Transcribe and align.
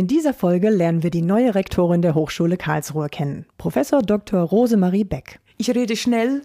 In 0.00 0.06
dieser 0.06 0.32
Folge 0.32 0.70
lernen 0.70 1.02
wir 1.02 1.10
die 1.10 1.20
neue 1.20 1.54
Rektorin 1.54 2.00
der 2.00 2.14
Hochschule 2.14 2.56
Karlsruhe 2.56 3.10
kennen, 3.10 3.44
Professor 3.58 4.00
Dr. 4.00 4.40
Rosemarie 4.40 5.04
Beck. 5.04 5.40
Ich 5.58 5.68
rede 5.74 5.94
schnell 5.94 6.40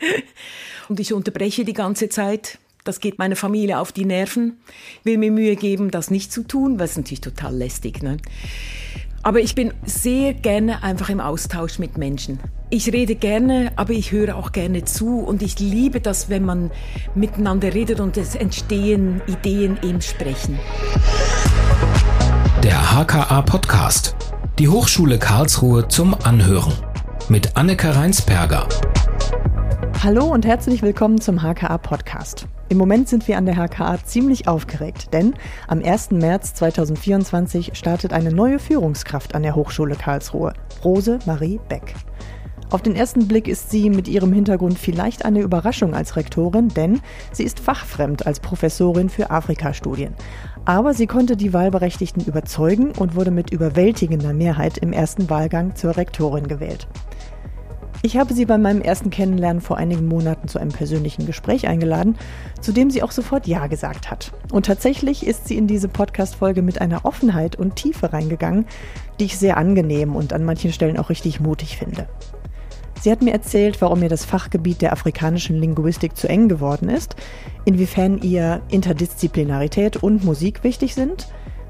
und 0.88 0.98
ich 0.98 1.12
unterbreche 1.12 1.66
die 1.66 1.74
ganze 1.74 2.08
Zeit. 2.08 2.58
Das 2.84 3.00
geht 3.00 3.18
meiner 3.18 3.36
Familie 3.36 3.78
auf 3.78 3.92
die 3.92 4.06
Nerven. 4.06 4.56
Will 5.04 5.18
mir 5.18 5.30
Mühe 5.30 5.54
geben, 5.56 5.90
das 5.90 6.10
nicht 6.10 6.32
zu 6.32 6.44
tun, 6.44 6.78
weil 6.78 6.86
es 6.86 6.96
natürlich 6.96 7.20
total 7.20 7.54
lästig. 7.54 8.02
Ne? 8.02 8.16
Aber 9.22 9.40
ich 9.40 9.54
bin 9.54 9.74
sehr 9.84 10.32
gerne 10.32 10.82
einfach 10.82 11.10
im 11.10 11.20
Austausch 11.20 11.78
mit 11.78 11.98
Menschen. 11.98 12.40
Ich 12.70 12.90
rede 12.90 13.16
gerne, 13.16 13.70
aber 13.76 13.92
ich 13.92 14.12
höre 14.12 14.34
auch 14.34 14.50
gerne 14.50 14.86
zu 14.86 15.18
und 15.18 15.42
ich 15.42 15.58
liebe 15.58 16.00
das, 16.00 16.30
wenn 16.30 16.46
man 16.46 16.70
miteinander 17.14 17.74
redet 17.74 18.00
und 18.00 18.16
es 18.16 18.34
entstehen 18.34 19.20
Ideen 19.26 19.78
im 19.82 20.00
Sprechen. 20.00 20.58
Der 22.68 22.82
HKA 22.82 23.40
Podcast. 23.40 24.14
Die 24.58 24.68
Hochschule 24.68 25.18
Karlsruhe 25.18 25.88
zum 25.88 26.14
Anhören. 26.22 26.74
Mit 27.30 27.56
Anneke 27.56 27.96
Reinsperger. 27.96 28.68
Hallo 30.02 30.26
und 30.26 30.44
herzlich 30.44 30.82
willkommen 30.82 31.18
zum 31.18 31.40
HKA 31.40 31.78
Podcast. 31.78 32.46
Im 32.68 32.76
Moment 32.76 33.08
sind 33.08 33.26
wir 33.26 33.38
an 33.38 33.46
der 33.46 33.56
HKA 33.56 34.04
ziemlich 34.04 34.48
aufgeregt, 34.48 35.14
denn 35.14 35.32
am 35.66 35.82
1. 35.82 36.10
März 36.10 36.52
2024 36.56 37.70
startet 37.72 38.12
eine 38.12 38.32
neue 38.32 38.58
Führungskraft 38.58 39.34
an 39.34 39.44
der 39.44 39.54
Hochschule 39.54 39.94
Karlsruhe, 39.94 40.52
Rose 40.84 41.20
Marie 41.24 41.60
Beck. 41.70 41.94
Auf 42.70 42.82
den 42.82 42.96
ersten 42.96 43.28
Blick 43.28 43.48
ist 43.48 43.70
sie 43.70 43.88
mit 43.88 44.08
ihrem 44.08 44.34
Hintergrund 44.34 44.78
vielleicht 44.78 45.24
eine 45.24 45.40
Überraschung 45.40 45.94
als 45.94 46.16
Rektorin, 46.16 46.68
denn 46.68 47.00
sie 47.32 47.44
ist 47.44 47.60
fachfremd 47.60 48.26
als 48.26 48.40
Professorin 48.40 49.08
für 49.08 49.30
Afrikastudien. 49.30 50.14
Aber 50.68 50.92
sie 50.92 51.06
konnte 51.06 51.34
die 51.34 51.54
Wahlberechtigten 51.54 52.22
überzeugen 52.26 52.92
und 52.98 53.14
wurde 53.14 53.30
mit 53.30 53.50
überwältigender 53.50 54.34
Mehrheit 54.34 54.76
im 54.76 54.92
ersten 54.92 55.30
Wahlgang 55.30 55.74
zur 55.76 55.96
Rektorin 55.96 56.46
gewählt. 56.46 56.86
Ich 58.02 58.18
habe 58.18 58.34
sie 58.34 58.44
bei 58.44 58.58
meinem 58.58 58.82
ersten 58.82 59.08
Kennenlernen 59.08 59.62
vor 59.62 59.78
einigen 59.78 60.06
Monaten 60.06 60.46
zu 60.46 60.58
einem 60.58 60.70
persönlichen 60.70 61.24
Gespräch 61.24 61.66
eingeladen, 61.66 62.18
zu 62.60 62.72
dem 62.72 62.90
sie 62.90 63.02
auch 63.02 63.12
sofort 63.12 63.46
Ja 63.46 63.66
gesagt 63.66 64.10
hat. 64.10 64.30
Und 64.52 64.66
tatsächlich 64.66 65.26
ist 65.26 65.48
sie 65.48 65.56
in 65.56 65.68
diese 65.68 65.88
Podcast-Folge 65.88 66.60
mit 66.60 66.82
einer 66.82 67.06
Offenheit 67.06 67.56
und 67.56 67.76
Tiefe 67.76 68.12
reingegangen, 68.12 68.66
die 69.18 69.24
ich 69.24 69.38
sehr 69.38 69.56
angenehm 69.56 70.14
und 70.14 70.34
an 70.34 70.44
manchen 70.44 70.74
Stellen 70.74 70.98
auch 70.98 71.08
richtig 71.08 71.40
mutig 71.40 71.78
finde. 71.78 72.06
Sie 73.00 73.12
hat 73.12 73.22
mir 73.22 73.32
erzählt, 73.32 73.80
warum 73.80 74.02
ihr 74.02 74.08
das 74.08 74.24
Fachgebiet 74.24 74.82
der 74.82 74.92
afrikanischen 74.92 75.60
Linguistik 75.60 76.16
zu 76.16 76.28
eng 76.28 76.48
geworden 76.48 76.88
ist, 76.88 77.14
inwiefern 77.64 78.18
ihr 78.22 78.60
Interdisziplinarität 78.68 79.96
und 79.96 80.24
Musik 80.24 80.64
wichtig 80.64 80.94
sind, 80.94 81.28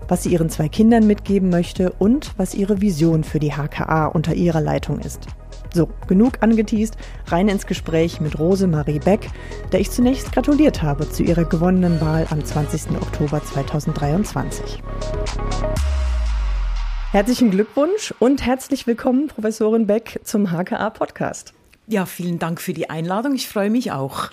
was 0.09 0.23
sie 0.23 0.31
ihren 0.31 0.49
zwei 0.49 0.69
Kindern 0.69 1.07
mitgeben 1.07 1.51
möchte 1.51 1.93
und 1.93 2.33
was 2.39 2.55
ihre 2.55 2.81
Vision 2.81 3.25
für 3.25 3.39
die 3.39 3.53
HKA 3.53 4.07
unter 4.07 4.35
ihrer 4.35 4.63
Leitung 4.63 5.01
ist. 5.01 5.27
So, 5.75 5.91
genug 6.07 6.39
angeteased, 6.41 6.97
rein 7.27 7.49
ins 7.49 7.67
Gespräch 7.67 8.21
mit 8.21 8.39
Rose 8.39 8.67
Marie 8.67 9.01
Beck, 9.01 9.29
der 9.71 9.81
ich 9.81 9.91
zunächst 9.91 10.33
gratuliert 10.33 10.83
habe 10.83 11.11
zu 11.11 11.23
ihrer 11.23 11.45
gewonnenen 11.45 12.01
Wahl 12.01 12.27
am 12.31 12.43
20. 12.43 12.93
Oktober 12.93 13.45
2023. 13.45 14.83
Herzlichen 17.11 17.51
Glückwunsch 17.51 18.13
und 18.19 18.45
herzlich 18.45 18.87
willkommen, 18.87 19.29
Professorin 19.29 19.87
Beck, 19.87 20.21
zum 20.25 20.51
HKA 20.51 20.91
Podcast. 20.91 21.55
Ja, 21.87 22.05
vielen 22.05 22.39
Dank 22.39 22.61
für 22.61 22.75
die 22.75 22.91
Einladung. 22.91 23.35
Ich 23.35 23.49
freue 23.49 23.71
mich 23.71 23.93
auch. 23.93 24.29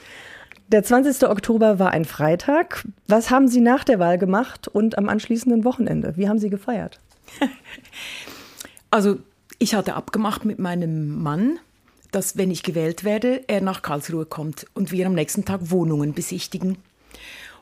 Der 0.67 0.83
20. 0.83 1.29
Oktober 1.29 1.79
war 1.79 1.91
ein 1.91 2.03
Freitag. 2.03 2.85
Was 3.07 3.29
haben 3.29 3.47
Sie 3.47 3.61
nach 3.61 3.85
der 3.85 3.99
Wahl 3.99 4.17
gemacht 4.17 4.67
und 4.67 4.97
am 4.97 5.07
anschließenden 5.07 5.63
Wochenende? 5.63 6.17
Wie 6.17 6.27
haben 6.27 6.37
Sie 6.37 6.49
gefeiert? 6.49 6.99
Also 8.91 9.19
ich 9.57 9.73
hatte 9.73 9.95
abgemacht 9.95 10.43
mit 10.43 10.59
meinem 10.59 11.21
Mann, 11.21 11.59
dass 12.11 12.37
wenn 12.37 12.51
ich 12.51 12.63
gewählt 12.63 13.03
werde, 13.03 13.41
er 13.47 13.61
nach 13.61 13.81
Karlsruhe 13.81 14.25
kommt 14.25 14.67
und 14.73 14.91
wir 14.91 15.05
am 15.05 15.14
nächsten 15.14 15.43
Tag 15.43 15.71
Wohnungen 15.71 16.14
besichtigen. 16.14 16.77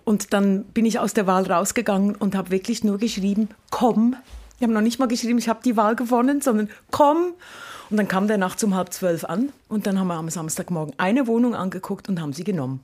Und 0.03 0.33
dann 0.33 0.63
bin 0.65 0.85
ich 0.85 0.97
aus 0.99 1.13
der 1.13 1.27
Wahl 1.27 1.45
rausgegangen 1.45 2.15
und 2.15 2.35
habe 2.35 2.51
wirklich 2.51 2.83
nur 2.83 2.97
geschrieben, 2.97 3.49
komm. 3.69 4.15
Ich 4.63 4.65
habe 4.65 4.75
noch 4.75 4.79
nicht 4.79 4.97
mal 4.97 5.09
geschrieben, 5.09 5.39
ich 5.39 5.49
habe 5.49 5.59
die 5.61 5.75
Wahl 5.75 5.97
gewonnen, 5.97 6.39
sondern 6.39 6.69
komm. 6.89 7.33
Und 7.89 7.97
dann 7.97 8.07
kam 8.07 8.29
der 8.29 8.37
nachts 8.37 8.63
um 8.63 8.75
halb 8.75 8.93
zwölf 8.93 9.25
an 9.25 9.49
und 9.67 9.85
dann 9.85 9.99
haben 9.99 10.07
wir 10.07 10.13
am 10.13 10.29
Samstagmorgen 10.29 10.93
eine 10.97 11.27
Wohnung 11.27 11.53
angeguckt 11.53 12.07
und 12.07 12.21
haben 12.21 12.31
sie 12.31 12.45
genommen. 12.45 12.79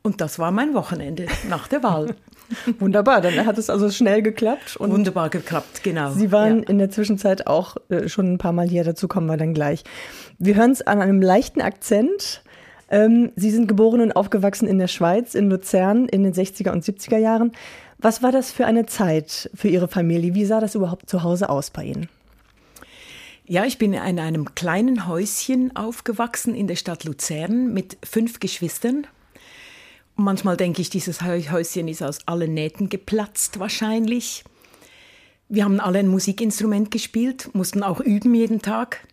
Und 0.00 0.22
das 0.22 0.38
war 0.38 0.50
mein 0.50 0.72
Wochenende 0.72 1.26
nach 1.50 1.68
der 1.68 1.82
Wahl. 1.82 2.14
Wunderbar, 2.78 3.20
dann 3.20 3.44
hat 3.44 3.58
es 3.58 3.68
also 3.68 3.90
schnell 3.90 4.22
geklappt. 4.22 4.78
Und 4.78 4.92
Wunderbar 4.92 5.28
geklappt, 5.28 5.82
genau. 5.82 6.12
Sie 6.12 6.32
waren 6.32 6.62
ja. 6.62 6.68
in 6.70 6.78
der 6.78 6.88
Zwischenzeit 6.88 7.46
auch 7.46 7.76
äh, 7.90 8.08
schon 8.08 8.32
ein 8.32 8.38
paar 8.38 8.52
Mal 8.52 8.66
hier, 8.66 8.82
dazu 8.82 9.06
kommen 9.06 9.26
wir 9.26 9.36
dann 9.36 9.52
gleich. 9.52 9.84
Wir 10.38 10.54
hören 10.54 10.70
es 10.70 10.80
an 10.80 11.02
einem 11.02 11.20
leichten 11.20 11.60
Akzent. 11.60 12.40
Ähm, 12.88 13.30
Sie 13.36 13.50
sind 13.50 13.68
geboren 13.68 14.00
und 14.00 14.12
aufgewachsen 14.12 14.66
in 14.66 14.78
der 14.78 14.88
Schweiz, 14.88 15.34
in 15.34 15.50
Luzern 15.50 16.06
in 16.08 16.22
den 16.22 16.32
60er 16.32 16.72
und 16.72 16.82
70er 16.82 17.18
Jahren. 17.18 17.52
Was 18.02 18.22
war 18.22 18.32
das 18.32 18.50
für 18.50 18.64
eine 18.64 18.86
Zeit 18.86 19.50
für 19.54 19.68
Ihre 19.68 19.86
Familie? 19.86 20.34
Wie 20.34 20.46
sah 20.46 20.58
das 20.58 20.74
überhaupt 20.74 21.10
zu 21.10 21.22
Hause 21.22 21.50
aus 21.50 21.70
bei 21.70 21.84
Ihnen? 21.84 22.08
Ja, 23.44 23.66
ich 23.66 23.76
bin 23.76 23.92
in 23.92 24.18
einem 24.18 24.54
kleinen 24.54 25.06
Häuschen 25.06 25.76
aufgewachsen 25.76 26.54
in 26.54 26.66
der 26.66 26.76
Stadt 26.76 27.04
Luzern 27.04 27.74
mit 27.74 27.98
fünf 28.02 28.40
Geschwistern. 28.40 29.06
Manchmal 30.16 30.56
denke 30.56 30.80
ich, 30.80 30.88
dieses 30.88 31.20
Häuschen 31.20 31.88
ist 31.88 32.02
aus 32.02 32.26
allen 32.26 32.54
Nähten 32.54 32.88
geplatzt 32.88 33.58
wahrscheinlich. 33.58 34.44
Wir 35.50 35.64
haben 35.64 35.78
alle 35.78 35.98
ein 35.98 36.08
Musikinstrument 36.08 36.90
gespielt, 36.90 37.50
mussten 37.54 37.82
auch 37.82 38.00
üben 38.00 38.34
jeden 38.34 38.62
Tag. 38.62 39.06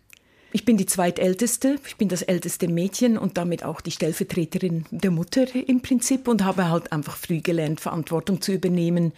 Ich 0.52 0.64
bin 0.64 0.78
die 0.78 0.86
zweitälteste, 0.86 1.78
ich 1.86 1.96
bin 1.96 2.08
das 2.08 2.22
älteste 2.22 2.68
Mädchen 2.68 3.18
und 3.18 3.36
damit 3.36 3.64
auch 3.64 3.80
die 3.80 3.90
Stellvertreterin 3.90 4.86
der 4.90 5.10
Mutter 5.10 5.46
im 5.54 5.82
Prinzip 5.82 6.26
und 6.26 6.42
habe 6.42 6.70
halt 6.70 6.90
einfach 6.90 7.16
früh 7.16 7.40
gelernt, 7.40 7.80
Verantwortung 7.80 8.40
zu 8.40 8.52
übernehmen. 8.52 9.12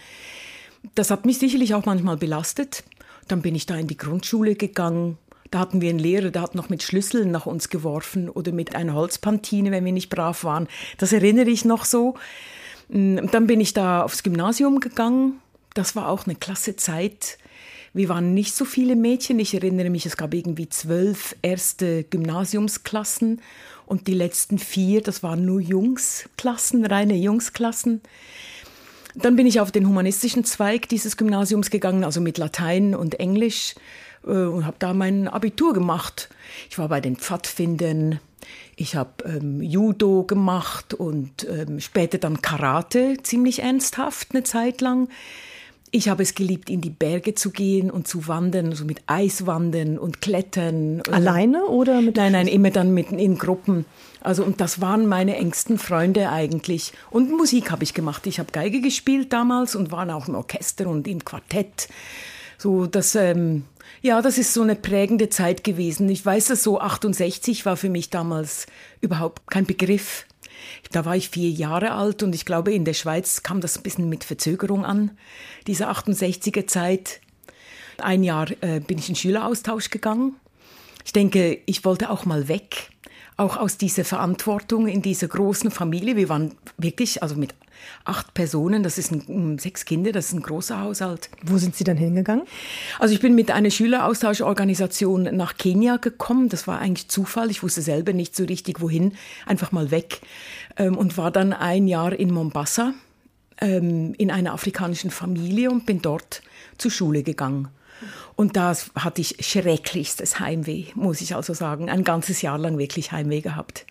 Das 0.94 1.10
hat 1.10 1.26
mich 1.26 1.38
sicherlich 1.38 1.74
auch 1.74 1.86
manchmal 1.86 2.16
belastet. 2.16 2.82
Dann 3.28 3.42
bin 3.42 3.54
ich 3.54 3.66
da 3.66 3.76
in 3.76 3.86
die 3.86 3.96
Grundschule 3.96 4.56
gegangen, 4.56 5.18
da 5.50 5.58
hatten 5.58 5.80
wir 5.80 5.90
einen 5.90 5.98
Lehrer, 5.98 6.30
der 6.30 6.42
hat 6.42 6.54
noch 6.54 6.68
mit 6.68 6.82
Schlüsseln 6.82 7.30
nach 7.30 7.46
uns 7.46 7.68
geworfen 7.68 8.28
oder 8.28 8.52
mit 8.52 8.76
einer 8.76 8.94
Holzpantine, 8.94 9.72
wenn 9.72 9.84
wir 9.84 9.92
nicht 9.92 10.08
brav 10.08 10.44
waren. 10.44 10.68
Das 10.98 11.12
erinnere 11.12 11.50
ich 11.50 11.64
noch 11.64 11.84
so. 11.84 12.14
Mm, 12.88 13.26
dann 13.32 13.46
bin 13.46 13.60
ich 13.60 13.72
da 13.72 14.02
aufs 14.02 14.22
Gymnasium 14.22 14.78
gegangen. 14.78 15.40
Das 15.74 15.96
war 15.96 16.08
auch 16.08 16.26
eine 16.26 16.36
klasse 16.36 16.76
Zeit. 16.76 17.38
Wir 17.92 18.08
waren 18.08 18.34
nicht 18.34 18.54
so 18.54 18.64
viele 18.64 18.94
Mädchen. 18.94 19.40
Ich 19.40 19.52
erinnere 19.54 19.90
mich, 19.90 20.06
es 20.06 20.16
gab 20.16 20.32
irgendwie 20.32 20.68
zwölf 20.68 21.34
erste 21.42 22.04
Gymnasiumsklassen 22.04 23.40
und 23.86 24.06
die 24.06 24.14
letzten 24.14 24.58
vier, 24.58 25.02
das 25.02 25.24
waren 25.24 25.44
nur 25.44 25.60
Jungsklassen, 25.60 26.84
reine 26.84 27.16
Jungsklassen. 27.16 28.00
Dann 29.16 29.34
bin 29.34 29.46
ich 29.46 29.58
auf 29.58 29.72
den 29.72 29.88
humanistischen 29.88 30.44
Zweig 30.44 30.88
dieses 30.88 31.16
Gymnasiums 31.16 31.70
gegangen, 31.70 32.04
also 32.04 32.20
mit 32.20 32.38
Latein 32.38 32.94
und 32.94 33.18
Englisch 33.18 33.74
äh, 34.24 34.30
und 34.30 34.66
habe 34.66 34.76
da 34.78 34.94
mein 34.94 35.26
Abitur 35.26 35.72
gemacht. 35.72 36.28
Ich 36.70 36.78
war 36.78 36.88
bei 36.88 37.00
den 37.00 37.16
Pfadfindern, 37.16 38.20
ich 38.76 38.94
habe 38.94 39.24
ähm, 39.24 39.60
Judo 39.60 40.22
gemacht 40.22 40.94
und 40.94 41.46
ähm, 41.48 41.80
später 41.80 42.18
dann 42.18 42.40
Karate, 42.40 43.16
ziemlich 43.22 43.62
ernsthaft 43.62 44.28
eine 44.30 44.44
Zeit 44.44 44.80
lang. 44.80 45.08
Ich 45.92 46.08
habe 46.08 46.22
es 46.22 46.34
geliebt, 46.34 46.70
in 46.70 46.80
die 46.80 46.90
Berge 46.90 47.34
zu 47.34 47.50
gehen 47.50 47.90
und 47.90 48.06
zu 48.06 48.28
wandern, 48.28 48.66
so 48.66 48.70
also 48.70 48.84
mit 48.84 49.02
Eiswandern 49.06 49.98
und 49.98 50.20
Klettern. 50.20 51.02
Alleine 51.10 51.64
oder 51.66 52.00
mit? 52.00 52.16
Nein, 52.16 52.32
nein, 52.32 52.46
immer 52.46 52.70
dann 52.70 52.94
mit, 52.94 53.10
in 53.10 53.38
Gruppen. 53.38 53.86
Also 54.20 54.44
und 54.44 54.60
das 54.60 54.80
waren 54.80 55.06
meine 55.06 55.36
engsten 55.36 55.78
Freunde 55.78 56.30
eigentlich. 56.30 56.92
Und 57.10 57.30
Musik 57.30 57.70
habe 57.70 57.82
ich 57.82 57.94
gemacht. 57.94 58.26
Ich 58.26 58.38
habe 58.38 58.52
Geige 58.52 58.80
gespielt 58.80 59.32
damals 59.32 59.74
und 59.74 59.90
war 59.90 60.14
auch 60.14 60.28
im 60.28 60.36
Orchester 60.36 60.86
und 60.86 61.08
im 61.08 61.24
Quartett. 61.24 61.88
So 62.56 62.86
das 62.86 63.14
ähm, 63.14 63.64
ja, 64.02 64.22
das 64.22 64.38
ist 64.38 64.54
so 64.54 64.62
eine 64.62 64.76
prägende 64.76 65.28
Zeit 65.28 65.64
gewesen. 65.64 66.08
Ich 66.08 66.24
weiß 66.24 66.50
es 66.50 66.62
so, 66.62 66.80
68 66.80 67.66
war 67.66 67.76
für 67.76 67.90
mich 67.90 68.10
damals 68.10 68.66
überhaupt 69.00 69.50
kein 69.50 69.66
Begriff. 69.66 70.26
Da 70.92 71.04
war 71.04 71.16
ich 71.16 71.30
vier 71.30 71.50
Jahre 71.50 71.92
alt 71.92 72.22
und 72.22 72.34
ich 72.34 72.44
glaube, 72.44 72.72
in 72.72 72.84
der 72.84 72.94
Schweiz 72.94 73.42
kam 73.42 73.60
das 73.60 73.78
ein 73.78 73.82
bisschen 73.82 74.08
mit 74.08 74.24
Verzögerung 74.24 74.84
an, 74.84 75.12
diese 75.66 75.88
68er 75.88 76.66
Zeit. 76.66 77.20
Ein 77.98 78.24
Jahr 78.24 78.50
äh, 78.62 78.80
bin 78.80 78.98
ich 78.98 79.08
in 79.08 79.14
Schüleraustausch 79.14 79.90
gegangen. 79.90 80.36
Ich 81.04 81.12
denke, 81.12 81.58
ich 81.66 81.84
wollte 81.84 82.10
auch 82.10 82.24
mal 82.24 82.48
weg, 82.48 82.90
auch 83.36 83.56
aus 83.56 83.78
dieser 83.78 84.04
Verantwortung 84.04 84.86
in 84.86 85.02
dieser 85.02 85.28
großen 85.28 85.70
Familie. 85.70 86.16
Wir 86.16 86.28
waren 86.28 86.54
wirklich, 86.76 87.22
also 87.22 87.36
mit 87.36 87.54
acht 88.04 88.34
Personen, 88.34 88.82
das 88.82 88.98
ist 88.98 89.12
ein, 89.12 89.58
sechs 89.58 89.84
Kinder, 89.84 90.12
das 90.12 90.26
ist 90.26 90.32
ein 90.34 90.42
großer 90.42 90.80
Haushalt. 90.80 91.30
Wo 91.42 91.58
sind 91.58 91.76
Sie 91.76 91.84
dann 91.84 91.96
hingegangen? 91.96 92.44
Also 92.98 93.14
ich 93.14 93.20
bin 93.20 93.34
mit 93.34 93.50
einer 93.50 93.70
Schüleraustauschorganisation 93.70 95.34
nach 95.36 95.56
Kenia 95.56 95.96
gekommen. 95.96 96.48
Das 96.48 96.66
war 96.66 96.78
eigentlich 96.78 97.08
Zufall. 97.08 97.50
Ich 97.50 97.62
wusste 97.62 97.82
selber 97.82 98.12
nicht 98.12 98.34
so 98.36 98.44
richtig 98.44 98.80
wohin. 98.80 99.12
Einfach 99.46 99.72
mal 99.72 99.90
weg. 99.90 100.20
Ähm, 100.76 100.96
und 100.96 101.16
war 101.16 101.30
dann 101.30 101.52
ein 101.52 101.86
Jahr 101.86 102.12
in 102.12 102.32
Mombasa 102.32 102.94
ähm, 103.60 104.14
in 104.18 104.30
einer 104.30 104.52
afrikanischen 104.52 105.10
Familie 105.10 105.70
und 105.70 105.86
bin 105.86 106.02
dort 106.02 106.42
zur 106.78 106.90
Schule 106.90 107.22
gegangen. 107.22 107.68
Und 108.34 108.56
da 108.56 108.74
hatte 108.94 109.20
ich 109.20 109.36
schrecklichstes 109.40 110.40
Heimweh, 110.40 110.86
muss 110.94 111.20
ich 111.20 111.34
also 111.34 111.52
sagen. 111.52 111.90
Ein 111.90 112.04
ganzes 112.04 112.40
Jahr 112.40 112.56
lang 112.56 112.78
wirklich 112.78 113.12
Heimweh 113.12 113.42
gehabt. 113.42 113.84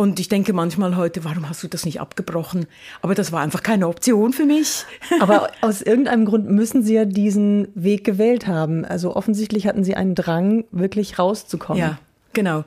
Und 0.00 0.18
ich 0.18 0.30
denke 0.30 0.54
manchmal 0.54 0.96
heute, 0.96 1.24
warum 1.24 1.46
hast 1.46 1.62
du 1.62 1.68
das 1.68 1.84
nicht 1.84 2.00
abgebrochen? 2.00 2.64
Aber 3.02 3.14
das 3.14 3.32
war 3.32 3.42
einfach 3.42 3.62
keine 3.62 3.86
Option 3.86 4.32
für 4.32 4.46
mich. 4.46 4.86
Aber 5.20 5.50
aus 5.60 5.82
irgendeinem 5.82 6.24
Grund 6.24 6.48
müssen 6.48 6.82
Sie 6.82 6.94
ja 6.94 7.04
diesen 7.04 7.68
Weg 7.74 8.04
gewählt 8.04 8.46
haben. 8.46 8.86
Also 8.86 9.14
offensichtlich 9.14 9.66
hatten 9.66 9.84
Sie 9.84 9.96
einen 9.96 10.14
Drang, 10.14 10.64
wirklich 10.70 11.18
rauszukommen. 11.18 11.82
Ja, 11.82 11.98
genau. 12.32 12.64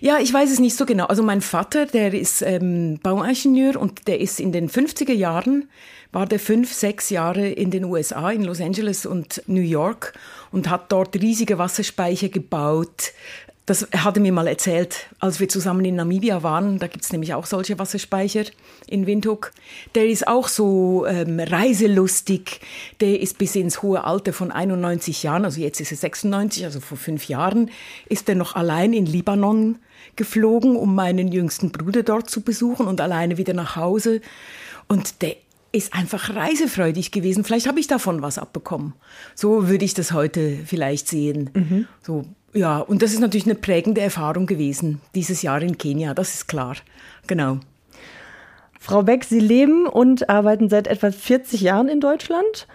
Ja, 0.00 0.16
ich 0.20 0.32
weiß 0.32 0.50
es 0.50 0.58
nicht 0.58 0.74
so 0.74 0.86
genau. 0.86 1.04
Also 1.04 1.22
mein 1.22 1.42
Vater, 1.42 1.84
der 1.84 2.14
ist 2.14 2.40
ähm, 2.40 2.98
Bauingenieur 3.02 3.78
und 3.78 4.08
der 4.08 4.22
ist 4.22 4.40
in 4.40 4.50
den 4.50 4.70
50er 4.70 5.12
Jahren, 5.12 5.68
war 6.12 6.24
der 6.24 6.38
fünf, 6.38 6.72
sechs 6.72 7.10
Jahre 7.10 7.46
in 7.46 7.72
den 7.72 7.84
USA, 7.84 8.30
in 8.30 8.42
Los 8.42 8.62
Angeles 8.62 9.04
und 9.04 9.42
New 9.46 9.60
York 9.60 10.14
und 10.50 10.70
hat 10.70 10.90
dort 10.92 11.14
riesige 11.16 11.58
Wasserspeicher 11.58 12.28
gebaut, 12.28 13.12
das 13.66 13.88
hat 13.96 14.16
er 14.16 14.20
mir 14.20 14.32
mal 14.32 14.46
erzählt, 14.46 15.06
als 15.20 15.40
wir 15.40 15.48
zusammen 15.48 15.84
in 15.86 15.96
Namibia 15.96 16.42
waren. 16.42 16.78
Da 16.78 16.86
gibt 16.86 17.04
es 17.04 17.12
nämlich 17.12 17.32
auch 17.32 17.46
solche 17.46 17.78
Wasserspeicher 17.78 18.44
in 18.86 19.06
Windhoek. 19.06 19.52
Der 19.94 20.06
ist 20.06 20.28
auch 20.28 20.48
so 20.48 21.06
ähm, 21.06 21.40
reiselustig. 21.40 22.60
Der 23.00 23.20
ist 23.20 23.38
bis 23.38 23.56
ins 23.56 23.80
hohe 23.80 24.04
Alter 24.04 24.34
von 24.34 24.52
91 24.52 25.22
Jahren, 25.22 25.46
also 25.46 25.60
jetzt 25.60 25.80
ist 25.80 25.92
er 25.92 25.96
96, 25.96 26.64
also 26.64 26.80
vor 26.80 26.98
fünf 26.98 27.26
Jahren, 27.26 27.70
ist 28.06 28.28
er 28.28 28.34
noch 28.34 28.54
allein 28.54 28.92
in 28.92 29.06
Libanon 29.06 29.78
geflogen, 30.16 30.76
um 30.76 30.94
meinen 30.94 31.28
jüngsten 31.28 31.72
Bruder 31.72 32.02
dort 32.02 32.28
zu 32.28 32.42
besuchen 32.42 32.86
und 32.86 33.00
alleine 33.00 33.38
wieder 33.38 33.54
nach 33.54 33.76
Hause. 33.76 34.20
Und 34.88 35.22
der 35.22 35.36
ist 35.72 35.94
einfach 35.94 36.36
reisefreudig 36.36 37.12
gewesen. 37.12 37.44
Vielleicht 37.44 37.66
habe 37.66 37.80
ich 37.80 37.86
davon 37.86 38.20
was 38.20 38.36
abbekommen. 38.36 38.92
So 39.34 39.68
würde 39.68 39.86
ich 39.86 39.94
das 39.94 40.12
heute 40.12 40.58
vielleicht 40.66 41.08
sehen. 41.08 41.50
Mhm. 41.54 41.88
So 42.02 42.26
ja, 42.54 42.78
und 42.78 43.02
das 43.02 43.12
ist 43.12 43.20
natürlich 43.20 43.46
eine 43.46 43.56
prägende 43.56 44.00
Erfahrung 44.00 44.46
gewesen, 44.46 45.00
dieses 45.14 45.42
Jahr 45.42 45.60
in 45.60 45.76
Kenia, 45.76 46.14
das 46.14 46.34
ist 46.34 46.46
klar. 46.46 46.76
Genau. 47.26 47.58
Frau 48.78 49.02
Beck, 49.02 49.24
Sie 49.24 49.40
leben 49.40 49.86
und 49.86 50.28
arbeiten 50.28 50.68
seit 50.68 50.86
etwa 50.86 51.10
40 51.10 51.60
Jahren 51.62 51.88
in 51.88 52.00
Deutschland. 52.00 52.66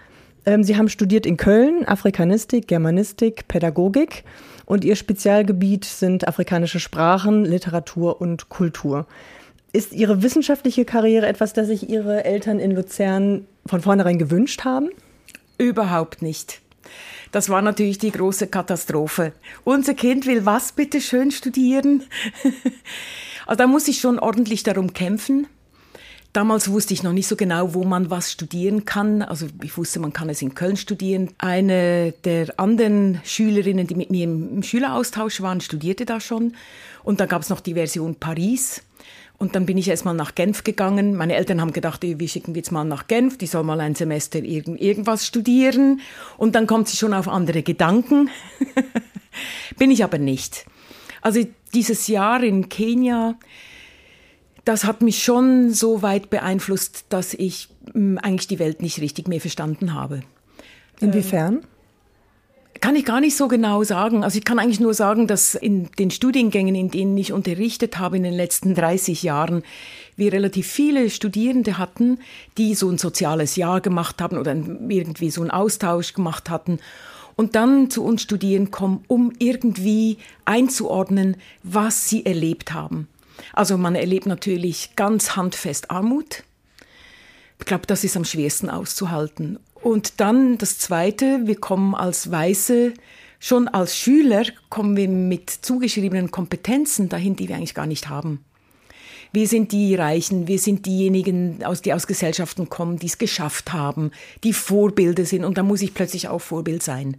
Ähm, 0.46 0.64
Sie 0.64 0.76
haben 0.76 0.90
studiert 0.90 1.26
in 1.26 1.38
Köln 1.38 1.86
Afrikanistik, 1.88 2.68
Germanistik, 2.68 3.48
Pädagogik 3.48 4.24
und 4.66 4.84
Ihr 4.84 4.96
Spezialgebiet 4.96 5.86
sind 5.86 6.28
afrikanische 6.28 6.80
Sprachen, 6.80 7.46
Literatur 7.46 8.20
und 8.22 8.50
Kultur. 8.50 9.06
Ist 9.72 9.94
Ihre 9.94 10.24
wissenschaftliche 10.24 10.84
Karriere 10.84 11.28
etwas, 11.28 11.54
das 11.54 11.68
sich 11.68 11.90
Ihre 11.90 12.25
Eltern 12.25 12.60
in 12.60 12.72
Luzern 12.72 13.46
von 13.66 13.82
vornherein 13.82 14.18
gewünscht 14.18 14.66
haben? 14.66 14.90
Überhaupt 15.60 16.22
nicht. 16.22 16.62
Das 17.31 17.50
war 17.50 17.62
natürlich 17.62 18.00
die 18.00 18.12
große 18.12 18.48
Katastrophe. 18.48 19.34
Unser 19.64 19.94
Kind 19.94 20.26
will 20.26 20.46
was 20.46 20.72
bitte 20.72 21.00
schön 21.02 21.31
studieren? 21.31 22.04
also 23.46 23.58
da 23.58 23.68
muss 23.68 23.88
ich 23.88 24.00
schon 24.00 24.20
ordentlich 24.20 24.64
darum 24.64 24.94
kämpfen. 24.94 25.48
Damals 26.34 26.70
wusste 26.70 26.94
ich 26.94 27.02
noch 27.02 27.14
nicht 27.14 27.28
so 27.28 27.36
genau, 27.36 27.74
wo 27.74 27.84
man 27.84 28.12
was 28.12 28.31
studieren 28.31 28.86
kann. 28.86 29.24
Also 29.24 29.48
ich 29.64 29.78
wusste, 29.78 30.00
man 30.00 30.14
kann 30.14 30.30
es 30.30 30.44
in 30.44 30.54
Köln 30.54 30.78
studieren. 30.78 31.31
Eine 31.40 32.14
der 32.24 32.60
anderen 32.60 33.20
Schülerinnen, 33.24 33.88
die 33.88 33.96
mit 33.96 34.12
mir 34.12 34.25
im 34.25 34.62
Schüleraustausch 34.62 35.42
waren, 35.42 35.60
studierte 35.60 36.06
da 36.06 36.20
schon. 36.20 36.54
Und 37.04 37.20
dann 37.20 37.28
gab 37.28 37.42
es 37.42 37.50
noch 37.50 37.62
die 37.62 37.74
Version 37.74 38.16
Paris. 38.16 38.84
Und 39.39 39.56
dann 39.56 39.65
bin 39.65 39.77
ich 39.77 39.88
erstmal 39.88 40.13
nach 40.13 40.36
Genf 40.36 40.65
gegangen. 40.65 41.15
Meine 41.15 41.36
Eltern 41.36 41.62
haben 41.62 41.71
gedacht, 41.71 42.01
wir 42.03 42.27
schicken 42.27 42.53
jetzt 42.56 42.74
mal 42.74 42.83
nach 42.83 43.07
Genf, 43.07 43.38
die 43.38 43.47
soll 43.47 43.63
mal 43.63 43.80
ein 43.80 43.95
Semester 43.95 44.39
irgend, 44.39 44.81
irgendwas 44.81 45.25
studieren. 45.25 46.01
Und 46.38 46.56
dann 46.56 46.68
kommt 46.68 46.89
sie 46.89 46.97
schon 46.97 47.13
auf 47.13 47.30
andere 47.30 47.63
Gedanken. 47.63 48.30
bin 49.77 49.91
ich 49.91 50.03
aber 50.03 50.18
nicht. 50.18 50.65
Also 51.21 51.45
dieses 51.74 52.07
Jahr 52.07 52.44
in 52.44 52.68
Kenia, 52.68 53.36
das 54.65 54.83
hat 54.83 55.01
mich 55.01 55.24
schon 55.24 55.71
so 55.74 56.01
weit 56.01 56.30
beeinflusst, 56.30 57.06
dass 57.07 57.33
ich 57.33 57.69
hm, 57.94 58.18
eigentlich 58.18 58.47
die 58.47 58.59
Welt 58.59 58.81
nicht 58.81 59.00
richtig 59.00 59.30
mehr 59.30 59.39
verstanden 59.39 59.94
habe. 59.94 60.19
Inwiefern? 61.00 61.62
Kann 62.81 62.96
ich 62.96 63.06
gar 63.06 63.20
nicht 63.20 63.36
so 63.36 63.48
genau 63.48 63.84
sagen. 63.84 64.24
Also 64.24 64.38
ich 64.38 64.46
kann 64.46 64.60
eigentlich 64.60 64.80
nur 64.80 64.94
sagen, 64.94 65.28
dass 65.28 65.56
in 65.56 65.90
den 65.98 66.12
Studiengängen, 66.12 66.76
in 66.76 66.92
denen 66.92 67.18
ich 67.18 67.34
unterrichtet 67.34 68.00
habe 68.00 68.18
in 68.18 68.24
den 68.24 68.34
letzten 68.34 68.76
30 68.76 69.24
Jahren, 69.24 69.64
wir 70.16 70.31
relativ 70.34 70.68
viele 70.68 71.10
Studierende 71.10 71.78
hatten, 71.78 72.20
die 72.58 72.76
so 72.76 72.90
ein 72.90 72.98
soziales 72.98 73.56
Jahr 73.56 73.81
gemacht 73.81 74.22
haben 74.22 74.38
oder 74.38 74.54
irgendwie 74.54 75.30
so 75.30 75.42
einen 75.42 75.52
Austausch 75.52 76.14
gemacht 76.14 76.50
hatten 76.50 76.80
und 77.36 77.56
dann 77.56 77.90
zu 77.90 78.04
uns 78.04 78.22
studieren 78.22 78.70
kommen, 78.70 79.04
um 79.08 79.32
irgendwie 79.40 80.18
einzuordnen, 80.46 81.38
was 81.64 82.10
sie 82.10 82.25
erlebt 82.25 82.74
haben. 82.74 83.08
Also 83.54 83.78
man 83.78 83.96
erlebt 83.96 84.25
natürlich 84.25 84.96
ganz 84.98 85.38
handfest 85.38 85.90
Armut. 85.90 86.44
Ich 87.60 87.66
glaube, 87.66 87.88
das 87.88 88.04
ist 88.04 88.18
am 88.18 88.25
schwersten 88.25 88.70
auszuhalten. 88.70 89.58
Und 89.81 90.20
dann 90.20 90.58
das 90.58 90.78
Zweite, 90.78 91.42
wir 91.46 91.60
kommen 91.60 91.96
als 91.96 92.30
Weiße, 92.30 92.94
schon 93.40 93.68
als 93.68 93.98
Schüler 93.98 94.44
kommen 94.70 94.98
wir 94.98 95.08
mit 95.08 95.50
zugeschriebenen 95.50 96.31
Kompetenzen 96.31 97.10
dahin, 97.10 97.36
die 97.36 97.48
wir 97.48 97.56
eigentlich 97.56 97.76
gar 97.76 97.88
nicht 97.88 98.10
haben. 98.10 98.44
Wir 99.31 99.48
sind 99.48 99.72
die 99.72 99.96
Reichen, 99.96 100.48
wir 100.48 100.58
sind 100.58 100.86
diejenigen, 100.88 101.60
die 101.86 101.94
aus 101.94 102.08
Gesellschaften 102.08 102.68
kommen, 102.68 102.98
die 102.98 103.06
es 103.06 103.20
geschafft 103.20 103.72
haben, 103.72 104.12
die 104.44 104.54
Vorbilder 104.54 105.24
sind 105.24 105.44
und 105.46 105.58
da 105.58 105.64
muss 105.64 105.84
ich 105.84 105.94
plötzlich 105.94 106.28
auch 106.28 106.40
Vorbild 106.40 106.82
sein. 106.82 107.18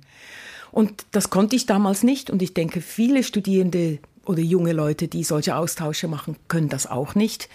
Und 0.73 1.07
das 1.13 1.31
konnte 1.31 1.57
ich 1.57 1.67
damals 1.67 2.03
nicht 2.03 2.29
und 2.29 2.43
ich 2.43 2.53
denke, 2.53 2.81
viele 2.81 3.23
Studierende 3.23 3.99
oder 4.27 4.41
junge 4.41 4.73
Leute, 4.73 5.09
die 5.09 5.25
solche 5.25 5.57
Austausche 5.57 6.09
machen, 6.09 6.37
können 6.49 6.69
das 6.69 6.87
auch 6.87 7.15
nicht 7.15 7.49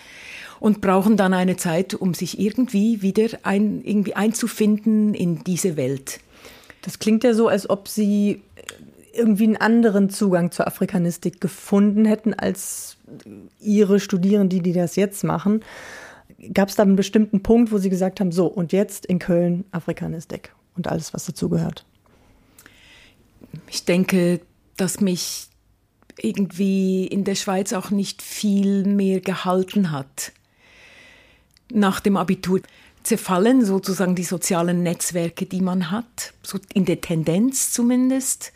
und 0.59 0.81
brauchen 0.81 1.17
dann 1.17 1.33
eine 1.33 1.57
Zeit, 1.57 1.93
um 1.93 2.13
sich 2.13 2.39
irgendwie 2.39 3.01
wieder 3.01 3.27
ein, 3.43 3.83
irgendwie 3.83 4.15
einzufinden 4.15 5.13
in 5.13 5.43
diese 5.43 5.77
Welt. 5.77 6.19
Das 6.81 6.99
klingt 6.99 7.23
ja 7.23 7.33
so, 7.33 7.47
als 7.47 7.69
ob 7.69 7.87
Sie 7.87 8.41
irgendwie 9.13 9.45
einen 9.45 9.57
anderen 9.57 10.09
Zugang 10.09 10.51
zur 10.51 10.67
Afrikanistik 10.67 11.41
gefunden 11.41 12.05
hätten 12.05 12.33
als 12.33 12.97
Ihre 13.59 13.99
Studierenden, 13.99 14.61
die 14.61 14.73
das 14.73 14.95
jetzt 14.95 15.23
machen. 15.23 15.63
Gab 16.53 16.69
es 16.69 16.75
da 16.75 16.83
einen 16.83 16.95
bestimmten 16.95 17.41
Punkt, 17.41 17.71
wo 17.71 17.77
Sie 17.77 17.89
gesagt 17.89 18.19
haben, 18.19 18.31
so 18.31 18.45
und 18.47 18.71
jetzt 18.73 19.05
in 19.05 19.19
Köln 19.19 19.65
Afrikanistik 19.71 20.53
und 20.75 20.87
alles, 20.87 21.13
was 21.13 21.25
dazugehört? 21.25 21.85
Ich 23.69 23.85
denke, 23.85 24.41
dass 24.77 24.99
mich 24.99 25.47
irgendwie 26.17 27.07
in 27.07 27.23
der 27.23 27.35
Schweiz 27.35 27.73
auch 27.73 27.89
nicht 27.89 28.21
viel 28.21 28.85
mehr 28.85 29.21
gehalten 29.21 29.91
hat 29.91 30.33
nach 31.71 31.99
dem 31.99 32.17
Abitur 32.17 32.61
zerfallen 33.03 33.63
sozusagen 33.63 34.15
die 34.15 34.23
sozialen 34.23 34.83
Netzwerke, 34.83 35.45
die 35.45 35.61
man 35.61 35.91
hat, 35.91 36.33
so 36.41 36.59
in 36.73 36.85
der 36.85 37.01
Tendenz 37.01 37.71
zumindest. 37.71 38.51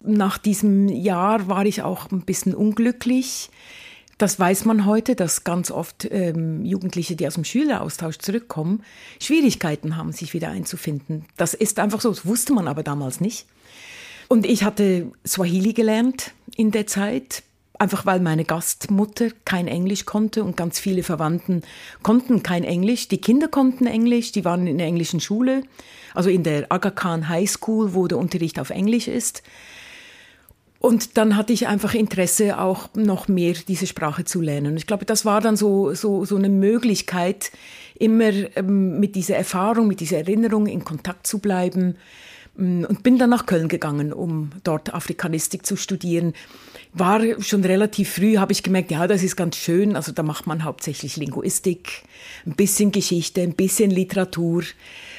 Nach 0.00 0.38
diesem 0.38 0.88
Jahr 0.88 1.48
war 1.48 1.64
ich 1.64 1.82
auch 1.82 2.10
ein 2.10 2.22
bisschen 2.22 2.54
unglücklich. 2.54 3.50
Das 4.16 4.38
weiß 4.38 4.64
man 4.64 4.84
heute, 4.84 5.14
dass 5.14 5.44
ganz 5.44 5.70
oft 5.70 6.08
ähm, 6.10 6.64
Jugendliche, 6.64 7.14
die 7.14 7.26
aus 7.26 7.34
dem 7.34 7.44
Schüleraustausch 7.44 8.18
zurückkommen, 8.18 8.82
Schwierigkeiten 9.20 9.96
haben, 9.96 10.12
sich 10.12 10.34
wieder 10.34 10.48
einzufinden. 10.48 11.24
Das 11.36 11.54
ist 11.54 11.78
einfach 11.78 12.00
so, 12.00 12.08
das 12.08 12.26
wusste 12.26 12.52
man 12.52 12.66
aber 12.66 12.82
damals 12.82 13.20
nicht. 13.20 13.46
Und 14.26 14.44
ich 14.44 14.64
hatte 14.64 15.12
Swahili 15.26 15.72
gelernt 15.72 16.32
in 16.56 16.72
der 16.72 16.88
Zeit, 16.88 17.44
einfach 17.78 18.06
weil 18.06 18.20
meine 18.20 18.44
Gastmutter 18.44 19.28
kein 19.44 19.68
Englisch 19.68 20.04
konnte 20.04 20.42
und 20.42 20.56
ganz 20.56 20.78
viele 20.78 21.02
Verwandten 21.02 21.62
konnten 22.02 22.42
kein 22.42 22.64
Englisch. 22.64 23.08
Die 23.08 23.20
Kinder 23.20 23.48
konnten 23.48 23.86
Englisch, 23.86 24.32
die 24.32 24.44
waren 24.44 24.66
in 24.66 24.78
der 24.78 24.86
englischen 24.86 25.20
Schule, 25.20 25.62
also 26.14 26.30
in 26.30 26.42
der 26.42 26.70
Aga 26.70 26.90
Khan 26.90 27.28
High 27.28 27.50
School, 27.50 27.94
wo 27.94 28.06
der 28.06 28.18
Unterricht 28.18 28.58
auf 28.58 28.70
Englisch 28.70 29.08
ist. 29.08 29.42
Und 30.80 31.16
dann 31.16 31.36
hatte 31.36 31.52
ich 31.52 31.66
einfach 31.66 31.94
Interesse, 31.94 32.58
auch 32.58 32.90
noch 32.94 33.26
mehr 33.26 33.54
diese 33.66 33.86
Sprache 33.86 34.24
zu 34.24 34.40
lernen. 34.40 34.72
Und 34.72 34.76
ich 34.76 34.86
glaube, 34.86 35.04
das 35.04 35.24
war 35.24 35.40
dann 35.40 35.56
so, 35.56 35.92
so, 35.94 36.24
so 36.24 36.36
eine 36.36 36.48
Möglichkeit, 36.48 37.50
immer 37.98 38.30
ähm, 38.56 39.00
mit 39.00 39.16
dieser 39.16 39.36
Erfahrung, 39.36 39.88
mit 39.88 39.98
dieser 39.98 40.18
Erinnerung 40.18 40.66
in 40.68 40.84
Kontakt 40.84 41.26
zu 41.26 41.40
bleiben. 41.40 41.96
Mm, 42.56 42.84
und 42.84 43.02
bin 43.02 43.18
dann 43.18 43.30
nach 43.30 43.46
Köln 43.46 43.66
gegangen, 43.66 44.12
um 44.12 44.50
dort 44.62 44.94
Afrikanistik 44.94 45.66
zu 45.66 45.74
studieren 45.74 46.34
war 46.98 47.20
schon 47.40 47.64
relativ 47.64 48.14
früh, 48.14 48.36
habe 48.36 48.52
ich 48.52 48.62
gemerkt, 48.62 48.90
ja, 48.90 49.06
das 49.06 49.22
ist 49.22 49.36
ganz 49.36 49.56
schön. 49.56 49.96
Also 49.96 50.12
da 50.12 50.22
macht 50.22 50.46
man 50.46 50.64
hauptsächlich 50.64 51.16
Linguistik, 51.16 52.02
ein 52.46 52.54
bisschen 52.54 52.92
Geschichte, 52.92 53.42
ein 53.42 53.54
bisschen 53.54 53.90
Literatur. 53.90 54.64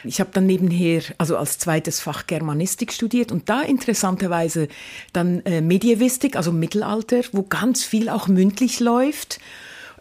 Ich 0.03 0.19
habe 0.19 0.29
dann 0.33 0.45
nebenher, 0.45 1.01
also 1.17 1.37
als 1.37 1.59
zweites 1.59 1.99
Fach 1.99 2.27
Germanistik 2.27 2.93
studiert 2.93 3.31
und 3.31 3.49
da 3.49 3.61
interessanterweise 3.61 4.67
dann 5.13 5.41
äh, 5.45 5.61
Medievistik, 5.61 6.35
also 6.35 6.51
Mittelalter, 6.51 7.21
wo 7.31 7.43
ganz 7.43 7.83
viel 7.83 8.09
auch 8.09 8.27
mündlich 8.27 8.79
läuft. 8.79 9.39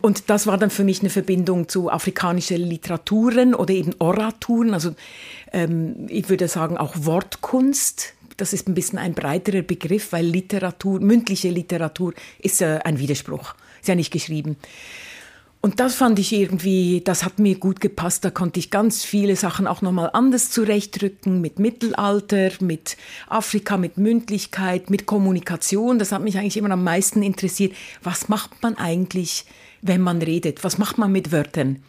Und 0.01 0.31
das 0.31 0.47
war 0.47 0.59
dann 0.59 0.71
für 0.71 0.85
mich 0.85 1.01
eine 1.01 1.11
Verbindung 1.11 1.69
zu 1.69 1.91
afrikanischen 1.91 2.59
Literaturen 2.59 3.55
oder 3.55 3.75
eben 3.75 3.95
Oraturen, 3.99 4.73
also 4.73 4.95
ähm, 5.53 6.07
ich 6.09 6.29
würde 6.29 6.47
sagen 6.49 6.77
auch 6.77 6.95
Wortkunst. 6.97 8.15
Das 8.39 8.53
ist 8.53 8.69
ein 8.69 8.75
bisschen 8.75 8.99
ein 8.99 9.15
breiterer 9.15 9.63
Begriff, 9.63 10.13
weil 10.13 10.25
Literatur, 10.25 11.01
mündliche 11.01 11.51
Literatur 11.51 12.15
ist 12.39 12.63
äh, 12.63 12.79
ein 12.85 12.99
Widerspruch, 12.99 13.55
ist 13.81 13.89
ja 13.89 13.95
nicht 13.95 14.13
geschrieben. 14.13 14.57
Und 15.61 15.81
das 15.81 15.97
fand 15.97 16.21
ich 16.21 16.33
irgendwie, 16.33 17.03
das 17.05 17.25
hat 17.25 17.41
mir 17.41 17.59
gut 17.59 17.81
gepasst. 17.81 18.25
Da 18.25 18.31
konnte 18.31 18.61
ich 18.61 18.71
ganz 18.71 19.05
viele 19.05 19.35
Sachen 19.35 19.67
auch 19.67 19.83
nochmal 19.83 20.11
anders 20.13 20.51
zurechtrücken, 20.51 21.41
mit 21.41 21.59
Mittelalter, 21.59 22.53
mit 22.61 22.97
Afrika, 23.27 23.77
mit 23.77 23.99
Mündlichkeit, 23.99 24.89
mit 24.89 25.07
Kommunikation. 25.07 25.99
Das 25.99 26.13
hat 26.13 26.23
mich 26.23 26.39
eigentlich 26.39 26.59
immer 26.59 26.71
am 26.71 26.85
meisten 26.85 27.25
interessiert. 27.25 27.75
Was 28.05 28.29
macht 28.29 28.63
man 28.63 28.77
eigentlich, 28.79 29.47
wenn 29.83 30.01
man 30.01 30.23
redet? 30.23 30.63
Was 30.63 30.79
macht 30.79 30.97
man 30.97 31.11
mit 31.11 31.33
Wörtern? 31.33 31.83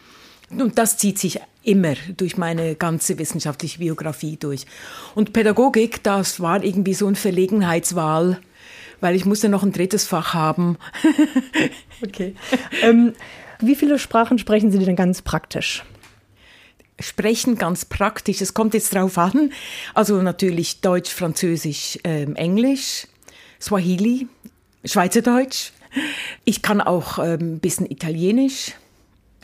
Und 0.50 0.79
das 0.79 0.98
zieht 0.98 1.20
sich 1.20 1.39
immer 1.70 1.94
durch 2.18 2.36
meine 2.36 2.76
ganze 2.76 3.20
wissenschaftliche 3.20 3.78
Biografie 3.78 4.38
durch. 4.38 4.66
Und 5.14 5.34
Pädagogik, 5.34 6.02
das 6.02 6.40
war 6.40 6.64
irgendwie 6.64 6.96
so 6.96 7.06
eine 7.06 7.16
Verlegenheitswahl, 7.16 8.42
weil 9.02 9.16
ich 9.16 9.26
musste 9.26 9.50
noch 9.50 9.62
ein 9.62 9.72
drittes 9.72 10.08
Fach 10.08 10.34
haben. 10.34 10.78
okay. 12.04 12.34
ähm, 12.82 13.14
wie 13.60 13.76
viele 13.76 14.00
Sprachen 14.00 14.40
sprechen 14.40 14.72
Sie 14.72 14.80
denn 14.80 14.96
ganz 14.96 15.22
praktisch? 15.22 15.84
Sprechen 17.00 17.56
ganz 17.56 17.86
praktisch. 17.86 18.42
Es 18.42 18.56
kommt 18.56 18.74
jetzt 18.74 18.96
drauf 18.96 19.18
an. 19.20 19.54
Also 19.94 20.22
natürlich 20.24 20.82
Deutsch, 20.82 21.12
Französisch, 21.12 22.00
ähm, 22.04 22.36
Englisch, 22.36 23.08
Swahili, 23.62 24.28
Schweizerdeutsch. 24.84 25.72
Ich 26.46 26.64
kann 26.64 26.82
auch 26.82 27.20
ähm, 27.20 27.56
ein 27.56 27.60
bisschen 27.60 27.90
Italienisch. 27.90 28.74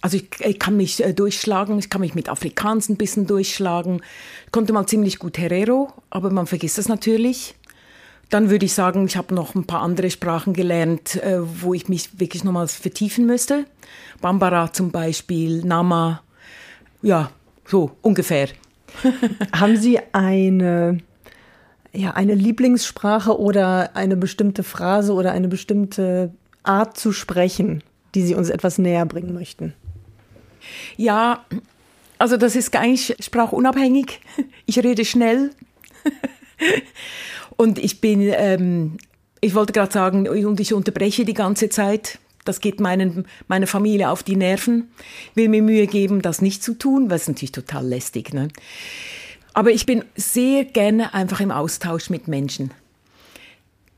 Also 0.06 0.18
ich, 0.18 0.40
ich 0.46 0.60
kann 0.60 0.78
mich 0.78 1.04
äh, 1.04 1.16
durchschlagen, 1.16 1.80
ich 1.80 1.90
kann 1.90 2.02
mich 2.02 2.14
mit 2.14 2.30
Afrikaans 2.30 2.90
ein 2.90 2.96
bisschen 2.96 3.26
durchschlagen. 3.26 4.04
Ich 4.46 4.52
konnte 4.52 4.72
mal 4.72 4.86
ziemlich 4.86 5.18
gut 5.18 5.40
Herero, 5.40 5.92
aber 6.12 6.30
man 6.30 6.46
vergisst 6.46 6.78
das 6.78 6.88
natürlich. 6.88 7.56
Dann 8.30 8.52
würde 8.52 8.68
ich 8.68 8.74
sagen, 8.76 9.08
ich 9.08 9.18
habe 9.18 9.34
noch 9.34 9.56
ein 9.56 9.66
paar 9.66 9.82
andere 9.82 10.12
Sprachen 10.12 10.54
gelernt, 10.54 11.16
äh, 11.24 11.40
wo 11.42 11.74
ich 11.74 11.90
mich 11.90 12.20
wirklich 12.20 12.44
nochmals 12.44 12.76
vertiefen 12.76 13.26
müsste. 13.26 13.66
Bambara 14.22 14.72
zum 14.72 14.92
Beispiel, 14.92 15.66
Nama, 15.66 16.22
ja, 17.02 17.32
so 17.66 17.90
ungefähr. 18.04 18.50
Haben 19.60 19.76
Sie 19.76 19.98
eine, 20.12 21.00
ja, 21.94 22.12
eine 22.12 22.36
Lieblingssprache 22.36 23.40
oder 23.40 23.96
eine 23.96 24.18
bestimmte 24.18 24.62
Phrase 24.62 25.14
oder 25.14 25.32
eine 25.32 25.48
bestimmte 25.48 26.32
Art 26.62 26.96
zu 26.96 27.12
sprechen, 27.12 27.84
die 28.14 28.22
Sie 28.22 28.36
uns 28.36 28.52
etwas 28.52 28.78
näher 28.78 29.08
bringen 29.08 29.34
möchten? 29.34 29.74
Ja, 30.98 31.46
also 32.18 32.38
das 32.38 32.56
ist 32.56 32.72
nicht 32.72 33.16
sprachunabhängig. 33.24 34.20
Ich 34.66 34.80
rede 34.80 35.06
schnell. 35.06 35.52
Und 37.58 37.80
ich 37.80 38.02
bin, 38.02 38.22
ähm, 38.22 38.98
ich 39.42 39.54
wollte 39.56 39.74
gerade 39.74 39.92
sagen, 39.92 40.28
und 40.28 40.60
ich 40.60 40.74
unterbreche 40.74 41.26
die 41.26 41.34
ganze 41.34 41.70
Zeit. 41.70 42.20
Das 42.44 42.60
geht 42.60 42.80
meinen, 42.80 43.26
meiner 43.48 43.68
Familie 43.68 44.10
auf 44.10 44.24
die 44.24 44.36
Nerven. 44.36 44.90
Will 45.34 45.50
mir 45.50 45.62
Mühe 45.62 45.88
geben, 45.88 46.22
das 46.22 46.42
nicht 46.42 46.64
zu 46.64 46.74
tun, 46.74 47.10
was 47.10 47.28
natürlich 47.28 47.52
total 47.52 47.88
lästig. 47.88 48.34
Ne? 48.34 48.50
Aber 49.54 49.72
ich 49.72 49.86
bin 49.86 50.04
sehr 50.16 50.66
gerne 50.66 51.14
einfach 51.14 51.40
im 51.40 51.52
Austausch 51.52 52.10
mit 52.10 52.28
Menschen. 52.28 52.72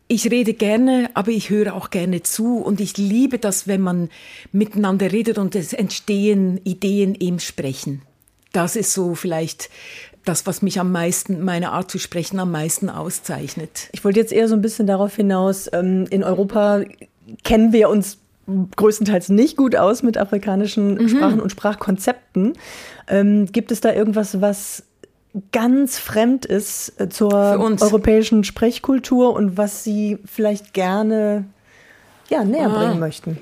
Ich 0.10 0.32
rede 0.32 0.54
gerne, 0.54 1.10
aber 1.16 1.32
ich 1.32 1.50
höre 1.50 1.74
auch 1.74 1.90
gerne 1.90 2.24
zu 2.24 2.58
und 2.58 2.80
ich 2.80 2.98
liebe 2.98 3.40
das, 3.40 3.68
wenn 3.68 3.82
man 3.82 4.10
miteinander 4.54 5.12
redet 5.12 5.38
und 5.38 5.54
es 5.54 5.74
entstehen 5.74 6.62
Ideen 6.64 7.14
im 7.14 7.40
Sprechen. 7.40 8.02
Das 8.54 8.78
ist 8.78 8.94
so 8.94 9.16
vielleicht 9.16 9.70
das, 10.24 10.46
was 10.46 10.62
mich 10.62 10.80
am 10.80 10.92
meisten, 10.92 11.44
meine 11.44 11.72
Art 11.72 11.92
zu 11.92 12.00
sprechen 12.00 12.40
am 12.40 12.52
meisten 12.52 12.90
auszeichnet. 12.90 13.90
Ich 13.92 14.04
wollte 14.04 14.20
jetzt 14.20 14.32
eher 14.32 14.48
so 14.48 14.56
ein 14.56 14.62
bisschen 14.62 14.88
darauf 14.88 15.16
hinaus, 15.16 15.70
ähm, 15.74 16.06
in 16.10 16.24
Europa 16.24 16.84
kennen 17.44 17.74
wir 17.74 17.90
uns 17.90 18.18
größtenteils 18.76 19.30
nicht 19.30 19.58
gut 19.58 19.76
aus 19.76 20.04
mit 20.04 20.18
afrikanischen 20.18 20.96
mhm. 20.96 21.10
Sprachen 21.10 21.40
und 21.42 21.52
Sprachkonzepten. 21.52 22.54
Ähm, 23.10 23.46
gibt 23.52 23.72
es 23.72 23.82
da 23.82 23.94
irgendwas, 23.94 24.40
was 24.40 24.84
ganz 25.51 25.98
fremd 25.98 26.46
ist 26.46 27.00
äh, 27.00 27.10
zur 27.10 27.34
europäischen 27.34 28.44
Sprechkultur 28.44 29.34
und 29.34 29.58
was 29.58 29.84
Sie 29.84 30.17
vielleicht 30.25 30.74
gerne 30.74 31.46
ja, 32.29 32.44
näher 32.44 32.70
ah. 32.70 32.77
bringen 32.77 33.00
möchten? 33.00 33.41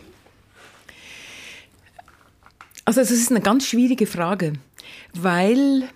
Also 2.85 3.01
es 3.01 3.09
ist 3.09 3.31
eine 3.31 3.41
ganz 3.41 3.65
schwierige 3.65 4.05
Frage, 4.05 4.53
weil 5.13 5.89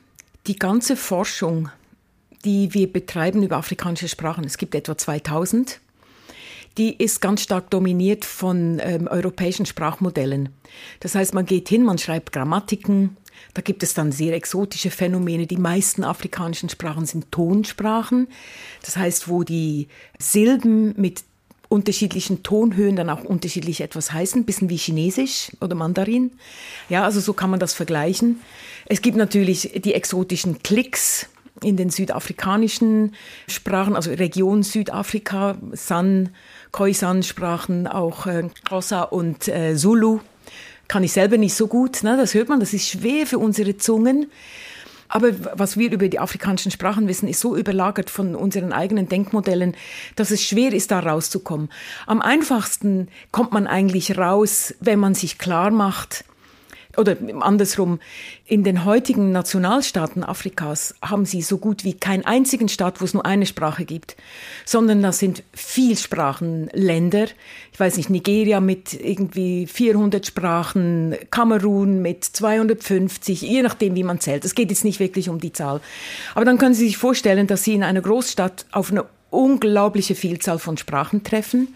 die 0.47 0.57
ganze 0.57 0.95
Forschung, 0.95 1.69
die 2.45 2.73
wir 2.73 2.91
betreiben 2.91 3.43
über 3.43 3.57
afrikanische 3.57 4.07
Sprachen, 4.07 4.43
es 4.43 4.57
gibt 4.57 4.73
etwa 4.73 4.97
2000, 4.97 5.79
die 6.77 6.95
ist 6.95 7.21
ganz 7.21 7.41
stark 7.41 7.69
dominiert 7.69 8.25
von 8.25 8.79
ähm, 8.81 9.07
europäischen 9.07 9.65
Sprachmodellen. 9.65 10.49
Das 10.99 11.13
heißt, 11.13 11.33
man 11.33 11.45
geht 11.45 11.69
hin, 11.69 11.83
man 11.83 11.97
schreibt 11.97 12.31
Grammatiken, 12.31 13.17
da 13.53 13.61
gibt 13.61 13.83
es 13.83 13.93
dann 13.93 14.11
sehr 14.11 14.33
exotische 14.33 14.91
Phänomene. 14.91 15.47
Die 15.47 15.57
meisten 15.57 16.03
afrikanischen 16.03 16.69
Sprachen 16.69 17.05
sind 17.05 17.31
Tonsprachen. 17.31 18.27
Das 18.83 18.97
heißt, 18.97 19.27
wo 19.27 19.43
die 19.43 19.87
Silben 20.19 20.93
mit 20.99 21.23
unterschiedlichen 21.69 22.41
Tonhöhen 22.41 22.95
dann 22.95 23.09
auch 23.09 23.23
unterschiedlich 23.23 23.81
etwas 23.81 24.11
heißen, 24.11 24.43
bisschen 24.43 24.69
wie 24.69 24.77
Chinesisch 24.77 25.51
oder 25.61 25.75
Mandarin. 25.75 26.31
Ja, 26.89 27.03
also 27.03 27.19
so 27.19 27.33
kann 27.33 27.51
man 27.51 27.59
das 27.59 27.73
vergleichen. 27.73 28.41
Es 28.85 29.01
gibt 29.01 29.15
natürlich 29.15 29.79
die 29.83 29.93
exotischen 29.93 30.63
Klicks 30.63 31.27
in 31.61 31.77
den 31.77 31.89
südafrikanischen 31.89 33.13
Sprachen, 33.47 33.95
also 33.95 34.11
Region 34.11 34.63
Südafrika, 34.63 35.57
San, 35.73 36.29
Khoisan-Sprachen, 36.71 37.87
auch 37.87 38.25
äh, 38.25 38.49
und 39.11 39.47
äh, 39.47 39.75
Zulu. 39.75 40.19
Kann 40.89 41.05
ich 41.05 41.13
selber 41.13 41.37
nicht 41.37 41.53
so 41.53 41.67
gut, 41.67 42.03
ne? 42.03 42.17
das 42.17 42.33
hört 42.33 42.49
man, 42.49 42.59
das 42.59 42.73
ist 42.73 42.89
schwer 42.89 43.25
für 43.25 43.39
unsere 43.39 43.77
Zungen. 43.77 44.29
Aber 45.07 45.29
was 45.57 45.77
wir 45.77 45.91
über 45.91 46.07
die 46.07 46.19
afrikanischen 46.19 46.71
Sprachen 46.71 47.07
wissen, 47.07 47.27
ist 47.27 47.39
so 47.39 47.55
überlagert 47.55 48.09
von 48.09 48.35
unseren 48.35 48.73
eigenen 48.73 49.07
Denkmodellen, 49.07 49.75
dass 50.15 50.29
es 50.31 50.43
schwer 50.43 50.73
ist, 50.73 50.91
da 50.91 50.99
rauszukommen. 50.99 51.69
Am 52.05 52.21
einfachsten 52.21 53.07
kommt 53.31 53.51
man 53.51 53.65
eigentlich 53.65 54.17
raus, 54.17 54.75
wenn 54.81 54.99
man 54.99 55.15
sich 55.15 55.37
klar 55.39 55.71
macht, 55.71 56.25
oder 56.97 57.15
andersrum, 57.41 57.99
in 58.45 58.63
den 58.63 58.83
heutigen 58.83 59.31
Nationalstaaten 59.31 60.23
Afrikas 60.23 60.95
haben 61.01 61.25
sie 61.25 61.41
so 61.41 61.59
gut 61.59 61.83
wie 61.83 61.93
keinen 61.93 62.25
einzigen 62.25 62.67
Staat, 62.67 62.99
wo 62.99 63.05
es 63.05 63.13
nur 63.13 63.25
eine 63.25 63.45
Sprache 63.45 63.85
gibt, 63.85 64.15
sondern 64.65 65.03
das 65.03 65.19
sind 65.19 65.43
Vielsprachenländer. 65.53 67.27
Ich 67.71 67.79
weiß 67.79 67.97
nicht, 67.97 68.09
Nigeria 68.09 68.59
mit 68.59 68.93
irgendwie 68.93 69.67
400 69.67 70.25
Sprachen, 70.25 71.15
Kamerun 71.29 72.01
mit 72.01 72.25
250, 72.25 73.41
je 73.41 73.61
nachdem, 73.61 73.95
wie 73.95 74.03
man 74.03 74.19
zählt. 74.19 74.43
Es 74.43 74.55
geht 74.55 74.71
jetzt 74.71 74.83
nicht 74.83 74.99
wirklich 74.99 75.29
um 75.29 75.39
die 75.39 75.53
Zahl. 75.53 75.81
Aber 76.33 76.43
dann 76.43 76.57
können 76.57 76.73
Sie 76.73 76.87
sich 76.87 76.97
vorstellen, 76.97 77.45
dass 77.45 77.63
Sie 77.63 77.75
in 77.75 77.83
einer 77.83 78.01
Großstadt 78.01 78.65
auf 78.71 78.91
eine 78.91 79.05
unglaubliche 79.29 80.15
Vielzahl 80.15 80.57
von 80.57 80.77
Sprachen 80.77 81.23
treffen. 81.23 81.75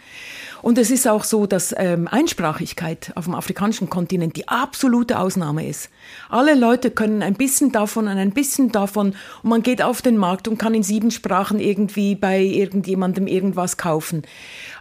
Und 0.63 0.77
es 0.77 0.91
ist 0.91 1.09
auch 1.09 1.25
so, 1.25 1.45
dass 1.45 1.75
ähm, 1.77 2.07
Einsprachigkeit 2.07 3.11
auf 3.15 3.25
dem 3.25 3.35
afrikanischen 3.35 3.89
Kontinent 3.89 4.37
die 4.37 4.47
absolute 4.47 5.19
Ausnahme 5.19 5.67
ist. 5.67 5.89
Alle 6.29 6.55
Leute 6.55 6.89
können 6.89 7.21
ein 7.21 7.33
bisschen 7.33 7.73
davon 7.73 8.07
und 8.07 8.17
ein 8.17 8.31
bisschen 8.31 8.71
davon 8.71 9.13
und 9.43 9.49
man 9.49 9.61
geht 9.61 9.81
auf 9.81 10.01
den 10.01 10.15
Markt 10.15 10.47
und 10.47 10.57
kann 10.57 10.73
in 10.73 10.81
sieben 10.81 11.11
Sprachen 11.11 11.59
irgendwie 11.59 12.15
bei 12.15 12.39
irgendjemandem 12.39 13.27
irgendwas 13.27 13.75
kaufen. 13.75 14.21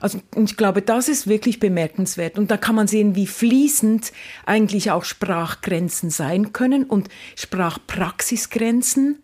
Also 0.00 0.20
ich 0.36 0.56
glaube, 0.56 0.82
das 0.82 1.08
ist 1.08 1.26
wirklich 1.26 1.58
bemerkenswert 1.58 2.38
und 2.38 2.52
da 2.52 2.58
kann 2.58 2.76
man 2.76 2.86
sehen, 2.86 3.16
wie 3.16 3.26
fließend 3.26 4.12
eigentlich 4.46 4.92
auch 4.92 5.02
Sprachgrenzen 5.02 6.10
sein 6.10 6.52
können 6.52 6.84
und 6.84 7.08
Sprachpraxisgrenzen. 7.34 9.18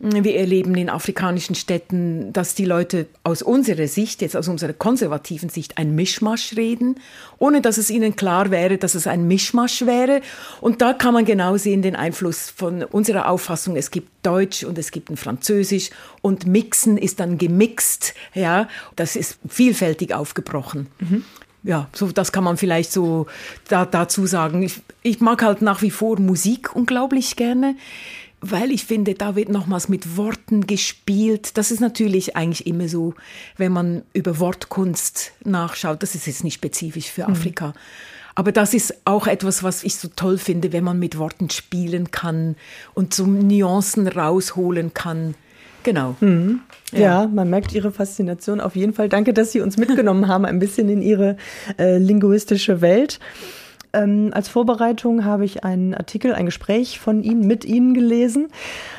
Wir 0.00 0.36
erleben 0.36 0.76
in 0.76 0.90
afrikanischen 0.90 1.56
Städten, 1.56 2.32
dass 2.32 2.54
die 2.54 2.64
Leute 2.64 3.06
aus 3.24 3.42
unserer 3.42 3.88
Sicht, 3.88 4.22
jetzt 4.22 4.36
aus 4.36 4.46
unserer 4.46 4.72
konservativen 4.72 5.48
Sicht, 5.48 5.76
ein 5.76 5.96
Mischmasch 5.96 6.56
reden, 6.56 7.00
ohne 7.38 7.60
dass 7.60 7.78
es 7.78 7.90
ihnen 7.90 8.14
klar 8.14 8.52
wäre, 8.52 8.78
dass 8.78 8.94
es 8.94 9.08
ein 9.08 9.26
Mischmasch 9.26 9.86
wäre. 9.86 10.20
Und 10.60 10.82
da 10.82 10.92
kann 10.92 11.14
man 11.14 11.24
genau 11.24 11.56
sehen 11.56 11.82
den 11.82 11.96
Einfluss 11.96 12.48
von 12.48 12.84
unserer 12.84 13.28
Auffassung. 13.28 13.74
Es 13.74 13.90
gibt 13.90 14.08
Deutsch 14.24 14.62
und 14.62 14.78
es 14.78 14.92
gibt 14.92 15.10
ein 15.10 15.16
Französisch 15.16 15.90
und 16.22 16.46
Mixen 16.46 16.96
ist 16.96 17.18
dann 17.18 17.36
gemixt. 17.36 18.14
Ja, 18.34 18.68
das 18.94 19.16
ist 19.16 19.38
vielfältig 19.48 20.14
aufgebrochen. 20.14 20.86
Mhm 21.00 21.24
ja, 21.64 21.88
so 21.92 22.10
das 22.12 22.32
kann 22.32 22.44
man 22.44 22.56
vielleicht 22.56 22.92
so 22.92 23.26
da, 23.68 23.84
dazu 23.84 24.26
sagen. 24.26 24.62
Ich, 24.62 24.80
ich 25.02 25.20
mag 25.20 25.42
halt 25.42 25.60
nach 25.60 25.82
wie 25.82 25.90
vor 25.90 26.18
Musik 26.20 26.74
unglaublich 26.74 27.36
gerne 27.36 27.74
weil 28.40 28.70
ich 28.70 28.84
finde, 28.84 29.14
da 29.14 29.36
wird 29.36 29.48
nochmals 29.48 29.88
mit 29.88 30.16
Worten 30.16 30.66
gespielt. 30.66 31.56
Das 31.56 31.70
ist 31.70 31.80
natürlich 31.80 32.36
eigentlich 32.36 32.66
immer 32.66 32.88
so, 32.88 33.14
wenn 33.56 33.72
man 33.72 34.02
über 34.12 34.38
Wortkunst 34.38 35.32
nachschaut. 35.44 36.02
Das 36.02 36.14
ist 36.14 36.26
jetzt 36.26 36.44
nicht 36.44 36.54
spezifisch 36.54 37.10
für 37.10 37.24
mhm. 37.24 37.32
Afrika. 37.32 37.74
Aber 38.34 38.52
das 38.52 38.72
ist 38.72 38.94
auch 39.04 39.26
etwas, 39.26 39.64
was 39.64 39.82
ich 39.82 39.96
so 39.96 40.08
toll 40.14 40.38
finde, 40.38 40.72
wenn 40.72 40.84
man 40.84 41.00
mit 41.00 41.18
Worten 41.18 41.50
spielen 41.50 42.12
kann 42.12 42.54
und 42.94 43.12
so 43.12 43.26
Nuancen 43.26 44.06
rausholen 44.06 44.94
kann. 44.94 45.34
Genau. 45.82 46.14
Mhm. 46.20 46.60
Ja. 46.92 46.98
ja. 47.00 47.26
man 47.26 47.50
merkt 47.50 47.72
Ihre 47.72 47.90
Faszination 47.90 48.60
auf 48.60 48.76
jeden 48.76 48.92
Fall. 48.92 49.08
Danke, 49.08 49.32
dass 49.32 49.50
Sie 49.50 49.60
uns 49.60 49.76
mitgenommen 49.76 50.28
haben, 50.28 50.44
ein 50.44 50.60
bisschen 50.60 50.88
in 50.88 51.02
Ihre 51.02 51.36
äh, 51.78 51.98
linguistische 51.98 52.80
Welt. 52.80 53.18
Ähm, 53.92 54.30
als 54.32 54.48
Vorbereitung 54.48 55.24
habe 55.24 55.44
ich 55.44 55.64
einen 55.64 55.94
Artikel, 55.94 56.34
ein 56.34 56.46
Gespräch 56.46 56.98
von 56.98 57.22
Ihnen 57.22 57.46
mit 57.46 57.64
Ihnen 57.64 57.94
gelesen. 57.94 58.48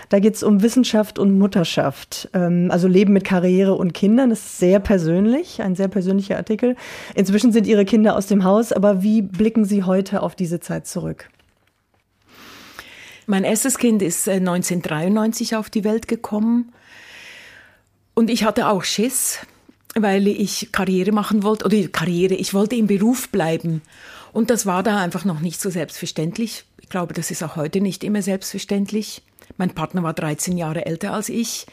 Da 0.09 0.19
geht 0.19 0.35
es 0.35 0.43
um 0.43 0.63
Wissenschaft 0.63 1.19
und 1.19 1.37
Mutterschaft, 1.37 2.29
ähm, 2.33 2.69
also 2.71 2.87
Leben 2.87 3.13
mit 3.13 3.23
Karriere 3.23 3.75
und 3.75 3.93
Kindern. 3.93 4.31
Das 4.31 4.39
ist 4.39 4.57
sehr 4.57 4.79
persönlich, 4.79 5.61
ein 5.61 5.75
sehr 5.75 5.87
persönlicher 5.87 6.37
Artikel. 6.37 6.75
Inzwischen 7.13 7.51
sind 7.51 7.67
Ihre 7.67 7.85
Kinder 7.85 8.15
aus 8.15 8.25
dem 8.25 8.43
Haus, 8.43 8.71
aber 8.71 9.03
wie 9.03 9.21
blicken 9.21 9.65
Sie 9.65 9.83
heute 9.83 10.23
auf 10.23 10.35
diese 10.35 10.59
Zeit 10.59 10.87
zurück? 10.87 11.29
Mein 13.27 13.43
erstes 13.43 13.77
Kind 13.77 14.01
ist 14.01 14.27
1993 14.27 15.51
äh, 15.51 15.55
auf 15.55 15.69
die 15.69 15.83
Welt 15.83 16.07
gekommen 16.07 16.71
und 18.15 18.31
ich 18.31 18.43
hatte 18.43 18.67
auch 18.69 18.83
Schiss, 18.83 19.39
weil 19.93 20.27
ich 20.27 20.71
Karriere 20.71 21.11
machen 21.11 21.43
wollte 21.43 21.65
oder 21.65 21.77
Karriere, 21.89 22.33
ich 22.33 22.55
wollte 22.55 22.75
im 22.75 22.87
Beruf 22.87 23.29
bleiben 23.29 23.83
und 24.31 24.49
das 24.49 24.65
war 24.65 24.83
da 24.83 24.97
einfach 24.99 25.25
noch 25.25 25.39
nicht 25.39 25.61
so 25.61 25.69
selbstverständlich. 25.69 26.65
Ich 26.81 26.89
glaube, 26.89 27.13
das 27.13 27.31
ist 27.31 27.43
auch 27.43 27.55
heute 27.55 27.81
nicht 27.81 28.03
immer 28.03 28.21
selbstverständlich. 28.21 29.21
Mein 29.57 29.71
Partner 29.71 30.03
war 30.03 30.13
13 30.13 30.57
Jahre 30.57 30.85
älter 30.85 31.13
als 31.13 31.29
ich. 31.29 31.65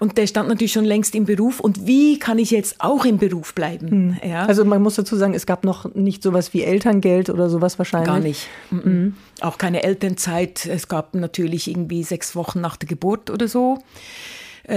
Und 0.00 0.16
der 0.16 0.26
stand 0.26 0.48
natürlich 0.48 0.72
schon 0.72 0.86
längst 0.86 1.14
im 1.14 1.26
Beruf. 1.26 1.60
Und 1.60 1.86
wie 1.86 2.18
kann 2.18 2.38
ich 2.38 2.50
jetzt 2.50 2.76
auch 2.78 3.04
im 3.04 3.18
Beruf 3.18 3.54
bleiben? 3.54 3.90
Hm. 3.90 4.16
Ja. 4.30 4.46
Also 4.46 4.64
man 4.64 4.80
muss 4.80 4.94
dazu 4.94 5.14
sagen, 5.14 5.34
es 5.34 5.44
gab 5.44 5.62
noch 5.62 5.94
nicht 5.94 6.22
sowas 6.22 6.54
wie 6.54 6.62
Elterngeld 6.62 7.28
oder 7.28 7.50
sowas 7.50 7.78
wahrscheinlich. 7.78 8.06
Gar 8.06 8.20
nicht. 8.20 8.48
Mhm. 8.70 9.14
Auch 9.42 9.58
keine 9.58 9.82
Elternzeit. 9.82 10.64
Es 10.64 10.88
gab 10.88 11.14
natürlich 11.14 11.68
irgendwie 11.68 12.02
sechs 12.02 12.34
Wochen 12.34 12.62
nach 12.62 12.76
der 12.76 12.88
Geburt 12.88 13.28
oder 13.28 13.46
so 13.46 13.78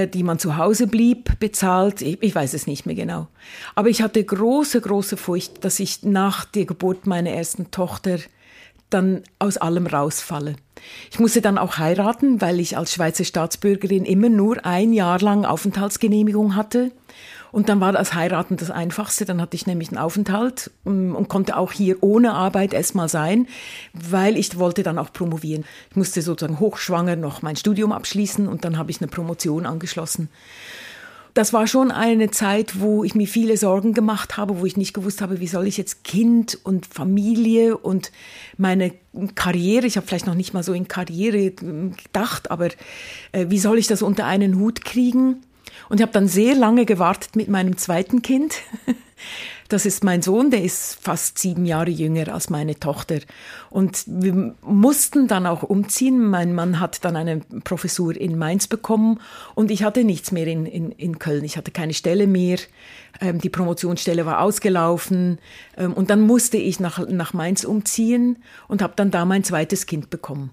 die 0.08 0.24
man 0.24 0.40
zu 0.40 0.58
Hause 0.58 0.88
blieb, 0.88 1.40
bezahlt. 1.40 2.02
Ich, 2.02 2.22
ich, 2.22 2.36
weiß 2.36 2.54
es 2.54 2.68
nicht 2.68 2.86
mehr 2.86 2.96
genau. 2.96 3.28
Aber 3.76 3.90
ich 3.90 4.02
hatte 4.02 4.24
große, 4.24 4.82
große 4.82 5.18
Furcht, 5.18 5.64
dass 5.64 5.80
ich 5.80 6.04
nach 6.04 6.46
der 6.46 6.66
Geburt 6.66 7.06
meiner 7.08 7.30
ersten 7.30 7.72
Tochter 7.72 8.18
dann 8.90 9.24
aus 9.40 9.58
allem 9.58 9.88
rausfalle. 9.88 10.56
Ich 11.12 11.20
musste 11.20 11.42
dann 11.42 11.58
auch 11.58 11.78
heiraten, 11.78 12.42
weil 12.42 12.60
ich 12.60 12.78
als 12.78 12.94
Schweizer 12.94 13.24
Staatsbürgerin 13.24 14.06
immer 14.06 14.30
nur 14.30 14.66
ein 14.66 14.94
Jahr 14.94 15.20
lang 15.20 15.46
Aufenthaltsgenehmigung 15.46 16.56
hatte. 16.56 16.92
Und 17.54 17.70
dann 17.70 17.80
war 17.80 17.94
das 17.94 18.14
Heiraten 18.14 18.58
das 18.58 18.72
Einfachste. 18.72 19.24
Dann 19.24 19.40
hatte 19.40 19.56
ich 19.56 19.68
nämlich 19.68 19.90
einen 19.90 20.00
Aufenthalt 20.00 20.72
ähm, 20.86 21.16
und 21.16 21.30
konnte 21.30 21.56
auch 21.56 21.72
hier 21.72 22.02
ohne 22.02 22.34
Arbeit 22.34 22.74
erstmal 22.74 23.08
sein, 23.08 23.48
weil 23.94 24.36
ich 24.36 24.58
wollte 24.60 24.84
dann 24.84 24.98
auch 24.98 25.14
promovieren. 25.14 25.64
Ich 25.92 25.96
musste 25.96 26.22
sozusagen 26.22 26.60
hochschwanger 26.60 27.16
noch 27.16 27.42
mein 27.42 27.56
Studium 27.56 27.92
abschließen 27.92 28.48
und 28.50 28.66
dann 28.66 28.78
habe 28.78 28.92
ich 28.92 29.00
eine 29.00 29.08
Promotion 29.08 29.66
angeschlossen 29.66 30.28
das 31.34 31.52
war 31.52 31.66
schon 31.66 31.92
eine 31.92 32.30
Zeit, 32.30 32.80
wo 32.80 33.04
ich 33.04 33.16
mir 33.16 33.28
viele 33.28 33.58
Sorgen 33.58 33.94
gemacht 33.94 34.38
habe, 34.38 34.60
wo 34.60 34.66
ich 34.66 34.78
nicht 34.78 34.94
gewusst 34.94 35.22
habe, 35.22 35.40
wie 35.40 35.48
soll 35.48 35.68
ich 35.68 35.78
jetzt 35.78 36.04
Kind 36.04 36.60
und 36.64 36.86
Familie 36.86 37.76
und 37.78 38.12
meine 38.58 38.94
Karriere, 39.34 39.88
ich 39.88 39.98
habe 39.98 40.06
vielleicht 40.06 40.28
noch 40.28 40.36
nicht 40.36 40.54
mal 40.54 40.64
so 40.64 40.74
in 40.74 40.88
Karriere 40.88 41.52
gedacht, 41.52 42.52
aber 42.52 42.68
äh, 43.32 43.48
wie 43.48 43.58
soll 43.58 43.80
ich 43.80 43.88
das 43.88 44.04
unter 44.04 44.26
einen 44.26 44.60
Hut 44.60 44.86
kriegen? 44.86 45.42
Und 45.90 46.00
ich 46.00 46.02
habe 46.02 46.12
dann 46.12 46.28
sehr 46.28 46.56
lange 46.56 46.86
gewartet 46.86 47.36
mit 47.36 47.50
meinem 47.50 47.78
zweiten 47.78 48.22
Kind. 48.22 48.56
Das 49.70 49.88
ist 49.88 50.04
mein 50.04 50.22
Sohn, 50.22 50.52
der 50.52 50.64
ist 50.64 51.00
fast 51.02 51.40
sieben 51.40 51.66
Jahre 51.66 51.90
jünger 51.90 52.32
als 52.32 52.52
meine 52.52 52.80
Tochter. 52.80 53.20
Und 53.72 54.04
wir 54.06 54.54
mussten 54.62 55.28
dann 55.28 55.48
auch 55.48 55.64
umziehen. 55.64 56.24
Mein 56.24 56.54
Mann 56.54 56.80
hat 56.80 57.04
dann 57.04 57.16
eine 57.16 57.40
Professur 57.64 58.16
in 58.16 58.38
Mainz 58.38 58.68
bekommen 58.68 59.20
und 59.56 59.72
ich 59.72 59.84
hatte 59.84 60.04
nichts 60.04 60.32
mehr 60.32 60.46
in, 60.46 60.68
in, 60.68 60.92
in 60.92 61.18
Köln. 61.18 61.44
Ich 61.44 61.58
hatte 61.58 61.72
keine 61.72 61.96
Stelle 61.96 62.28
mehr. 62.28 62.60
Ähm, 63.20 63.40
die 63.40 63.50
Promotionsstelle 63.50 64.28
war 64.28 64.42
ausgelaufen. 64.42 65.40
Ähm, 65.76 65.94
und 65.94 66.12
dann 66.12 66.22
musste 66.22 66.58
ich 66.58 66.80
nach, 66.80 67.08
nach 67.08 67.34
Mainz 67.34 67.64
umziehen 67.64 68.44
und 68.68 68.84
habe 68.84 68.94
dann 68.96 69.10
da 69.10 69.26
mein 69.26 69.44
zweites 69.44 69.88
Kind 69.88 70.12
bekommen. 70.12 70.52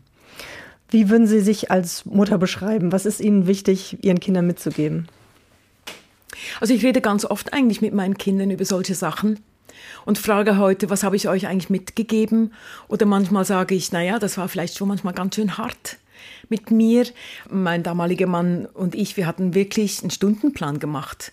Wie 0.89 1.11
würden 1.11 1.27
Sie 1.27 1.41
sich 1.41 1.71
als 1.71 2.07
Mutter 2.07 2.39
beschreiben? 2.39 2.91
Was 2.91 3.05
ist 3.05 3.21
Ihnen 3.21 3.47
wichtig, 3.47 3.99
Ihren 4.03 4.19
Kindern 4.19 4.47
mitzugeben? 4.47 5.09
Also 6.61 6.75
ich 6.75 6.85
rede 6.85 7.01
ganz 7.01 7.25
oft 7.25 7.53
eigentlich 7.53 7.81
mit 7.81 7.95
meinen 7.95 8.19
Kindern 8.19 8.51
über 8.51 8.65
solche 8.65 8.95
Sachen 8.95 9.41
und 10.05 10.19
frage 10.19 10.59
heute, 10.59 10.91
was 10.91 11.03
habe 11.03 11.17
ich 11.17 11.29
euch 11.29 11.47
eigentlich 11.47 11.71
mitgegeben? 11.71 12.53
Oder 12.89 13.07
manchmal 13.07 13.45
sage 13.45 13.75
ich, 13.75 13.93
naja, 13.93 14.19
das 14.19 14.39
war 14.39 14.49
vielleicht 14.49 14.77
schon 14.77 14.89
manchmal 14.89 15.15
ganz 15.15 15.35
schön 15.35 15.59
hart 15.59 15.99
mit 16.49 16.71
mir. 16.71 17.07
Mein 17.49 17.83
damaliger 17.83 18.27
Mann 18.27 18.67
und 18.67 18.95
ich, 18.95 19.17
wir 19.17 19.27
hatten 19.27 19.55
wirklich 19.55 20.01
einen 20.01 20.11
Stundenplan 20.11 20.79
gemacht. 20.79 21.33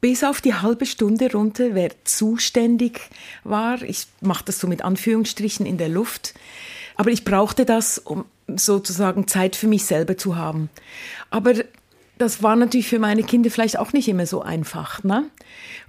Bis 0.00 0.22
auf 0.22 0.40
die 0.40 0.54
halbe 0.54 0.86
Stunde 0.86 1.32
runter, 1.32 1.70
wer 1.72 1.90
zuständig 2.04 3.00
war. 3.42 3.82
Ich 3.82 4.06
mache 4.20 4.44
das 4.44 4.58
so 4.58 4.66
mit 4.66 4.82
Anführungsstrichen 4.82 5.64
in 5.64 5.78
der 5.78 5.88
Luft. 5.88 6.34
Aber 6.96 7.10
ich 7.10 7.24
brauchte 7.24 7.64
das, 7.64 7.98
um 7.98 8.26
sozusagen 8.46 9.26
Zeit 9.26 9.56
für 9.56 9.66
mich 9.66 9.84
selber 9.86 10.18
zu 10.18 10.36
haben. 10.36 10.68
Aber 11.30 11.54
das 12.18 12.42
war 12.42 12.56
natürlich 12.56 12.88
für 12.88 12.98
meine 12.98 13.22
Kinder 13.22 13.50
vielleicht 13.50 13.78
auch 13.78 13.92
nicht 13.92 14.08
immer 14.08 14.26
so 14.26 14.42
einfach. 14.42 15.02
Ne? 15.02 15.24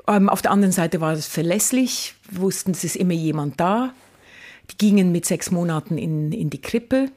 Ähm, 0.07 0.29
auf 0.29 0.41
der 0.41 0.51
anderen 0.51 0.71
Seite 0.71 1.01
war 1.01 1.13
es 1.13 1.27
verlässlich, 1.27 2.15
wussten, 2.31 2.71
es 2.71 2.83
ist 2.83 2.95
immer 2.95 3.13
jemand 3.13 3.59
da. 3.59 3.93
Die 4.71 4.77
gingen 4.77 5.11
mit 5.11 5.25
sechs 5.25 5.51
Monaten 5.51 5.97
in, 5.97 6.31
in 6.31 6.49
die 6.49 6.61
Krippe. 6.61 7.11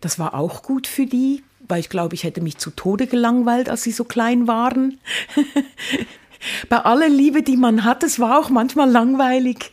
Das 0.00 0.18
war 0.18 0.34
auch 0.34 0.62
gut 0.62 0.86
für 0.86 1.06
die, 1.06 1.42
weil 1.66 1.80
ich 1.80 1.88
glaube, 1.88 2.14
ich 2.14 2.24
hätte 2.24 2.40
mich 2.40 2.58
zu 2.58 2.70
Tode 2.70 3.06
gelangweilt, 3.06 3.68
als 3.68 3.82
sie 3.82 3.90
so 3.90 4.04
klein 4.04 4.46
waren. 4.46 4.98
Bei 6.68 6.78
aller 6.78 7.08
Liebe, 7.08 7.42
die 7.42 7.56
man 7.56 7.84
hat, 7.84 8.02
es 8.02 8.20
war 8.20 8.38
auch 8.38 8.50
manchmal 8.50 8.90
langweilig. 8.90 9.72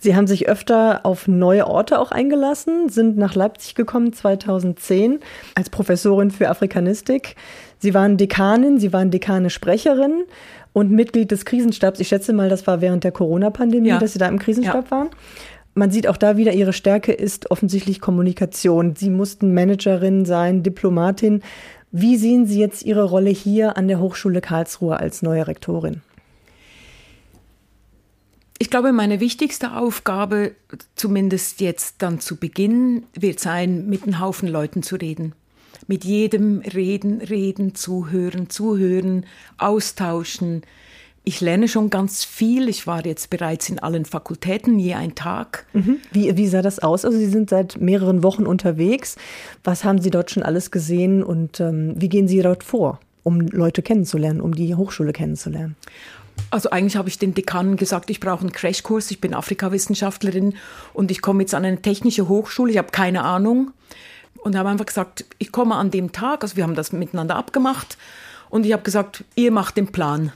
Sie 0.00 0.16
haben 0.16 0.26
sich 0.26 0.48
öfter 0.48 1.04
auf 1.04 1.28
neue 1.28 1.66
Orte 1.66 2.00
auch 2.00 2.10
eingelassen, 2.10 2.88
sind 2.88 3.16
nach 3.16 3.34
Leipzig 3.34 3.76
gekommen 3.76 4.12
2010 4.12 5.20
als 5.54 5.70
Professorin 5.70 6.32
für 6.32 6.48
Afrikanistik. 6.48 7.36
Sie 7.78 7.94
waren 7.94 8.16
Dekanin, 8.16 8.78
Sie 8.78 8.92
waren 8.92 9.10
Dekane-Sprecherin 9.10 10.24
und 10.72 10.90
Mitglied 10.90 11.30
des 11.30 11.44
Krisenstabs. 11.44 12.00
Ich 12.00 12.08
schätze 12.08 12.32
mal, 12.32 12.48
das 12.48 12.66
war 12.66 12.80
während 12.80 13.04
der 13.04 13.12
Corona-Pandemie, 13.12 13.88
ja. 13.88 13.98
dass 13.98 14.12
Sie 14.12 14.18
da 14.18 14.28
im 14.28 14.38
Krisenstab 14.38 14.86
ja. 14.86 14.90
waren. 14.90 15.10
Man 15.74 15.90
sieht 15.90 16.06
auch 16.06 16.16
da 16.16 16.36
wieder, 16.36 16.52
Ihre 16.52 16.72
Stärke 16.72 17.12
ist 17.12 17.50
offensichtlich 17.50 18.00
Kommunikation. 18.00 18.96
Sie 18.96 19.10
mussten 19.10 19.52
Managerin 19.52 20.24
sein, 20.24 20.62
Diplomatin. 20.62 21.42
Wie 21.92 22.16
sehen 22.16 22.46
Sie 22.46 22.58
jetzt 22.58 22.84
Ihre 22.84 23.04
Rolle 23.04 23.30
hier 23.30 23.76
an 23.76 23.88
der 23.88 24.00
Hochschule 24.00 24.40
Karlsruhe 24.40 24.98
als 24.98 25.20
neue 25.20 25.46
Rektorin? 25.46 26.00
Ich 28.58 28.70
glaube, 28.70 28.92
meine 28.92 29.20
wichtigste 29.20 29.76
Aufgabe, 29.76 30.52
zumindest 30.94 31.60
jetzt 31.60 31.96
dann 32.00 32.20
zu 32.20 32.36
Beginn, 32.36 33.04
wird 33.14 33.38
sein, 33.38 33.86
mit 33.86 34.04
einem 34.04 34.18
Haufen 34.18 34.48
Leuten 34.48 34.82
zu 34.82 34.96
reden 34.96 35.34
mit 35.86 36.04
jedem 36.04 36.60
reden, 36.60 37.20
reden, 37.20 37.74
zuhören, 37.74 38.50
zuhören, 38.50 39.26
austauschen. 39.58 40.62
Ich 41.24 41.40
lerne 41.40 41.66
schon 41.66 41.90
ganz 41.90 42.24
viel. 42.24 42.68
Ich 42.68 42.86
war 42.86 43.04
jetzt 43.04 43.30
bereits 43.30 43.68
in 43.68 43.80
allen 43.80 44.04
Fakultäten, 44.04 44.78
je 44.78 44.94
ein 44.94 45.16
Tag. 45.16 45.66
Mhm. 45.72 45.96
Wie, 46.12 46.36
wie 46.36 46.46
sah 46.46 46.62
das 46.62 46.78
aus? 46.78 47.04
Also 47.04 47.18
Sie 47.18 47.26
sind 47.26 47.50
seit 47.50 47.80
mehreren 47.80 48.22
Wochen 48.22 48.46
unterwegs. 48.46 49.16
Was 49.64 49.82
haben 49.82 50.00
Sie 50.00 50.10
dort 50.10 50.30
schon 50.30 50.44
alles 50.44 50.70
gesehen 50.70 51.24
und 51.24 51.58
ähm, 51.58 51.94
wie 51.96 52.08
gehen 52.08 52.28
Sie 52.28 52.40
dort 52.40 52.62
vor, 52.62 53.00
um 53.24 53.40
Leute 53.40 53.82
kennenzulernen, 53.82 54.40
um 54.40 54.54
die 54.54 54.76
Hochschule 54.76 55.12
kennenzulernen? 55.12 55.74
Also 56.50 56.70
eigentlich 56.70 56.96
habe 56.96 57.08
ich 57.08 57.18
den 57.18 57.34
Dekanen 57.34 57.76
gesagt, 57.76 58.10
ich 58.10 58.20
brauche 58.20 58.42
einen 58.42 58.52
Crashkurs, 58.52 59.10
ich 59.10 59.20
bin 59.20 59.34
Afrikawissenschaftlerin 59.34 60.54
und 60.92 61.10
ich 61.10 61.22
komme 61.22 61.42
jetzt 61.42 61.54
an 61.54 61.64
eine 61.64 61.82
technische 61.82 62.28
Hochschule, 62.28 62.70
ich 62.70 62.78
habe 62.78 62.92
keine 62.92 63.24
Ahnung 63.24 63.72
und 64.46 64.56
habe 64.56 64.68
einfach 64.68 64.86
gesagt, 64.86 65.24
ich 65.38 65.50
komme 65.50 65.74
an 65.74 65.90
dem 65.90 66.12
Tag, 66.12 66.44
also 66.44 66.54
wir 66.54 66.62
haben 66.62 66.76
das 66.76 66.92
miteinander 66.92 67.34
abgemacht. 67.34 67.98
Und 68.48 68.64
ich 68.64 68.72
habe 68.72 68.84
gesagt, 68.84 69.24
ihr 69.34 69.50
macht 69.50 69.76
den 69.76 69.90
Plan. 69.90 70.32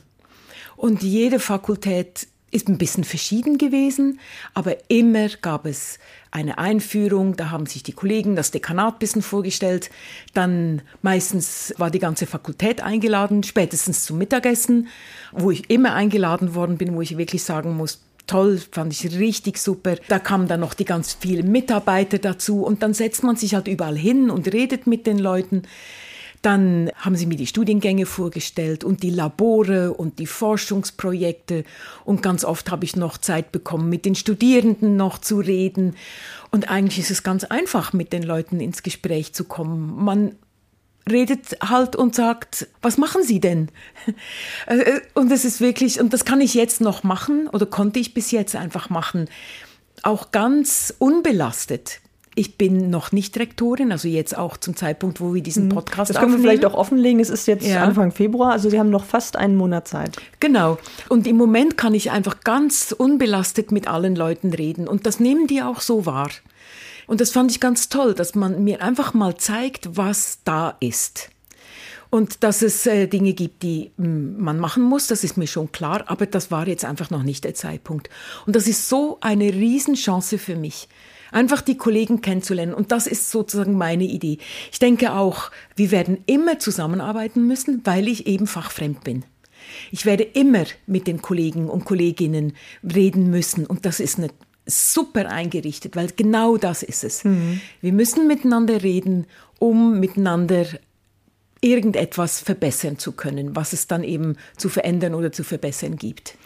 Und 0.75 1.05
jede 1.05 1.39
Fakultät 1.39 2.27
ist 2.51 2.69
ein 2.69 2.77
bisschen 2.77 3.05
verschieden 3.05 3.57
gewesen, 3.57 4.19
aber 4.53 4.77
immer 4.91 5.29
gab 5.41 5.65
es 5.65 6.01
eine 6.33 6.59
Einführung, 6.59 7.37
da 7.37 7.51
haben 7.51 7.67
sich 7.67 7.85
die 7.85 7.93
Kollegen 7.93 8.35
das 8.35 8.51
Dekanat 8.51 8.95
ein 8.95 8.99
bisschen 8.99 9.23
vorgestellt, 9.23 9.91
dann 10.35 10.83
meistens 11.03 11.73
war 11.77 11.93
die 11.93 12.01
ganze 12.01 12.27
Fakultät 12.27 12.81
eingeladen, 12.81 13.45
spätestens 13.45 14.05
zum 14.05 14.19
Mittagessen, 14.19 14.89
wo 15.31 15.53
ich 15.53 15.71
immer 15.71 15.95
eingeladen 15.95 16.57
worden 16.57 16.79
bin, 16.79 16.97
wo 16.97 17.01
ich 17.01 17.17
wirklich 17.17 17.45
sagen 17.45 17.77
muss, 17.77 18.01
toll, 18.31 18.61
fand 18.71 18.93
ich 18.93 19.19
richtig 19.19 19.59
super. 19.59 19.97
Da 20.09 20.21
kamen 20.21 20.47
dann 20.47 20.61
noch 20.61 20.75
die 20.75 20.85
ganz 20.85 21.15
vielen 21.15 21.51
Mitarbeiter 21.51 22.19
dazu 22.19 22.63
und 22.63 22.83
dann 22.83 22.95
setzt 22.95 23.25
man 23.25 23.35
sich 23.35 23.55
halt 23.55 23.67
überall 23.67 23.97
hin 23.97 24.31
und 24.31 24.53
redet 24.53 24.87
mit 24.87 25.07
den 25.07 25.19
Leuten. 25.19 25.63
Dann 26.43 26.91
haben 26.95 27.17
sie 27.17 27.27
mir 27.27 27.37
die 27.37 27.49
Studiengänge 27.49 28.07
vorgestellt 28.07 28.85
und 28.85 29.03
die 29.03 29.11
Labore 29.11 29.93
und 29.93 30.19
die 30.21 30.27
Forschungsprojekte. 30.27 31.65
Und 32.05 32.23
ganz 32.23 32.45
oft 32.45 32.71
habe 32.71 32.85
ich 32.85 32.97
noch 32.97 33.19
Zeit 33.19 33.53
bekommen, 33.53 33.91
mit 33.91 34.07
den 34.07 34.15
Studierenden 34.15 34.97
noch 34.97 35.19
zu 35.19 35.41
reden. 35.41 35.97
Und 36.51 36.71
eigentlich 36.71 37.01
ist 37.01 37.11
es 37.11 37.23
ganz 37.23 37.45
einfach, 37.45 37.93
mit 37.93 38.13
den 38.13 38.23
Leuten 38.23 38.61
ins 38.61 38.83
Gespräch 38.83 39.35
zu 39.35 39.45
kommen. 39.45 40.03
Man 40.03 40.37
redet 41.09 41.57
halt 41.63 41.97
und 41.97 42.15
sagt, 42.15 42.69
was 42.83 42.99
machen 42.99 43.23
Sie 43.23 43.41
denn? 43.41 43.69
Äh, 44.67 45.01
und 45.15 45.31
es 45.33 45.45
ist 45.45 45.61
wirklich, 45.61 46.01
und 46.01 46.13
das 46.13 46.25
kann 46.25 46.41
ich 46.41 46.55
jetzt 46.55 46.81
noch 46.81 47.03
machen 47.03 47.49
oder 47.49 47.67
konnte 47.67 47.99
ich 47.99 48.15
bis 48.15 48.31
jetzt 48.31 48.57
einfach 48.57 48.91
machen, 48.91 49.29
auch 50.03 50.31
ganz 50.31 50.95
unbelastet 50.99 52.01
ich 52.37 52.57
bin 52.57 52.91
noch 52.91 53.13
nicht 53.13 53.37
Rektorin, 53.39 53.91
also 53.93 54.09
jetzt 54.09 54.37
auch 54.37 54.57
zum 54.57 54.77
Zeitpunkt, 54.77 55.21
wo 55.21 55.35
wir 55.35 55.43
diesen 55.43 55.65
mhm. 55.65 55.71
Podcast 55.71 56.11
Das 56.11 56.17
können 56.17 56.33
aufnehmen. 56.33 56.45
wir 56.45 56.51
vielleicht 56.51 56.65
auch 56.65 56.79
offenlegen. 56.79 57.21
Es 57.21 57.29
ist 57.29 57.47
jetzt 57.47 57.67
ja. 57.67 57.83
Anfang 57.83 58.13
Februar, 58.13 58.53
also 58.53 58.71
Sie 58.71 58.79
haben 58.79 58.91
noch 58.91 59.05
fast 59.05 59.37
einen 59.37 59.57
Monat 59.57 59.89
Zeit. 59.89 60.17
Genau. 60.39 60.79
Und 61.09 61.27
im 61.27 61.37
Moment 61.37 61.77
kann 61.77 61.93
ich 61.93 62.11
einfach 62.11 62.41
ganz 62.41 62.95
unbelastet 62.97 63.73
mit 63.73 63.89
allen 63.89 64.15
Leuten 64.15 64.55
reden. 64.55 64.87
Und 64.87 65.07
das 65.07 65.19
nehmen 65.19 65.49
die 65.49 65.63
auch 65.63 65.81
so 65.81 66.07
wahr. 66.07 66.31
Und 67.11 67.21
das 67.21 67.33
fand 67.33 67.51
ich 67.51 67.59
ganz 67.59 67.89
toll, 67.89 68.15
dass 68.15 68.37
man 68.37 68.63
mir 68.63 68.83
einfach 68.83 69.15
mal 69.15 69.37
zeigt, 69.37 69.97
was 69.97 70.39
da 70.45 70.77
ist. 70.79 71.31
Und 72.09 72.45
dass 72.45 72.63
es 72.63 72.87
äh, 72.87 73.09
Dinge 73.09 73.33
gibt, 73.33 73.65
die 73.65 73.91
hm, 73.97 74.41
man 74.41 74.61
machen 74.61 74.85
muss, 74.85 75.09
das 75.09 75.25
ist 75.25 75.37
mir 75.37 75.49
schon 75.49 75.73
klar, 75.73 76.05
aber 76.07 76.27
das 76.27 76.53
war 76.53 76.69
jetzt 76.69 76.85
einfach 76.85 77.11
noch 77.11 77.25
nicht 77.25 77.43
der 77.43 77.55
Zeitpunkt. 77.55 78.11
Und 78.47 78.55
das 78.55 78.69
ist 78.69 78.89
so 78.89 79.19
eine 79.23 79.53
Riesenchance 79.53 80.39
für 80.39 80.55
mich. 80.55 80.89
Einfach 81.33 81.63
die 81.63 81.77
Kollegen 81.77 82.21
kennenzulernen. 82.21 82.75
Und 82.75 82.93
das 82.93 83.09
ist 83.09 83.33
sozusagen 83.33 83.77
meine 83.77 84.05
Idee. 84.05 84.39
Ich 84.71 84.79
denke 84.79 85.13
auch, 85.13 85.51
wir 85.75 85.91
werden 85.91 86.23
immer 86.27 86.61
zusammenarbeiten 86.61 87.45
müssen, 87.45 87.81
weil 87.83 88.07
ich 88.07 88.29
eben 88.29 88.47
fachfremd 88.47 89.03
bin. 89.03 89.25
Ich 89.91 90.07
werde 90.07 90.23
immer 90.23 90.63
mit 90.87 91.09
den 91.09 91.21
Kollegen 91.23 91.69
und 91.69 91.85
Kolleginnen 91.85 92.53
reden 92.85 93.31
müssen. 93.31 93.67
Und 93.67 93.85
das 93.85 93.99
ist 93.99 94.19
eine 94.19 94.31
super 94.67 95.31
eingerichtet, 95.31 95.97
weil 95.97 96.09
genau 96.17 96.57
das 96.57 96.83
ist 96.83 97.05
es. 97.05 97.25
Mhm. 97.25 97.61
Wir 97.81 97.93
müssen 97.93 98.27
miteinander 98.27 98.83
reden, 98.83 99.27
um 99.59 99.99
miteinander 100.01 100.67
irgendetwas 101.61 102.41
verbessern 102.41 102.99
zu 102.99 103.13
können, 103.13 103.55
was 103.55 103.73
es 103.73 103.87
dann 103.87 104.03
eben 104.05 104.37
zu 104.57 104.69
verändern 104.69 105.15
oder 105.15 105.33
zu 105.33 105.45
verbessern 105.45 105.97
gibt. 105.97 106.37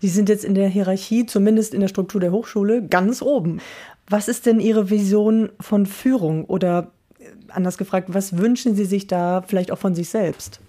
Sie 0.00 0.08
sind 0.08 0.28
jetzt 0.28 0.44
in 0.44 0.54
der 0.54 0.68
Hierarchie, 0.68 1.26
zumindest 1.26 1.72
in 1.72 1.80
der 1.80 1.88
Struktur 1.88 2.20
der 2.20 2.32
Hochschule, 2.32 2.86
ganz 2.86 3.22
oben. 3.22 3.60
Was 4.08 4.28
ist 4.28 4.46
denn 4.46 4.60
Ihre 4.60 4.90
Vision 4.90 5.50
von 5.60 5.86
Führung? 5.86 6.44
Oder 6.44 6.90
äh, 7.18 7.26
anders 7.48 7.78
gefragt, 7.78 8.08
was 8.12 8.36
wünschen 8.36 8.74
Sie 8.74 8.84
sich 8.84 9.06
da 9.06 9.42
vielleicht 9.46 9.70
auch 9.70 9.78
von 9.78 9.94
sich 9.94 10.08
selbst? 10.08 10.60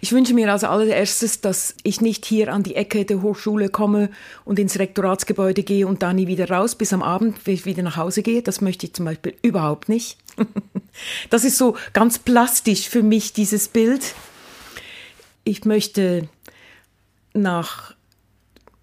Ich 0.00 0.12
wünsche 0.12 0.34
mir 0.34 0.50
als 0.50 0.64
allererstes, 0.64 1.40
dass 1.40 1.74
ich 1.82 2.00
nicht 2.00 2.24
hier 2.24 2.52
an 2.52 2.62
die 2.62 2.76
Ecke 2.76 3.04
der 3.04 3.22
Hochschule 3.22 3.68
komme 3.68 4.10
und 4.44 4.58
ins 4.58 4.78
Rektoratsgebäude 4.78 5.62
gehe 5.62 5.86
und 5.86 6.02
da 6.02 6.12
nie 6.12 6.26
wieder 6.26 6.50
raus, 6.50 6.74
bis 6.74 6.92
am 6.92 7.02
Abend, 7.02 7.38
wenn 7.44 7.54
ich 7.54 7.66
wieder 7.66 7.82
nach 7.82 7.96
Hause 7.96 8.22
gehe. 8.22 8.42
Das 8.42 8.60
möchte 8.60 8.86
ich 8.86 8.94
zum 8.94 9.04
Beispiel 9.04 9.34
überhaupt 9.42 9.88
nicht. 9.88 10.18
Das 11.30 11.44
ist 11.44 11.56
so 11.56 11.76
ganz 11.92 12.18
plastisch 12.18 12.88
für 12.88 13.02
mich, 13.02 13.32
dieses 13.32 13.68
Bild. 13.68 14.14
Ich 15.44 15.64
möchte 15.64 16.28
nach 17.32 17.94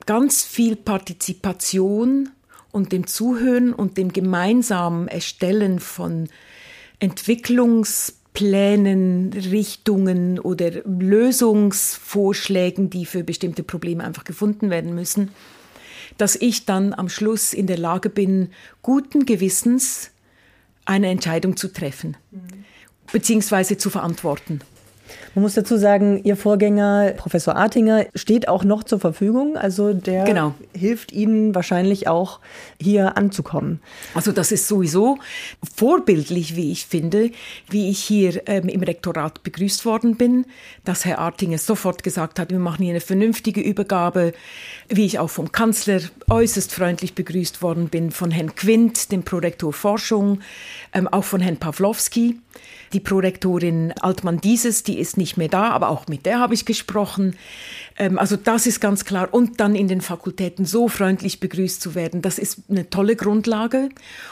ganz 0.06 0.43
viel 0.43 0.76
Partizipation 0.76 2.30
und 2.71 2.91
dem 2.91 3.08
Zuhören 3.08 3.73
und 3.73 3.97
dem 3.97 4.13
gemeinsamen 4.13 5.08
Erstellen 5.08 5.80
von 5.80 6.30
Entwicklungsplänen, 8.38 9.34
Richtungen 9.34 10.39
oder 10.39 10.71
Lösungsvorschlägen, 10.86 12.89
die 12.89 13.06
für 13.06 13.23
bestimmte 13.23 13.63
Probleme 13.63 14.04
einfach 14.04 14.23
gefunden 14.23 14.69
werden 14.69 14.93
müssen, 14.93 15.32
dass 16.17 16.36
ich 16.36 16.65
dann 16.65 16.93
am 16.93 17.10
Schluss 17.10 17.54
in 17.54 17.67
der 17.67 17.78
Lage 17.78 18.10
bin, 18.10 18.50
guten 18.82 19.26
Gewissens 19.26 20.12
eine 20.86 21.10
Entscheidung 21.10 21.58
zu 21.58 21.73
treffen, 21.73 22.15
mhm. 22.32 22.65
beziehungsweise 23.12 23.78
zu 23.78 23.89
verantworten. 23.89 24.62
Man 25.36 25.43
muss 25.43 25.53
dazu 25.53 25.77
sagen, 25.77 26.21
Ihr 26.23 26.36
Vorgänger, 26.36 27.13
Professor 27.15 27.56
Artinger, 27.56 28.06
steht 28.15 28.47
auch 28.47 28.63
noch 28.63 28.84
zur 28.84 28.99
Verfügung. 28.99 29.56
Also 29.56 29.93
der 29.93 30.23
genau. 30.23 30.56
hilft 30.73 31.12
Ihnen 31.12 31.53
wahrscheinlich 31.53 32.08
auch 32.08 32.39
hier 32.82 33.17
anzukommen. 33.17 33.80
Also 34.15 34.32
das 34.32 34.51
ist 34.51 34.67
sowieso 34.67 35.19
vorbildlich, 35.75 36.56
wie 36.56 36.71
ich 36.71 36.88
finde, 36.88 37.30
wie 37.69 37.89
ich 37.89 37.99
hier 37.99 38.41
ähm, 38.47 38.67
im 38.67 38.82
Rektorat 38.82 39.43
begrüßt 39.43 39.86
worden 39.86 40.17
bin, 40.17 40.45
dass 40.86 41.06
Herr 41.06 41.19
Artinger 41.19 41.60
sofort 41.60 42.03
gesagt 42.03 42.39
hat, 42.39 42.49
wir 42.49 42.60
machen 42.60 42.84
hier 42.84 42.93
eine 42.93 43.01
vernünftige 43.01 43.62
Übergabe, 43.62 44.34
wie 44.89 45.06
ich 45.06 45.19
auch 45.19 45.30
vom 45.30 45.51
Kanzler 45.51 45.99
äußerst 46.30 46.73
freundlich 46.73 47.13
begrüßt 47.13 47.62
worden 47.62 47.89
bin, 47.89 48.12
von 48.12 48.32
Herrn 48.32 48.56
Quint, 48.56 49.12
dem 49.12 49.23
Prorektor 49.23 49.71
Forschung, 49.71 50.39
ähm, 50.93 51.08
auch 51.08 51.23
von 51.23 51.41
Herrn 51.41 51.58
Pawlowski. 51.58 52.39
Die 52.93 52.99
Prorektorin 52.99 53.93
Altmann 54.01 54.39
Dieses, 54.39 54.84
die 54.84 54.97
ist 54.97 55.06
nicht 55.15 55.37
mehr 55.37 55.47
da, 55.47 55.69
aber 55.69 55.89
auch 55.89 56.07
mit 56.07 56.25
der 56.25 56.39
habe 56.39 56.53
ich 56.53 56.65
gesprochen. 56.65 57.37
Ähm, 57.97 58.19
also 58.19 58.35
das 58.35 58.67
ist 58.67 58.81
ganz 58.81 59.05
klar. 59.05 59.29
Und 59.31 59.59
dann 59.59 59.75
in 59.75 59.87
den 59.87 60.01
Fakultäten 60.01 60.65
so 60.65 60.87
freundlich 60.89 61.39
begrüßt 61.39 61.81
zu 61.81 61.95
werden, 61.95 62.21
das 62.21 62.39
ist 62.39 62.63
eine 62.69 62.89
tolle 62.89 63.15
Grundlage 63.15 63.89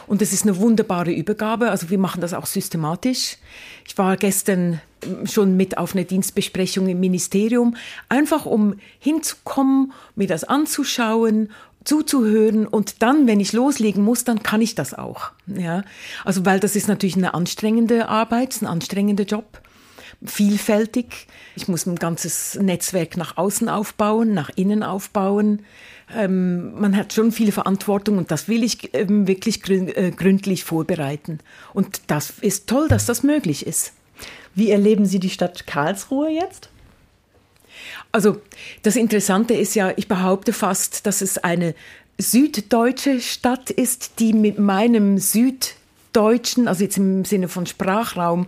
und 0.08 0.22
es 0.22 0.34
ist 0.34 0.44
eine 0.44 0.58
wunderbare 0.58 1.12
Übergabe. 1.12 1.72
Also 1.72 1.90
wir 1.90 2.00
machen 2.00 2.22
das 2.22 2.34
auch 2.34 2.46
systematisch. 2.46 3.38
Ich 3.88 3.98
war 3.98 4.18
gestern 4.18 4.82
schon 5.26 5.56
mit 5.56 5.78
auf 5.78 5.94
eine 5.94 6.04
Dienstbesprechung 6.04 6.88
im 6.88 7.00
Ministerium, 7.00 7.76
einfach 8.10 8.46
um 8.46 8.76
hinzukommen, 9.00 9.94
mir 10.16 10.28
das 10.28 10.44
anzuschauen 10.44 11.50
zuzuhören 11.86 12.68
und 12.68 13.02
dann, 13.02 13.28
wenn 13.28 13.40
ich 13.40 13.54
loslegen 13.54 14.04
muss, 14.04 14.24
dann 14.24 14.44
kann 14.44 14.62
ich 14.62 14.76
das 14.76 14.94
auch. 14.94 15.32
Ja, 15.46 15.84
also 16.26 16.46
weil 16.46 16.60
das 16.60 16.76
ist 16.76 16.88
natürlich 16.88 17.16
eine 17.16 17.34
anstrengende 17.34 18.10
Arbeit, 18.10 18.62
ein 18.62 18.66
anstrengender 18.66 19.24
Job, 19.24 19.62
vielfältig. 20.28 21.28
Ich 21.56 21.68
muss 21.68 21.86
ein 21.86 21.96
ganzes 21.96 22.56
Netzwerk 22.56 23.18
nach 23.18 23.38
außen 23.38 23.70
aufbauen, 23.70 24.34
nach 24.34 24.50
innen 24.56 24.84
aufbauen. 24.84 25.66
Ähm, 26.16 26.80
man 26.80 26.96
hat 26.96 27.14
schon 27.14 27.32
viele 27.32 27.52
Verantwortung 27.52 28.18
und 28.18 28.32
das 28.32 28.48
will 28.48 28.64
ich 28.64 28.94
ähm, 28.94 29.28
wirklich 29.28 29.68
äh, 29.70 30.12
gründlich 30.12 30.64
vorbereiten. 30.64 31.40
Und 31.74 32.02
das 32.08 32.34
ist 32.42 32.68
toll, 32.68 32.88
dass 32.88 33.06
das 33.06 33.24
möglich 33.24 33.66
ist. 33.66 33.94
Wie 34.54 34.72
erleben 34.72 35.06
Sie 35.06 35.20
die 35.20 35.30
Stadt 35.30 35.68
Karlsruhe 35.68 36.30
jetzt? 36.30 36.70
Also 38.12 38.42
das 38.84 38.96
Interessante 38.96 39.54
ist 39.54 39.76
ja, 39.76 39.92
ich 39.96 40.08
behaupte 40.08 40.54
fast, 40.54 41.06
dass 41.06 41.22
es 41.22 41.38
eine 41.38 41.76
süddeutsche 42.18 43.20
Stadt 43.20 43.70
ist, 43.70 44.20
die 44.20 44.34
mit 44.34 44.58
meinem 44.58 45.18
süddeutschen, 45.18 46.68
also 46.68 46.84
jetzt 46.84 46.98
im 46.98 47.26
Sinne 47.26 47.50
von 47.50 47.66
Sprachraum, 47.66 48.48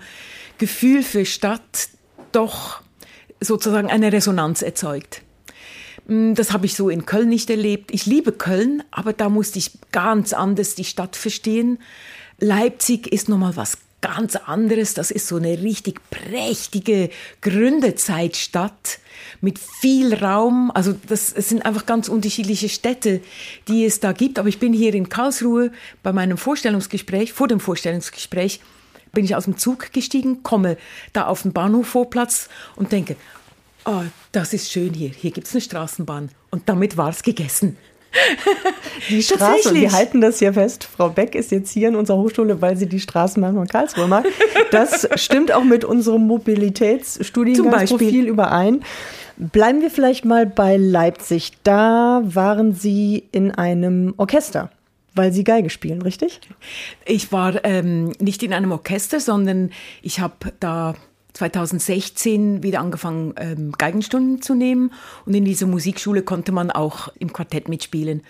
Gefühl 0.58 1.04
für 1.04 1.26
Stadt 1.26 1.89
doch 2.32 2.82
sozusagen 3.39 3.89
eine 3.89 4.12
Resonanz 4.12 4.62
erzeugt. 4.62 5.22
Hm, 6.08 6.36
das 6.36 6.52
habe 6.54 6.65
ich 6.65 6.76
so 6.76 6.89
in 6.89 7.06
Köln 7.06 7.30
nicht 7.30 7.50
erlebt. 7.50 7.93
Ich 7.93 8.06
liebe 8.06 8.32
Köln, 8.32 8.84
aber 8.91 9.13
da 9.13 9.30
musste 9.30 9.60
ich 9.60 9.72
ganz 9.91 10.34
anders 10.34 10.76
die 10.76 10.84
Stadt 10.84 11.15
verstehen. 11.15 11.80
Leipzig 12.39 13.08
ist 13.08 13.30
nochmal 13.30 13.56
was 13.56 13.78
ganz 14.02 14.36
anderes. 14.36 14.93
Das 14.93 15.12
ist 15.12 15.28
so 15.28 15.38
eine 15.38 15.62
richtig 15.62 16.00
prächtige 16.10 17.10
Gründerzeitstadt 17.41 19.00
mit 19.41 19.60
viel 19.60 20.13
Raum. 20.13 20.72
Also 20.74 20.93
das 21.08 21.34
es 21.34 21.50
sind 21.50 21.65
einfach 21.65 21.86
ganz 21.86 22.08
unterschiedliche 22.08 22.70
Städte, 22.70 23.22
die 23.67 23.86
es 23.86 24.00
da 24.00 24.12
gibt. 24.12 24.39
Aber 24.39 24.50
ich 24.50 24.60
bin 24.60 24.74
hier 24.74 24.93
in 24.93 25.10
Karlsruhe 25.10 25.72
bei 26.04 26.13
meinem 26.13 26.38
Vorstellungsgespräch, 26.38 27.34
vor 27.34 27.48
dem 27.48 27.60
Vorstellungsgespräch, 27.60 28.62
bin 29.17 29.25
ich 29.25 29.36
aus 29.36 29.45
dem 29.45 29.58
Zug 29.58 29.91
gestiegen, 29.93 30.43
komme 30.43 30.77
da 31.12 31.25
auf 31.25 31.41
den 31.41 31.51
Bahnhofvorplatz 31.51 32.49
und 32.75 32.91
denke, 32.91 33.15
oh, 33.84 34.03
das 34.32 34.53
ist 34.53 34.71
schön 34.71 34.93
hier, 34.93 35.10
hier 35.10 35.32
gibt 35.32 35.47
es 35.47 35.56
eine 35.56 35.62
Straßenbahn. 35.62 36.30
Und 36.51 36.69
damit 36.69 36.97
war 36.97 37.10
es 37.10 37.23
gegessen. 37.23 37.77
Die 39.10 39.23
Straße, 39.23 39.73
wir 39.73 39.91
halten 39.91 40.21
das 40.21 40.38
hier 40.38 40.53
fest. 40.53 40.84
Frau 40.84 41.10
Beck 41.10 41.34
ist 41.34 41.49
jetzt 41.49 41.71
hier 41.71 41.88
in 41.88 41.95
unserer 41.95 42.17
Hochschule, 42.17 42.62
weil 42.62 42.77
sie 42.77 42.86
die 42.86 42.99
Straßenbahn 42.99 43.56
von 43.56 43.67
Karlsruhe 43.67 44.08
mag. 44.08 44.27
Das 44.71 45.08
stimmt 45.15 45.51
auch 45.51 45.63
mit 45.63 45.84
unserem 45.84 46.27
Mobilitätsstudiengangsprofil 46.27 48.27
überein. 48.27 48.84
Bleiben 49.38 49.82
wir 49.82 49.89
vielleicht 49.89 50.25
mal 50.25 50.45
bei 50.45 50.77
Leipzig. 50.77 51.53
Da 51.63 52.21
waren 52.23 52.73
Sie 52.73 53.23
in 53.32 53.49
einem 53.49 54.13
Orchester 54.17 54.69
weil 55.17 55.32
Sie 55.32 55.43
Geige 55.43 55.69
spielen, 55.69 56.01
richtig? 56.01 56.39
Ich 57.06 57.32
war 57.32 57.65
ähm, 57.65 58.12
nicht 58.19 58.43
in 58.43 58.53
einem 58.53 58.71
Orchester, 58.71 59.19
sondern 59.19 59.71
ich 60.01 60.19
habe 60.19 60.53
da 60.60 60.95
2016 61.34 62.63
wieder 62.63 62.80
angefangen, 62.80 63.34
ähm, 63.38 63.71
Geigenstunden 63.77 64.41
zu 64.41 64.56
nehmen. 64.56 64.91
Und 65.25 65.36
in 65.36 65.45
dieser 65.45 65.67
Musikschule 65.67 66.23
konnte 66.23 66.51
man 66.51 66.71
auch 66.71 67.10
im 67.19 67.32
Quartett 67.32 67.69
mitspielen. 67.69 68.23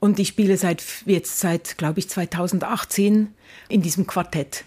Und 0.00 0.18
ich 0.18 0.28
spiele 0.28 0.56
seit 0.56 0.82
jetzt 1.06 1.40
seit, 1.40 1.78
glaube 1.78 2.00
ich, 2.00 2.08
2018 2.08 3.28
in 3.68 3.82
diesem 3.82 4.06
Quartett. 4.06 4.64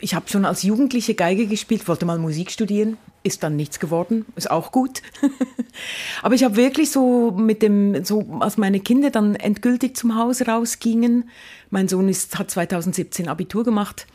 Ich 0.00 0.14
habe 0.14 0.28
schon 0.28 0.44
als 0.44 0.62
Jugendliche 0.62 1.14
Geige 1.14 1.46
gespielt, 1.46 1.88
wollte 1.88 2.06
mal 2.06 2.18
Musik 2.18 2.50
studieren, 2.50 2.98
ist 3.22 3.42
dann 3.42 3.56
nichts 3.56 3.80
geworden, 3.80 4.26
ist 4.36 4.50
auch 4.50 4.72
gut. 4.72 5.02
Aber 6.22 6.34
ich 6.34 6.44
habe 6.44 6.56
wirklich 6.56 6.90
so 6.90 7.32
mit 7.32 7.62
dem, 7.62 8.04
so 8.04 8.24
als 8.40 8.56
meine 8.56 8.80
Kinder 8.80 9.10
dann 9.10 9.34
endgültig 9.34 9.96
zum 9.96 10.16
Haus 10.16 10.46
rausgingen, 10.46 11.28
mein 11.70 11.88
Sohn 11.88 12.08
ist, 12.08 12.38
hat 12.38 12.50
2017 12.50 13.28
Abitur 13.28 13.64
gemacht, 13.64 14.06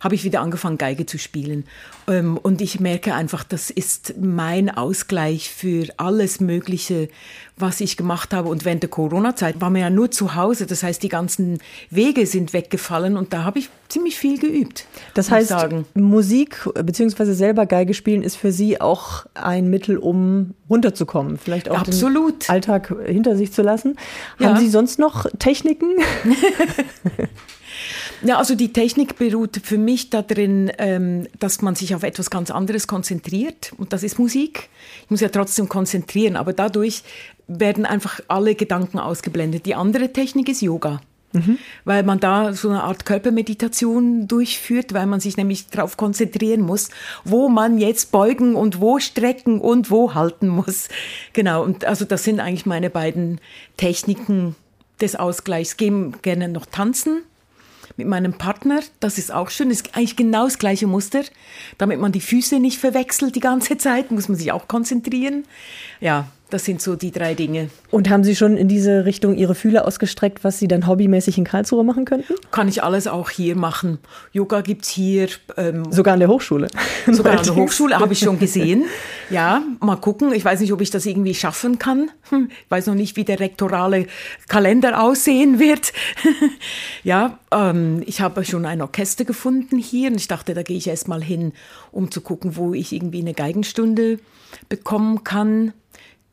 habe 0.00 0.14
ich 0.14 0.24
wieder 0.24 0.40
angefangen, 0.40 0.78
Geige 0.78 1.06
zu 1.06 1.18
spielen. 1.18 1.64
Ähm, 2.06 2.36
und 2.36 2.60
ich 2.60 2.80
merke 2.80 3.14
einfach, 3.14 3.44
das 3.44 3.70
ist 3.70 4.14
mein 4.20 4.70
Ausgleich 4.70 5.50
für 5.50 5.86
alles 5.96 6.40
Mögliche, 6.40 7.08
was 7.56 7.80
ich 7.80 7.96
gemacht 7.96 8.32
habe. 8.32 8.48
Und 8.48 8.64
während 8.64 8.82
der 8.82 8.90
Corona-Zeit 8.90 9.60
war 9.60 9.70
man 9.70 9.80
ja 9.80 9.90
nur 9.90 10.10
zu 10.10 10.34
Hause. 10.34 10.66
Das 10.66 10.82
heißt, 10.82 11.02
die 11.02 11.08
ganzen 11.08 11.58
Wege 11.90 12.26
sind 12.26 12.52
weggefallen 12.52 13.16
und 13.16 13.32
da 13.32 13.44
habe 13.44 13.58
ich 13.58 13.68
ziemlich 13.88 14.16
viel 14.16 14.38
geübt. 14.38 14.86
Das 15.14 15.30
heißt, 15.30 15.54
Musik 15.94 16.68
bzw. 16.74 17.32
selber 17.32 17.66
Geige 17.66 17.94
spielen 17.94 18.22
ist 18.22 18.36
für 18.36 18.52
Sie 18.52 18.80
auch 18.80 19.26
ein 19.34 19.68
Mittel, 19.70 19.96
um 19.96 20.54
runterzukommen, 20.68 21.38
vielleicht 21.38 21.70
auch 21.70 21.78
Absolut. 21.78 22.46
den 22.46 22.50
Alltag 22.50 22.94
hinter 23.06 23.36
sich 23.36 23.52
zu 23.52 23.62
lassen. 23.62 23.96
Ja. 24.38 24.48
Haben 24.48 24.60
Sie 24.60 24.68
sonst 24.68 24.98
noch 24.98 25.26
Techniken? 25.38 25.96
Ja, 28.22 28.38
also 28.38 28.54
die 28.54 28.72
Technik 28.72 29.16
beruht 29.16 29.60
für 29.62 29.78
mich 29.78 30.10
darin, 30.10 30.72
ähm, 30.78 31.28
dass 31.38 31.62
man 31.62 31.74
sich 31.74 31.94
auf 31.94 32.02
etwas 32.02 32.30
ganz 32.30 32.50
anderes 32.50 32.86
konzentriert. 32.86 33.72
Und 33.76 33.92
das 33.92 34.02
ist 34.02 34.18
Musik. 34.18 34.68
Ich 35.04 35.10
muss 35.10 35.20
ja 35.20 35.28
trotzdem 35.28 35.68
konzentrieren, 35.68 36.36
aber 36.36 36.52
dadurch 36.52 37.02
werden 37.46 37.86
einfach 37.86 38.20
alle 38.28 38.54
Gedanken 38.54 38.98
ausgeblendet. 38.98 39.66
Die 39.66 39.74
andere 39.74 40.12
Technik 40.12 40.48
ist 40.48 40.60
Yoga. 40.60 41.00
Mhm. 41.32 41.58
Weil 41.84 42.04
man 42.04 42.20
da 42.20 42.54
so 42.54 42.70
eine 42.70 42.82
Art 42.82 43.04
Körpermeditation 43.04 44.28
durchführt, 44.28 44.94
weil 44.94 45.06
man 45.06 45.20
sich 45.20 45.36
nämlich 45.36 45.66
darauf 45.68 45.96
konzentrieren 45.96 46.62
muss, 46.62 46.88
wo 47.24 47.48
man 47.48 47.78
jetzt 47.78 48.12
beugen 48.12 48.54
und 48.54 48.80
wo 48.80 48.98
strecken 48.98 49.60
und 49.60 49.90
wo 49.90 50.14
halten 50.14 50.48
muss. 50.48 50.88
Genau, 51.34 51.62
und 51.62 51.84
also 51.84 52.04
das 52.04 52.24
sind 52.24 52.40
eigentlich 52.40 52.66
meine 52.66 52.90
beiden 52.90 53.40
Techniken 53.76 54.56
des 55.00 55.14
Ausgleichs. 55.14 55.76
Gehen 55.76 56.16
gerne 56.22 56.48
noch 56.48 56.66
tanzen 56.66 57.22
mit 57.98 58.06
meinem 58.06 58.32
Partner. 58.32 58.80
Das 59.00 59.18
ist 59.18 59.32
auch 59.32 59.50
schön. 59.50 59.70
Ist 59.70 59.94
eigentlich 59.94 60.16
genau 60.16 60.44
das 60.44 60.58
gleiche 60.58 60.86
Muster. 60.86 61.24
Damit 61.76 62.00
man 62.00 62.12
die 62.12 62.20
Füße 62.20 62.60
nicht 62.60 62.78
verwechselt 62.78 63.36
die 63.36 63.40
ganze 63.40 63.76
Zeit, 63.76 64.10
muss 64.10 64.28
man 64.28 64.38
sich 64.38 64.52
auch 64.52 64.68
konzentrieren. 64.68 65.44
Ja, 66.00 66.28
das 66.50 66.64
sind 66.64 66.80
so 66.80 66.96
die 66.96 67.10
drei 67.10 67.34
Dinge. 67.34 67.68
Und 67.90 68.08
haben 68.08 68.24
Sie 68.24 68.34
schon 68.34 68.56
in 68.56 68.68
diese 68.68 69.04
Richtung 69.04 69.36
Ihre 69.36 69.54
Fühler 69.54 69.86
ausgestreckt, 69.86 70.44
was 70.44 70.58
Sie 70.58 70.68
dann 70.68 70.86
hobbymäßig 70.86 71.36
in 71.36 71.44
Karlsruhe 71.44 71.84
machen 71.84 72.04
könnten? 72.04 72.34
Kann 72.50 72.68
ich 72.68 72.82
alles 72.82 73.06
auch 73.06 73.30
hier 73.30 73.54
machen. 73.54 73.98
Yoga 74.32 74.62
gibt 74.62 74.84
es 74.84 74.88
hier. 74.88 75.28
Ähm, 75.56 75.90
sogar 75.92 76.14
an 76.14 76.20
der 76.20 76.28
Hochschule. 76.28 76.68
Sogar 77.06 77.38
an 77.38 77.44
der 77.44 77.54
Hochschule 77.54 77.98
habe 77.98 78.12
ich 78.12 78.20
schon 78.20 78.38
gesehen. 78.40 78.84
Ja, 79.30 79.62
mal 79.80 79.96
gucken. 79.96 80.32
Ich 80.32 80.44
weiß 80.44 80.60
nicht, 80.60 80.72
ob 80.72 80.80
ich 80.80 80.90
das 80.90 81.06
irgendwie 81.06 81.34
schaffen 81.34 81.78
kann. 81.78 82.10
Hm, 82.30 82.48
ich 82.50 82.70
weiß 82.70 82.86
noch 82.86 82.94
nicht, 82.94 83.16
wie 83.16 83.24
der 83.24 83.40
rektorale 83.40 84.06
Kalender 84.48 85.02
aussehen 85.02 85.58
wird. 85.58 85.92
ja, 87.04 87.38
ähm, 87.52 88.02
ich 88.06 88.20
habe 88.20 88.44
schon 88.44 88.64
ein 88.64 88.80
Orchester 88.80 89.24
gefunden 89.24 89.78
hier 89.78 90.10
und 90.10 90.16
ich 90.16 90.28
dachte, 90.28 90.54
da 90.54 90.62
gehe 90.62 90.76
ich 90.76 90.88
erst 90.88 91.08
mal 91.08 91.22
hin, 91.22 91.52
um 91.92 92.10
zu 92.10 92.20
gucken, 92.20 92.56
wo 92.56 92.72
ich 92.72 92.92
irgendwie 92.92 93.20
eine 93.20 93.34
Geigenstunde 93.34 94.18
bekommen 94.68 95.24
kann 95.24 95.72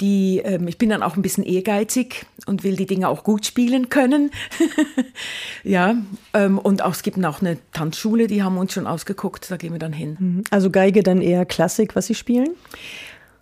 die, 0.02 0.42
ähm, 0.44 0.68
ich 0.68 0.78
bin 0.78 0.90
dann 0.90 1.04
auch 1.04 1.16
ein 1.16 1.22
bisschen 1.22 1.44
ehrgeizig 1.44 2.26
und 2.46 2.64
will 2.64 2.76
die 2.76 2.86
Dinge 2.86 3.08
auch 3.08 3.24
gut 3.24 3.46
spielen 3.46 3.90
können. 3.90 4.32
ja, 5.64 5.96
ähm, 6.34 6.60
und 6.60 6.84
auch, 6.84 6.92
es 6.92 7.04
gibt 7.04 7.24
auch 7.24 7.42
eine 7.42 7.58
Tanzschule, 7.72 8.28
die 8.28 8.44
haben 8.44 8.58
uns 8.58 8.74
schon 8.74 8.88
ausgeguckt, 8.88 9.50
da 9.50 9.58
gehen 9.58 9.72
wir 9.72 9.80
dann 9.80 9.94
hin. 9.94 10.18
Mhm. 10.20 10.44
Also 10.52 10.70
Geige 10.70 11.02
dann 11.02 11.22
eher 11.22 11.46
Klassik, 11.46 11.96
was 11.96 12.08
Sie 12.08 12.16
spielen? 12.16 12.50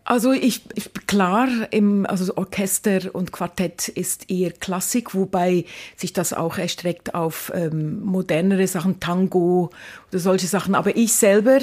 Also 0.06 0.34
ich, 0.34 0.64
ich 0.76 0.94
klar, 1.08 1.48
im, 1.72 2.06
also 2.06 2.36
Orchester 2.36 3.14
und 3.14 3.32
Quartett 3.32 3.88
ist 3.88 4.30
eher 4.30 4.52
Klassik, 4.52 5.16
wobei 5.16 5.64
sich 5.96 6.12
das 6.12 6.34
auch 6.34 6.58
erstreckt 6.58 7.16
auf 7.16 7.54
ähm, 7.56 8.04
modernere 8.04 8.68
Sachen, 8.68 9.00
Tango 9.00 9.70
oder 10.10 10.20
solche 10.20 10.48
Sachen. 10.48 10.76
Aber 10.76 10.98
ich 10.98 11.14
selber, 11.14 11.60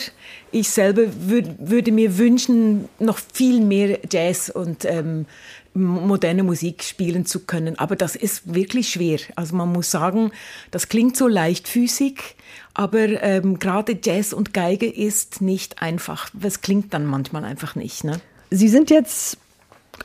ich 0.52 0.70
selber 0.70 1.02
würd, 1.18 1.48
würde 1.58 1.92
mir 1.92 2.16
wünschen, 2.16 2.88
noch 2.98 3.18
viel 3.18 3.60
mehr 3.60 3.98
Jazz 4.10 4.48
und 4.48 4.86
ähm, 4.86 5.26
moderne 5.74 6.42
Musik 6.42 6.82
spielen 6.82 7.26
zu 7.26 7.40
können. 7.40 7.78
Aber 7.78 7.94
das 7.94 8.16
ist 8.16 8.54
wirklich 8.54 8.88
schwer. 8.88 9.18
Also 9.36 9.54
man 9.54 9.70
muss 9.70 9.90
sagen, 9.90 10.32
das 10.70 10.88
klingt 10.88 11.16
so 11.16 11.28
leichtfüßig, 11.28 12.36
aber 12.72 13.22
ähm, 13.22 13.58
gerade 13.58 13.98
Jazz 14.02 14.32
und 14.32 14.54
Geige 14.54 14.86
ist 14.86 15.42
nicht 15.42 15.82
einfach. 15.82 16.30
Das 16.32 16.62
klingt 16.62 16.94
dann 16.94 17.06
manchmal 17.06 17.44
einfach 17.44 17.74
nicht. 17.74 18.02
Ne? 18.04 18.20
Sie 18.50 18.68
sind 18.68 18.90
jetzt 18.90 19.38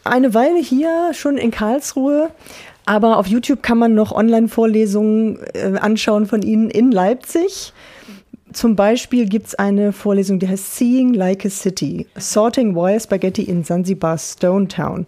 eine 0.04 0.34
Weile 0.34 0.60
hier 0.60 1.12
schon 1.14 1.38
in 1.38 1.52
Karlsruhe, 1.52 2.30
aber 2.86 3.18
auf 3.18 3.28
YouTube 3.28 3.64
kann 3.64 3.78
man 3.78 3.96
noch 3.96 4.12
Online-Vorlesungen 4.12 5.40
äh, 5.54 5.78
anschauen 5.80 6.28
von 6.28 6.44
Ihnen 6.44 6.70
in 6.70 6.92
Leipzig. 6.92 7.74
Zum 8.54 8.76
Beispiel 8.76 9.28
gibt 9.28 9.48
es 9.48 9.56
eine 9.56 9.92
Vorlesung, 9.92 10.40
die 10.40 10.48
heißt 10.48 10.78
Seeing 10.78 11.14
Like 11.14 11.46
a 11.46 11.50
City, 11.50 12.08
Sorting 12.16 12.76
Wire 12.76 13.00
Spaghetti 13.00 13.44
in 13.44 13.66
Zanzibar 13.66 14.18
Stone 14.18 14.68
Town. 14.68 15.08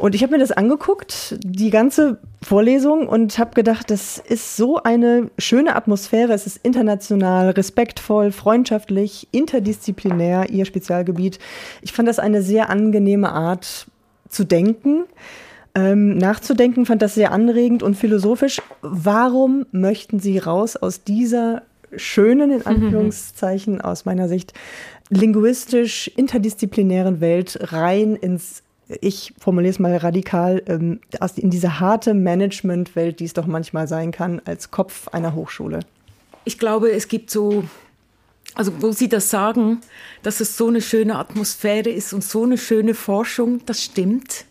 Und 0.00 0.14
ich 0.14 0.22
habe 0.22 0.32
mir 0.32 0.38
das 0.38 0.50
angeguckt, 0.50 1.36
die 1.44 1.68
ganze 1.68 2.16
Vorlesung, 2.42 3.06
und 3.06 3.38
habe 3.38 3.54
gedacht, 3.54 3.90
das 3.90 4.16
ist 4.16 4.56
so 4.56 4.82
eine 4.82 5.30
schöne 5.36 5.76
Atmosphäre. 5.76 6.32
Es 6.32 6.46
ist 6.46 6.58
international, 6.62 7.50
respektvoll, 7.50 8.32
freundschaftlich, 8.32 9.28
interdisziplinär, 9.30 10.48
ihr 10.48 10.64
Spezialgebiet. 10.64 11.38
Ich 11.82 11.92
fand 11.92 12.08
das 12.08 12.18
eine 12.18 12.40
sehr 12.40 12.70
angenehme 12.70 13.30
Art 13.30 13.88
zu 14.30 14.44
denken. 14.44 15.04
Ähm, 15.74 16.16
nachzudenken, 16.16 16.86
fand 16.86 17.02
das 17.02 17.14
sehr 17.14 17.30
anregend 17.30 17.82
und 17.82 17.94
philosophisch. 17.94 18.62
Warum 18.80 19.66
möchten 19.70 20.18
Sie 20.18 20.38
raus 20.38 20.76
aus 20.76 21.04
dieser 21.04 21.60
schönen, 21.94 22.50
in 22.52 22.64
Anführungszeichen, 22.64 23.82
aus 23.82 24.06
meiner 24.06 24.28
Sicht, 24.28 24.54
linguistisch 25.10 26.10
interdisziplinären 26.16 27.20
Welt 27.20 27.58
rein 27.70 28.16
ins 28.16 28.62
ich 29.00 29.32
formuliere 29.38 29.70
es 29.70 29.78
mal 29.78 29.96
radikal, 29.96 30.62
ähm, 30.66 31.00
in 31.36 31.50
diese 31.50 31.80
harte 31.80 32.14
Managementwelt, 32.14 33.20
die 33.20 33.24
es 33.24 33.32
doch 33.32 33.46
manchmal 33.46 33.86
sein 33.86 34.10
kann, 34.10 34.40
als 34.44 34.70
Kopf 34.70 35.08
einer 35.08 35.34
Hochschule? 35.34 35.80
Ich 36.44 36.58
glaube, 36.58 36.90
es 36.90 37.08
gibt 37.08 37.30
so, 37.30 37.64
also 38.54 38.72
wo 38.80 38.92
Sie 38.92 39.08
das 39.08 39.30
sagen, 39.30 39.80
dass 40.22 40.40
es 40.40 40.56
so 40.56 40.68
eine 40.68 40.80
schöne 40.80 41.16
Atmosphäre 41.16 41.90
ist 41.90 42.12
und 42.12 42.24
so 42.24 42.44
eine 42.44 42.58
schöne 42.58 42.94
Forschung, 42.94 43.60
das 43.66 43.82
stimmt. 43.82 44.46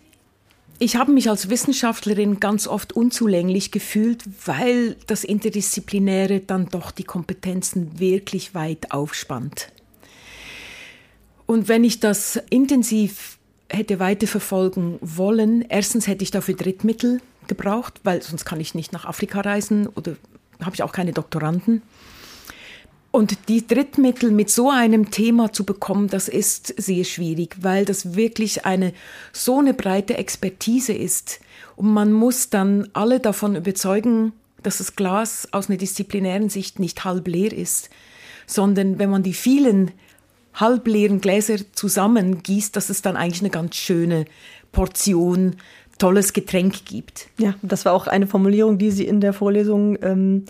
Ich 0.82 0.96
habe 0.96 1.12
mich 1.12 1.30
als 1.30 1.50
Wissenschaftlerin 1.50 2.40
ganz 2.40 2.66
oft 2.66 2.94
unzulänglich 2.94 3.72
gefühlt, 3.72 4.24
weil 4.46 4.96
das 5.08 5.26
Interdisziplinäre 5.26 6.40
dann 6.40 6.68
doch 6.70 6.92
die 6.92 7.04
Kompetenzen 7.04 8.00
wirklich 8.00 8.56
weit 8.56 8.92
aufspannt. 8.92 9.74
Und 11.46 11.68
wenn 11.68 11.84
ich 11.84 12.00
das 12.00 12.40
intensiv 12.50 13.39
hätte 13.70 14.00
weiterverfolgen 14.00 14.98
wollen, 15.02 15.64
erstens 15.68 16.08
hätte 16.08 16.24
ich 16.24 16.32
dafür 16.32 16.56
Drittmittel 16.56 17.22
gebraucht, 17.48 18.02
weil 18.04 18.22
sonst 18.22 18.46
kann 18.46 18.60
ich 18.60 18.76
nicht 18.76 18.94
nach 18.94 19.06
Afrika 19.06 19.42
reisen 19.42 19.88
oder 19.88 20.16
habe 20.62 20.76
ich 20.76 20.84
auch 20.84 20.92
keine 20.92 21.14
Doktoranden. 21.14 21.82
Und 23.12 23.50
die 23.50 23.66
Drittmittel 23.66 24.30
mit 24.30 24.52
so 24.52 24.70
einem 24.70 25.10
Thema 25.10 25.52
zu 25.52 25.64
bekommen, 25.64 26.10
das 26.10 26.28
ist 26.28 26.74
sehr 26.78 27.04
schwierig, 27.04 27.58
weil 27.62 27.86
das 27.86 28.16
wirklich 28.16 28.66
eine 28.66 28.94
so 29.34 29.60
eine 29.60 29.74
breite 29.74 30.18
Expertise 30.18 30.94
ist. 30.94 31.40
Und 31.76 31.92
man 31.92 32.12
muss 32.12 32.52
dann 32.52 32.88
alle 32.94 33.20
davon 33.20 33.56
überzeugen, 33.56 34.34
dass 34.62 34.78
das 34.78 34.96
Glas 34.96 35.48
aus 35.52 35.70
einer 35.70 35.78
disziplinären 35.78 36.50
Sicht 36.50 36.80
nicht 36.80 37.04
halb 37.04 37.28
leer 37.28 37.52
ist, 37.52 37.90
sondern 38.46 39.00
wenn 39.00 39.10
man 39.10 39.24
die 39.24 39.34
vielen 39.34 39.92
halbleeren 40.60 41.22
Gläser 41.22 41.58
zusammengießt, 41.74 42.76
dass 42.76 42.90
es 42.90 43.02
dann 43.02 43.16
eigentlich 43.16 43.42
eine 43.42 43.50
ganz 43.50 43.76
schöne 43.76 44.26
Portion 44.72 45.56
tolles 45.98 46.34
Getränk 46.34 46.86
gibt. 46.86 47.28
Ja, 47.38 47.56
das 47.62 47.86
war 47.86 47.94
auch 47.94 48.08
eine 48.08 48.28
Formulierung, 48.28 48.78
die 48.78 48.92
Sie 48.92 49.06
in 49.06 49.22
der 49.22 49.34
Vorlesung 49.34 49.98
ähm, 50.02 50.46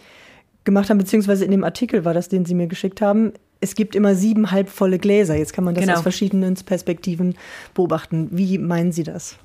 gemacht 0.64 0.90
haben, 0.90 1.00
beziehungsweise 1.00 1.46
in 1.46 1.52
dem 1.52 1.64
Artikel 1.64 2.06
war 2.06 2.14
das, 2.14 2.30
den 2.30 2.46
Sie 2.46 2.54
mir 2.54 2.68
geschickt 2.68 3.02
haben. 3.02 3.34
Es 3.60 3.76
gibt 3.76 3.96
immer 3.96 4.16
sieben 4.16 4.52
halbvolle 4.52 5.00
Gläser. 5.00 5.36
Jetzt 5.36 5.54
kann 5.54 5.64
man 5.64 5.74
das 5.74 5.84
genau. 5.84 5.96
aus 5.96 6.04
verschiedenen 6.04 6.54
Perspektiven 6.56 7.36
beobachten. 7.74 8.30
Wie 8.32 8.58
meinen 8.58 8.92
Sie 8.92 9.04
das? 9.04 9.38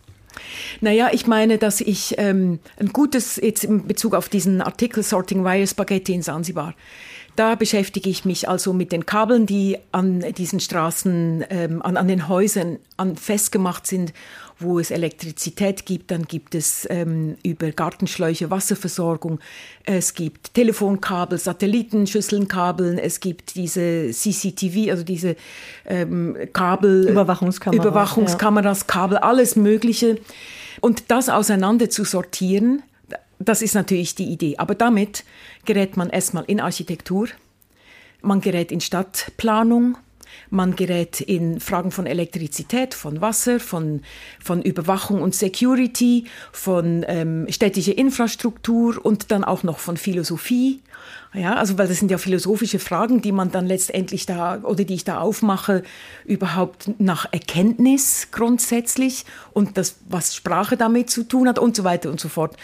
Naja, 0.81 1.11
ich 1.13 1.27
meine, 1.27 1.59
dass 1.59 1.81
ich 1.81 2.15
ähm, 2.19 2.59
ein 2.79 2.89
gutes, 2.89 3.37
jetzt 3.37 3.65
in 3.65 3.87
Bezug 3.87 4.15
auf 4.15 4.29
diesen 4.29 4.61
Artikel 4.61 5.03
Sorting 5.03 5.45
Wire 5.45 5.67
Spaghetti 5.67 6.13
in 6.13 6.23
Sansibar, 6.23 6.75
Da 7.37 7.57
beschäftige 7.57 8.09
ich 8.09 8.25
mich 8.25 8.49
also 8.49 8.73
mit 8.73 8.93
den 8.93 9.07
Kabeln, 9.07 9.47
die 9.47 9.79
an 9.91 10.21
diesen 10.21 10.61
Straßen, 10.61 11.45
ähm, 11.51 11.83
an, 11.83 11.97
an 11.97 12.07
den 12.07 12.29
Häusern 12.29 12.79
an, 12.97 13.17
festgemacht 13.17 13.87
sind 13.87 14.13
wo 14.59 14.79
es 14.79 14.91
Elektrizität 14.91 15.87
gibt, 15.87 16.11
dann 16.11 16.25
gibt 16.25 16.55
es 16.55 16.87
ähm, 16.91 17.37
über 17.43 17.71
Gartenschläuche 17.71 18.51
Wasserversorgung, 18.51 19.41
es 19.85 20.15
gibt 20.15 20.55
Telefonkabel, 20.55 21.39
Satellitenschüsselnkabel, 21.39 22.99
es 22.99 23.21
gibt 23.21 23.57
diese 23.57 24.11
CCTV, 24.11 24.91
also 24.91 25.05
diese 25.05 25.37
ähm, 25.87 26.37
Kabel, 26.53 27.09
Überwachungskameras, 27.09 27.85
Überwachungskameras 27.85 28.81
ja. 28.81 28.87
Kabel, 28.87 29.19
alles 29.19 29.57
Mögliche. 29.57 30.19
Und 30.81 31.05
das 31.09 31.29
auseinander 31.29 31.89
zu 31.91 32.05
sortieren, 32.05 32.83
das 33.49 33.63
ist 33.63 33.75
natürlich 33.75 34.15
die 34.15 34.27
Idee. 34.27 34.57
Aber 34.59 34.75
damit 34.75 35.25
gerät 35.65 35.97
man 35.97 36.11
erstmal 36.11 36.45
in 36.47 36.61
Architektur, 36.61 37.29
man 38.23 38.41
gerät 38.41 38.73
in 38.73 38.81
Stadtplanung, 38.81 39.97
man 40.51 40.77
gerät 40.77 41.21
in 41.21 41.61
Fragen 41.61 41.91
von 41.91 42.07
Elektrizität, 42.07 42.95
von 42.95 43.21
Wasser, 43.21 43.61
von, 43.61 44.03
von 44.43 44.63
Überwachung 44.63 45.23
und 45.23 45.35
Security, 45.35 46.25
von 46.53 47.05
ähm, 47.07 47.47
städtischer 47.49 47.97
Infrastruktur 47.97 49.05
und 49.05 49.31
dann 49.31 49.45
auch 49.45 49.63
noch 49.63 49.79
von 49.79 49.97
Philosophie. 49.97 50.81
Ja, 51.35 51.57
also 51.57 51.77
weil 51.79 51.89
das 51.89 51.99
sind 51.99 52.13
ja 52.13 52.19
philosophische 52.19 52.79
Fragen, 52.79 53.21
die 53.21 53.33
man 53.33 53.51
dann 53.51 53.67
letztendlich 53.67 54.25
da 54.25 54.61
oder 54.63 54.85
die 54.85 54.95
ich 54.95 55.05
da 55.05 55.19
aufmache, 55.19 55.83
überhaupt 56.25 56.91
nach 56.99 57.27
Erkenntnis 57.33 58.29
grundsätzlich 58.31 59.25
und 59.53 59.77
das, 59.77 59.97
was 60.09 60.37
Sprache 60.37 60.77
damit 60.77 61.11
zu 61.11 61.25
tun 61.25 61.49
hat 61.49 61.59
und 61.59 61.75
so 61.75 61.83
weiter 61.83 62.11
und 62.11 62.21
so 62.21 62.29
fort. 62.29 62.57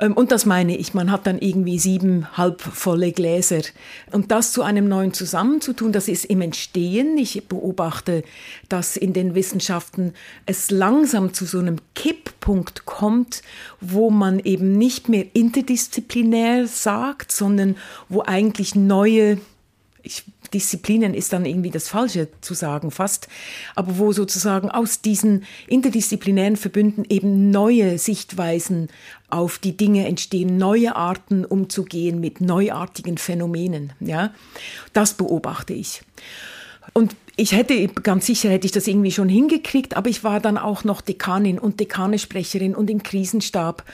Ähm, 0.00 0.14
und 0.14 0.32
das 0.32 0.46
meine 0.46 0.76
ich, 0.76 0.94
man 0.94 1.10
hat 1.12 1.26
dann 1.26 1.38
irgendwie 1.38 1.78
sieben 1.78 2.26
halbvolle 2.36 3.12
Gläser. 3.12 3.60
Und 4.10 4.30
das 4.30 4.52
zu 4.52 4.62
einem 4.62 4.88
neuen 4.88 5.12
zusammenzutun, 5.12 5.92
das 5.92 6.08
ist 6.08 6.24
im 6.24 6.40
Entstehen. 6.40 7.16
Ich 7.18 7.46
beobachte, 7.46 8.24
dass 8.68 8.96
in 8.96 9.12
den 9.12 9.34
Wissenschaften 9.34 10.14
es 10.46 10.70
langsam 10.70 11.34
zu 11.34 11.44
so 11.44 11.58
einem 11.58 11.76
Kipppunkt 11.94 12.86
kommt, 12.86 13.42
wo 13.80 14.10
man 14.10 14.40
eben 14.40 14.76
nicht 14.78 15.08
mehr 15.08 15.26
interdisziplinär 15.34 16.66
sagt, 16.66 17.30
sondern 17.30 17.76
wo 18.08 18.22
eigentlich 18.22 18.74
neue 18.74 19.38
ich, 20.02 20.24
Disziplinen 20.52 21.14
ist 21.14 21.32
dann 21.32 21.44
irgendwie 21.44 21.70
das 21.70 21.88
Falsche 21.88 22.28
zu 22.40 22.54
sagen 22.54 22.90
fast, 22.90 23.28
aber 23.76 23.98
wo 23.98 24.12
sozusagen 24.12 24.70
aus 24.70 25.00
diesen 25.00 25.44
interdisziplinären 25.68 26.56
Verbünden 26.56 27.04
eben 27.08 27.50
neue 27.50 27.98
Sichtweisen 27.98 28.88
auf 29.32 29.58
die 29.58 29.76
Dinge 29.76 30.06
entstehen, 30.06 30.56
neue 30.56 30.96
Arten 30.96 31.44
umzugehen 31.44 32.20
mit 32.20 32.40
neuartigen 32.40 33.18
Phänomenen. 33.18 33.92
Ja, 34.00 34.32
das 34.92 35.14
beobachte 35.14 35.72
ich. 35.72 36.02
Und 36.92 37.14
ich 37.36 37.52
hätte, 37.52 37.88
ganz 37.88 38.26
sicher 38.26 38.50
hätte 38.50 38.66
ich 38.66 38.72
das 38.72 38.86
irgendwie 38.86 39.12
schon 39.12 39.28
hingekriegt, 39.28 39.96
aber 39.96 40.10
ich 40.10 40.24
war 40.24 40.40
dann 40.40 40.58
auch 40.58 40.84
noch 40.84 41.00
Dekanin 41.00 41.58
und 41.58 41.80
Dekanesprecherin 41.80 42.74
und 42.74 42.90
im 42.90 43.02
Krisenstab. 43.02 43.84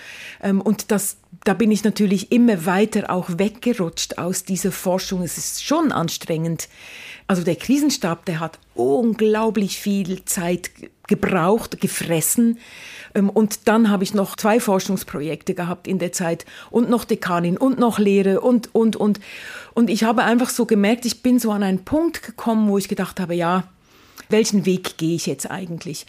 Ähm, 0.43 0.61
und 0.61 0.91
das, 0.91 1.19
da 1.45 1.55
bin 1.55 1.71
ich 1.71 1.85
natürlich 1.85 2.33
immer 2.33 2.67
weiter 2.67 3.11
auch 3.11 3.39
weggerutscht 3.39 4.19
aus 4.19 4.45
dieser 4.45 4.73
Forschung. 4.73 5.23
Es 5.23 5.39
ist 5.39 5.65
schon 5.65 5.93
anstrengend. 5.93 6.69
Also 7.29 7.43
der 7.43 7.57
Krisenstab, 7.57 8.25
der 8.25 8.41
hat 8.41 8.59
unglaublich 8.75 9.79
viel 9.79 10.25
Zeit 10.25 10.71
gebraucht, 11.09 11.81
gefressen. 11.81 12.59
Ähm, 13.15 13.31
und 13.31 13.69
dann 13.69 13.91
habe 13.91 14.05
ich 14.05 14.15
noch 14.15 14.37
zwei 14.37 14.61
Forschungsprojekte 14.61 15.55
gehabt 15.55 15.89
in 15.89 15.99
der 15.99 16.13
Zeit 16.13 16.47
und 16.71 16.89
noch 16.89 17.05
Dekanin 17.05 17.57
und 17.57 17.79
noch 17.79 17.99
Lehre 17.99 18.41
und, 18.41 18.75
und, 18.75 18.97
und. 18.97 19.21
Und 19.75 19.91
ich 19.91 20.05
habe 20.05 20.23
einfach 20.23 20.51
so 20.51 20.67
gemerkt, 20.67 21.05
ich 21.05 21.23
bin 21.23 21.39
so 21.39 21.51
an 21.51 21.63
einen 21.63 21.85
Punkt 21.85 22.23
gekommen, 22.23 22.69
wo 22.69 22.79
ich 22.79 22.89
gedacht 22.89 23.19
habe, 23.19 23.35
ja, 23.35 23.65
welchen 24.29 24.67
Weg 24.67 24.97
gehe 24.97 25.17
ich 25.17 25.27
jetzt 25.27 25.51
eigentlich? 25.51 26.07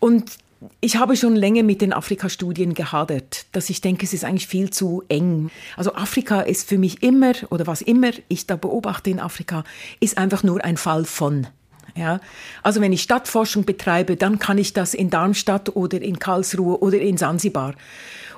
Und 0.00 0.32
ich 0.80 0.96
habe 0.96 1.16
schon 1.16 1.36
länger 1.36 1.62
mit 1.62 1.80
den 1.80 1.92
Afrika-Studien 1.92 2.74
gehadert, 2.74 3.46
dass 3.52 3.70
ich 3.70 3.80
denke, 3.80 4.04
es 4.04 4.12
ist 4.12 4.24
eigentlich 4.24 4.46
viel 4.46 4.70
zu 4.70 5.02
eng. 5.08 5.50
Also 5.76 5.94
Afrika 5.94 6.40
ist 6.40 6.68
für 6.68 6.78
mich 6.78 7.02
immer, 7.02 7.32
oder 7.50 7.66
was 7.66 7.82
immer 7.82 8.10
ich 8.28 8.46
da 8.46 8.56
beobachte 8.56 9.10
in 9.10 9.20
Afrika, 9.20 9.64
ist 10.00 10.18
einfach 10.18 10.42
nur 10.42 10.64
ein 10.64 10.76
Fall 10.76 11.04
von. 11.04 11.46
Ja, 11.94 12.20
also 12.62 12.80
wenn 12.80 12.92
ich 12.92 13.02
Stadtforschung 13.02 13.64
betreibe, 13.64 14.16
dann 14.16 14.38
kann 14.38 14.56
ich 14.56 14.72
das 14.72 14.94
in 14.94 15.10
Darmstadt 15.10 15.76
oder 15.76 16.00
in 16.00 16.18
Karlsruhe 16.18 16.80
oder 16.80 16.98
in 16.98 17.18
Sansibar. 17.18 17.74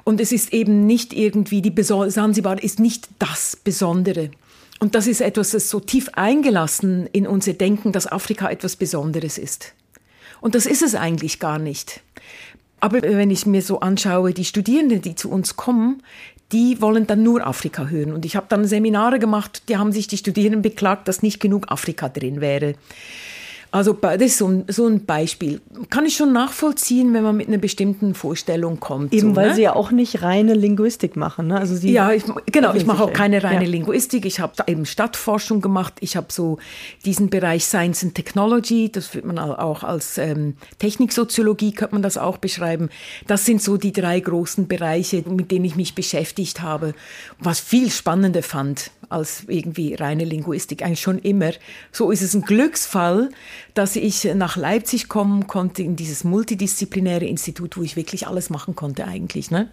Und 0.02 0.20
es 0.20 0.32
ist 0.32 0.52
eben 0.52 0.86
nicht 0.86 1.12
irgendwie 1.12 1.62
die 1.62 1.70
Beso 1.70 2.08
Sansibar 2.10 2.62
ist 2.62 2.80
nicht 2.80 3.08
das 3.18 3.56
Besondere. 3.56 4.30
Und 4.80 4.94
das 4.94 5.06
ist 5.06 5.20
etwas, 5.20 5.52
das 5.52 5.70
so 5.70 5.78
tief 5.80 6.10
eingelassen 6.14 7.06
in 7.12 7.26
unser 7.26 7.52
Denken, 7.52 7.92
dass 7.92 8.10
Afrika 8.10 8.50
etwas 8.50 8.76
Besonderes 8.76 9.38
ist. 9.38 9.72
Und 10.44 10.54
das 10.54 10.66
ist 10.66 10.82
es 10.82 10.94
eigentlich 10.94 11.40
gar 11.40 11.58
nicht. 11.58 12.02
Aber 12.78 13.00
wenn 13.00 13.30
ich 13.30 13.46
mir 13.46 13.62
so 13.62 13.80
anschaue, 13.80 14.34
die 14.34 14.44
Studierenden, 14.44 15.00
die 15.00 15.14
zu 15.14 15.30
uns 15.30 15.56
kommen, 15.56 16.02
die 16.52 16.82
wollen 16.82 17.06
dann 17.06 17.22
nur 17.22 17.46
Afrika 17.46 17.86
hören. 17.86 18.12
Und 18.12 18.26
ich 18.26 18.36
habe 18.36 18.44
dann 18.50 18.66
Seminare 18.66 19.18
gemacht, 19.18 19.62
die 19.70 19.78
haben 19.78 19.90
sich 19.90 20.06
die 20.06 20.18
Studierenden 20.18 20.60
beklagt, 20.60 21.08
dass 21.08 21.22
nicht 21.22 21.40
genug 21.40 21.72
Afrika 21.72 22.10
drin 22.10 22.42
wäre. 22.42 22.74
Also 23.74 23.92
das 23.92 24.22
ist 24.22 24.38
so 24.38 24.46
ein, 24.46 24.64
so 24.68 24.86
ein 24.86 25.04
Beispiel. 25.04 25.60
Kann 25.90 26.06
ich 26.06 26.14
schon 26.14 26.32
nachvollziehen, 26.32 27.12
wenn 27.12 27.24
man 27.24 27.36
mit 27.36 27.48
einer 27.48 27.58
bestimmten 27.58 28.14
Vorstellung 28.14 28.78
kommt. 28.78 29.12
Eben 29.12 29.30
so, 29.30 29.36
weil 29.36 29.48
ne? 29.48 29.54
Sie 29.56 29.62
ja 29.62 29.74
auch 29.74 29.90
nicht 29.90 30.22
reine 30.22 30.54
Linguistik 30.54 31.16
machen. 31.16 31.48
Ne? 31.48 31.58
Also 31.58 31.74
Sie 31.74 31.90
ja, 31.90 32.12
ich, 32.12 32.22
genau. 32.52 32.72
Ich 32.74 32.86
mache 32.86 33.02
auch 33.02 33.12
keine 33.12 33.42
reine 33.42 33.64
ja. 33.64 33.70
Linguistik. 33.70 34.26
Ich 34.26 34.38
habe 34.38 34.52
eben 34.68 34.86
Stadtforschung 34.86 35.60
gemacht. 35.60 35.94
Ich 35.98 36.16
habe 36.16 36.28
so 36.30 36.58
diesen 37.04 37.30
Bereich 37.30 37.64
Science 37.64 38.04
and 38.04 38.14
Technology. 38.14 38.92
Das 38.92 39.12
wird 39.12 39.24
man 39.24 39.40
auch 39.40 39.82
als 39.82 40.18
ähm, 40.18 40.54
Techniksoziologie 40.78 41.72
könnte 41.72 41.96
man 41.96 42.02
das 42.02 42.16
auch 42.16 42.36
beschreiben. 42.36 42.90
Das 43.26 43.44
sind 43.44 43.60
so 43.60 43.76
die 43.76 43.92
drei 43.92 44.20
großen 44.20 44.68
Bereiche, 44.68 45.24
mit 45.28 45.50
denen 45.50 45.64
ich 45.64 45.74
mich 45.74 45.96
beschäftigt 45.96 46.62
habe. 46.62 46.94
Was 47.40 47.58
viel 47.58 47.90
spannender 47.90 48.44
fand 48.44 48.92
als 49.08 49.44
irgendwie 49.48 49.94
reine 49.94 50.24
Linguistik, 50.24 50.82
eigentlich 50.82 51.00
schon 51.00 51.18
immer. 51.18 51.52
So 51.92 52.10
ist 52.10 52.22
es 52.22 52.34
ein 52.34 52.42
Glücksfall, 52.42 53.30
dass 53.74 53.96
ich 53.96 54.24
nach 54.34 54.56
Leipzig 54.56 55.08
kommen 55.08 55.46
konnte, 55.46 55.82
in 55.82 55.96
dieses 55.96 56.24
multidisziplinäre 56.24 57.26
Institut, 57.26 57.76
wo 57.76 57.82
ich 57.82 57.96
wirklich 57.96 58.26
alles 58.26 58.48
machen 58.48 58.76
konnte 58.76 59.06
eigentlich. 59.06 59.50
Ne? 59.50 59.70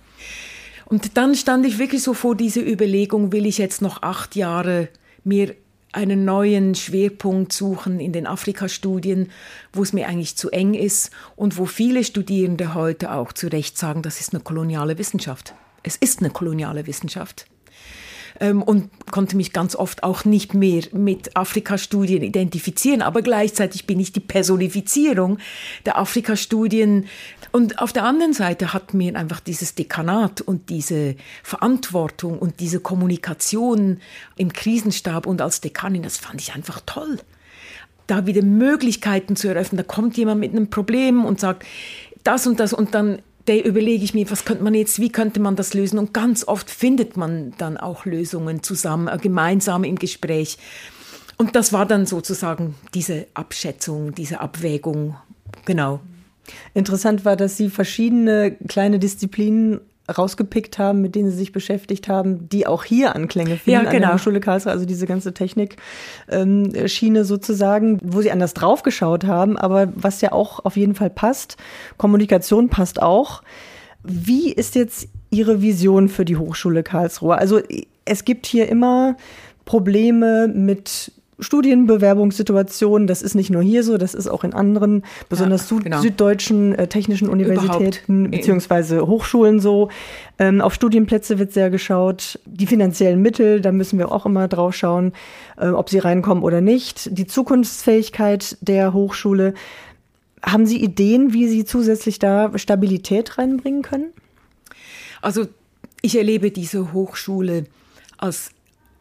Und 0.86 1.18
dann 1.18 1.36
stand 1.36 1.66
ich 1.66 1.78
wirklich 1.78 2.04
so 2.04 2.14
vor 2.14 2.36
dieser 2.36 2.62
Überlegung, 2.62 3.32
will 3.32 3.46
ich 3.46 3.60
jetzt 3.60 3.82
noch 3.82 4.02
acht 4.02 4.36
Jahre 4.36 4.90
mir 5.24 5.56
einen 5.94 6.26
neuen 6.26 6.74
Schwerpunkt 6.74 7.54
suchen 7.54 8.00
in 8.00 8.14
den 8.14 8.26
Afrika-Studien, 8.26 9.30
wo 9.74 9.84
es 9.84 9.94
mir 9.94 10.08
eigentlich 10.08 10.36
zu 10.36 10.50
eng 10.50 10.74
ist 10.74 11.12
und 11.36 11.58
wo 11.58 11.66
viele 11.66 12.04
Studierende 12.04 12.74
heute 12.74 13.12
auch 13.12 13.34
zu 13.34 13.48
Recht 13.48 13.78
sagen, 13.78 14.02
das 14.02 14.20
ist 14.20 14.34
eine 14.34 14.42
koloniale 14.42 14.98
Wissenschaft. 14.98 15.54
Es 15.84 15.98
ist 15.98 16.20
eine 16.20 16.30
koloniale 16.30 16.88
Wissenschaft 16.88 17.51
ähm, 18.42 18.62
und 18.62 18.90
konnte 19.12 19.38
mich 19.38 19.54
ganz 19.54 19.76
oft 19.76 20.04
auch 20.04 20.26
nicht 20.26 20.54
mehr 20.54 20.84
mit 20.92 21.38
Afrika-Studien 21.38 22.24
identifizieren. 22.24 23.02
Aber 23.02 23.22
gleichzeitig 23.22 23.88
bin 23.88 24.00
ich 24.00 24.12
die 24.12 24.20
Personifizierung 24.20 25.38
der 25.86 25.98
Afrika-Studien. 25.98 27.06
Und 27.54 27.80
auf 27.80 27.94
der 27.94 28.04
anderen 28.04 28.34
Seite 28.34 28.74
hat 28.74 28.94
mir 28.94 29.16
einfach 29.16 29.40
dieses 29.40 29.76
Dekanat 29.76 30.42
und 30.42 30.70
diese 30.70 31.16
Verantwortung 31.44 32.40
und 32.40 32.60
diese 32.60 32.80
Kommunikation 32.80 34.00
im 34.36 34.52
Krisenstab 34.52 35.28
und 35.28 35.42
als 35.42 35.62
Dekanin, 35.62 36.04
das 36.04 36.18
fand 36.18 36.42
ich 36.42 36.54
einfach 36.54 36.82
toll 36.86 37.20
da 38.08 38.26
wieder 38.26 38.42
Möglichkeiten 38.42 39.38
zu 39.38 39.48
eröffnen. 39.48 39.78
Da 39.78 39.84
kommt 39.84 40.18
jemand 40.18 40.42
mit 40.42 40.52
einem 40.52 40.70
Problem 40.70 41.24
und 41.24 41.40
sagt, 41.40 41.66
das 42.26 42.46
und 42.46 42.60
das 42.60 42.74
und 42.74 42.94
dann 42.94 43.22
da 43.46 43.56
überlege 43.56 44.04
ich 44.04 44.14
mir, 44.14 44.30
was 44.30 44.46
könnte 44.46 44.64
man 44.64 44.74
jetzt, 44.74 45.00
wie 45.00 45.10
könnte 45.10 45.40
man 45.40 45.56
das 45.56 45.74
lösen? 45.74 46.00
Und 46.00 46.14
ganz 46.14 46.48
oft 46.48 46.70
findet 46.70 47.18
man 47.18 47.54
dann 47.58 47.78
auch 47.78 48.06
Lösungen 48.06 48.64
zusammen, 48.64 49.08
äh, 49.08 49.18
gemeinsam 49.18 49.84
im 49.84 49.98
Gespräch. 49.98 50.58
Und 51.38 51.56
das 51.56 51.74
war 51.74 51.86
dann 51.86 52.06
sozusagen 52.06 52.76
diese 52.94 53.28
Abschätzung, 53.34 54.14
diese 54.14 54.42
Abwägung. 54.42 55.16
Genau. 55.66 56.00
Interessant 56.74 57.26
war, 57.26 57.36
dass 57.36 57.58
Sie 57.58 57.70
verschiedene 57.70 58.58
kleine 58.68 59.00
Disziplinen 59.00 59.82
rausgepickt 60.10 60.78
haben, 60.78 61.02
mit 61.02 61.16
denen 61.16 61.32
sie 61.32 61.38
sich 61.38 61.52
beschäftigt 61.52 62.08
haben, 62.08 62.50
die 62.50 62.68
auch 62.68 62.84
hier 62.84 63.16
Anklänge 63.16 63.58
finden 63.58 63.72
ja, 63.72 63.80
genau. 63.80 63.90
an 63.90 63.92
der 63.92 64.02
genau. 64.02 64.14
Hochschule 64.14 64.40
Karlsruhe, 64.40 64.72
also 64.72 64.86
diese 64.86 65.06
ganze 65.06 65.34
Technik-Schiene 65.34 67.20
ähm, 67.20 67.26
sozusagen, 67.26 68.00
wo 68.04 68.22
sie 68.22 68.32
anders 68.32 68.54
draufgeschaut 68.54 69.26
haben, 69.26 69.58
aber 69.58 69.92
was 69.96 70.22
ja 70.22 70.32
auch 70.32 70.66
auf 70.66 70.78
jeden 70.78 70.96
Fall 70.96 71.10
passt, 71.10 71.58
Kommunikation 71.98 72.70
passt 72.70 73.02
auch. 73.02 73.44
Wie 74.04 74.52
ist 74.52 74.76
jetzt 74.76 75.08
Ihre 75.30 75.62
Vision 75.62 76.10
für 76.10 76.26
die 76.26 76.38
Hochschule 76.38 76.84
Karlsruhe? 76.84 77.38
Also 77.38 77.62
es 78.06 78.26
gibt 78.26 78.46
hier 78.46 78.68
immer 78.68 79.16
Probleme 79.66 80.48
mit 80.48 81.12
Studienbewerbungssituation. 81.42 83.08
Das 83.08 83.22
ist 83.22 83.36
nicht 83.36 83.50
nur 83.50 83.62
hier 83.62 83.84
so, 83.84 83.98
das 83.98 84.14
ist 84.14 84.28
auch 84.28 84.44
in 84.44 84.54
anderen, 84.54 85.04
besonders 85.28 85.70
ja, 85.70 85.78
genau. 85.80 86.02
süddeutschen 86.02 86.76
äh, 86.76 86.88
technischen 86.88 87.28
Universitäten 87.28 88.32
beziehungsweise 88.32 89.06
Hochschulen 89.08 89.60
so. 89.60 89.90
Ähm, 90.40 90.62
auf 90.62 90.74
Studienplätze 90.74 91.40
wird 91.40 91.52
sehr 91.52 91.70
geschaut. 91.70 92.40
Die 92.46 92.68
finanziellen 92.68 93.22
Mittel, 93.22 93.60
da 93.60 93.72
müssen 93.72 93.98
wir 94.00 94.12
auch 94.12 94.26
immer 94.26 94.48
drauf 94.48 94.76
schauen, 94.76 95.14
äh, 95.58 95.70
ob 95.70 95.90
sie 95.90 96.00
reinkommen 96.00 96.44
oder 96.44 96.62
nicht. 96.62 97.10
Die 97.18 97.28
Zukunftsfähigkeit 97.28 98.58
der 98.62 98.94
Hochschule. 98.94 99.54
Haben 100.44 100.66
Sie 100.66 100.82
Ideen, 100.82 101.34
wie 101.34 101.48
Sie 101.48 101.66
zusätzlich 101.66 102.18
da 102.18 102.58
Stabilität 102.58 103.38
reinbringen 103.38 103.84
können? 103.84 104.12
Also 105.22 105.46
ich 106.02 106.18
erlebe 106.18 106.50
diese 106.50 106.94
Hochschule 106.94 107.66
als 108.18 108.50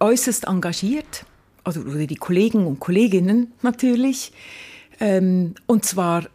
äußerst 0.00 0.46
engagiert 0.46 1.24
also 1.64 1.80
oder 1.80 2.06
die 2.06 2.16
Kollegen 2.16 2.66
und 2.66 2.80
Kolleginnen 2.80 3.52
natürlich, 3.62 4.32
ähm, 5.00 5.54
und 5.66 5.84
zwar 5.84 6.26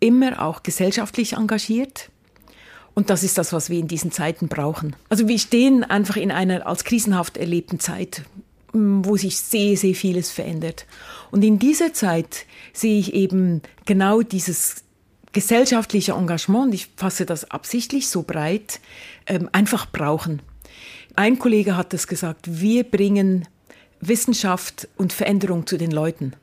immer 0.00 0.42
auch 0.42 0.62
gesellschaftlich 0.62 1.34
engagiert. 1.34 2.10
Und 2.94 3.10
das 3.10 3.22
ist 3.22 3.38
das, 3.38 3.52
was 3.52 3.70
wir 3.70 3.78
in 3.78 3.88
diesen 3.88 4.10
Zeiten 4.10 4.48
brauchen. 4.48 4.96
Also 5.08 5.28
wir 5.28 5.38
stehen 5.38 5.84
einfach 5.84 6.16
in 6.16 6.32
einer 6.32 6.66
als 6.66 6.84
krisenhaft 6.84 7.36
erlebten 7.36 7.78
Zeit, 7.78 8.22
wo 8.72 9.16
sich 9.16 9.38
sehr, 9.38 9.76
sehr 9.76 9.94
vieles 9.94 10.30
verändert. 10.30 10.86
Und 11.30 11.44
in 11.44 11.58
dieser 11.58 11.92
Zeit 11.92 12.46
sehe 12.72 12.98
ich 12.98 13.14
eben 13.14 13.62
genau 13.84 14.22
dieses 14.22 14.84
gesellschaftliche 15.32 16.12
Engagement, 16.12 16.74
ich 16.74 16.88
fasse 16.96 17.26
das 17.26 17.50
absichtlich 17.50 18.08
so 18.08 18.22
breit, 18.22 18.80
ähm, 19.26 19.48
einfach 19.52 19.90
brauchen. 19.90 20.42
Ein 21.14 21.38
Kollege 21.38 21.76
hat 21.76 21.94
es 21.94 22.06
gesagt, 22.06 22.60
wir 22.60 22.84
bringen 22.84 23.46
Wissenschaft 24.00 24.88
und 24.96 25.12
Veränderung 25.12 25.66
zu 25.66 25.76
den 25.76 25.90
Leuten. 25.90 26.34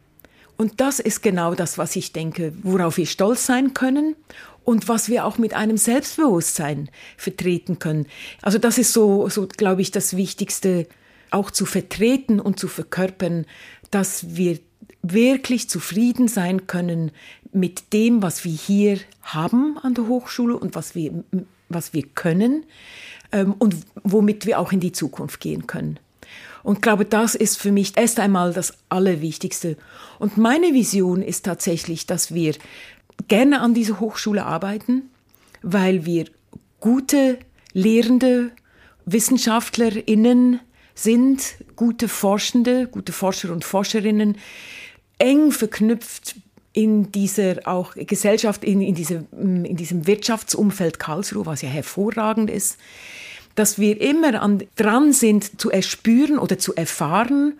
Und 0.57 0.81
das 0.81 0.99
ist 0.99 1.21
genau 1.21 1.53
das, 1.53 1.77
was 1.77 1.95
ich 1.95 2.13
denke, 2.13 2.53
worauf 2.63 2.97
wir 2.97 3.05
stolz 3.05 3.45
sein 3.45 3.73
können 3.73 4.15
und 4.63 4.89
was 4.89 5.07
wir 5.07 5.25
auch 5.25 5.37
mit 5.37 5.53
einem 5.53 5.77
Selbstbewusstsein 5.77 6.89
vertreten 7.15 7.79
können. 7.79 8.07
Also 8.41 8.57
das 8.57 8.77
ist 8.77 8.91
so, 8.91 9.29
so 9.29 9.47
glaube 9.47 9.81
ich, 9.81 9.91
das 9.91 10.17
Wichtigste, 10.17 10.87
auch 11.29 11.51
zu 11.51 11.65
vertreten 11.65 12.39
und 12.39 12.59
zu 12.59 12.67
verkörpern, 12.67 13.45
dass 13.91 14.35
wir 14.35 14.59
wirklich 15.01 15.69
zufrieden 15.69 16.27
sein 16.27 16.67
können 16.67 17.11
mit 17.51 17.93
dem, 17.93 18.21
was 18.21 18.43
wir 18.45 18.51
hier 18.51 18.99
haben 19.21 19.77
an 19.77 19.93
der 19.93 20.07
Hochschule 20.07 20.57
und 20.57 20.75
was 20.75 20.95
wir, 20.95 21.23
was 21.69 21.93
wir 21.93 22.03
können 22.03 22.65
ähm, 23.31 23.53
und 23.59 23.75
womit 24.03 24.45
wir 24.45 24.59
auch 24.59 24.71
in 24.71 24.79
die 24.79 24.91
Zukunft 24.91 25.39
gehen 25.39 25.67
können. 25.67 25.99
Und 26.67 26.81
glaube, 26.81 27.05
das 27.05 27.33
ist 27.33 27.57
für 27.57 27.71
mich 27.71 27.93
erst 27.95 28.19
einmal 28.19 28.51
das 28.51 28.73
Allerwichtigste. 28.89 29.77
Und 30.19 30.35
meine 30.35 30.73
Vision 30.73 31.21
ist 31.21 31.45
tatsächlich, 31.45 32.07
dass 32.07 32.33
wir 32.33 32.55
gerne 33.29 33.61
an 33.61 33.73
dieser 33.73 34.01
Hochschule 34.01 34.45
arbeiten, 34.45 35.03
weil 35.61 36.05
wir 36.05 36.25
gute 36.81 37.39
Lehrende, 37.71 38.51
WissenschaftlerInnen 39.05 40.59
sind, 40.93 41.55
gute 41.77 42.09
Forschende, 42.09 42.87
gute 42.87 43.13
Forscher 43.13 43.53
und 43.53 43.63
Forscherinnen, 43.63 44.37
eng 45.19 45.53
verknüpft 45.53 46.35
in 46.73 47.13
dieser 47.13 47.65
auch 47.65 47.93
Gesellschaft, 47.95 48.65
in, 48.65 48.81
in, 48.81 48.93
diese, 48.93 49.25
in 49.31 49.77
diesem 49.77 50.05
Wirtschaftsumfeld 50.05 50.99
Karlsruhe, 50.99 51.45
was 51.45 51.61
ja 51.61 51.69
hervorragend 51.69 52.49
ist 52.49 52.77
dass 53.57 53.79
wir 53.79 53.99
immer 53.99 54.39
an, 54.39 54.63
dran 54.75 55.13
sind 55.13 55.59
zu 55.59 55.71
erspüren 55.71 56.37
oder 56.37 56.59
zu 56.59 56.75
erfahren, 56.75 57.53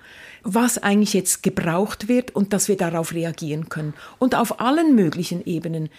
was 0.44 0.78
eigentlich 0.78 1.14
jetzt 1.16 1.42
gebraucht 1.42 2.08
wird 2.08 2.36
und 2.36 2.54
dass 2.54 2.68
wir 2.68 2.78
darauf 2.78 3.14
reagieren 3.14 3.68
können. 3.68 3.96
Und 4.20 4.36
auf 4.36 4.62
allen 4.62 4.94
möglichen 4.94 5.44
Ebenen. 5.44 5.90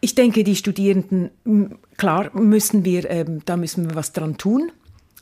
Ich 0.00 0.14
denke, 0.14 0.44
die 0.44 0.54
Studierenden, 0.54 1.30
klar, 1.96 2.30
müssen 2.32 2.84
wir, 2.84 3.10
ähm, 3.10 3.42
da 3.44 3.56
müssen 3.56 3.90
wir 3.90 3.96
was 3.96 4.12
dran 4.12 4.36
tun. 4.36 4.70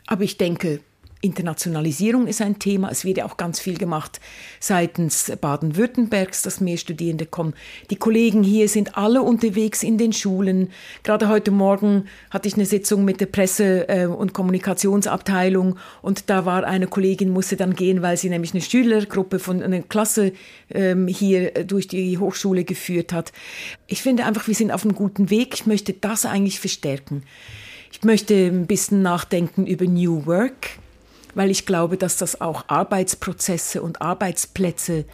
Aber 0.06 0.24
ich 0.24 0.36
denke, 0.36 0.80
Internationalisierung 1.22 2.26
ist 2.26 2.42
ein 2.42 2.58
Thema. 2.58 2.90
Es 2.90 3.04
wird 3.04 3.18
ja 3.18 3.24
auch 3.24 3.36
ganz 3.36 3.60
viel 3.60 3.78
gemacht 3.78 4.20
seitens 4.60 5.32
Baden-Württembergs, 5.40 6.42
dass 6.42 6.60
mehr 6.60 6.76
Studierende 6.76 7.26
kommen. 7.26 7.54
Die 7.90 7.96
Kollegen 7.96 8.42
hier 8.42 8.68
sind 8.68 8.98
alle 8.98 9.22
unterwegs 9.22 9.82
in 9.82 9.98
den 9.98 10.12
Schulen. 10.12 10.70
Gerade 11.04 11.28
heute 11.28 11.52
Morgen 11.52 12.06
hatte 12.30 12.48
ich 12.48 12.54
eine 12.54 12.66
Sitzung 12.66 13.04
mit 13.04 13.20
der 13.20 13.26
Presse- 13.26 13.88
äh, 13.88 14.06
und 14.06 14.34
Kommunikationsabteilung 14.34 15.78
und 16.02 16.28
da 16.28 16.44
war 16.44 16.64
eine 16.64 16.88
Kollegin, 16.88 17.30
musste 17.30 17.56
dann 17.56 17.74
gehen, 17.74 18.02
weil 18.02 18.16
sie 18.16 18.28
nämlich 18.28 18.52
eine 18.52 18.60
Schülergruppe 18.60 19.38
von 19.38 19.62
einer 19.62 19.80
Klasse 19.82 20.32
ähm, 20.70 21.06
hier 21.06 21.52
durch 21.64 21.86
die 21.86 22.18
Hochschule 22.18 22.64
geführt 22.64 23.12
hat. 23.12 23.32
Ich 23.86 24.02
finde 24.02 24.24
einfach, 24.24 24.48
wir 24.48 24.54
sind 24.56 24.72
auf 24.72 24.84
einem 24.84 24.96
guten 24.96 25.30
Weg. 25.30 25.54
Ich 25.54 25.66
möchte 25.66 25.92
das 25.92 26.26
eigentlich 26.26 26.58
verstärken. 26.58 27.22
Ich 27.92 28.02
möchte 28.02 28.34
ein 28.34 28.66
bisschen 28.66 29.02
nachdenken 29.02 29.66
über 29.66 29.84
New 29.84 30.26
Work 30.26 30.70
weil 31.34 31.50
ich 31.50 31.66
glaube, 31.66 31.96
dass 31.96 32.16
das 32.16 32.40
auch 32.40 32.64
Arbeitsprozesse 32.68 33.82
und 33.82 34.02
Arbeitsplätze 34.02 35.04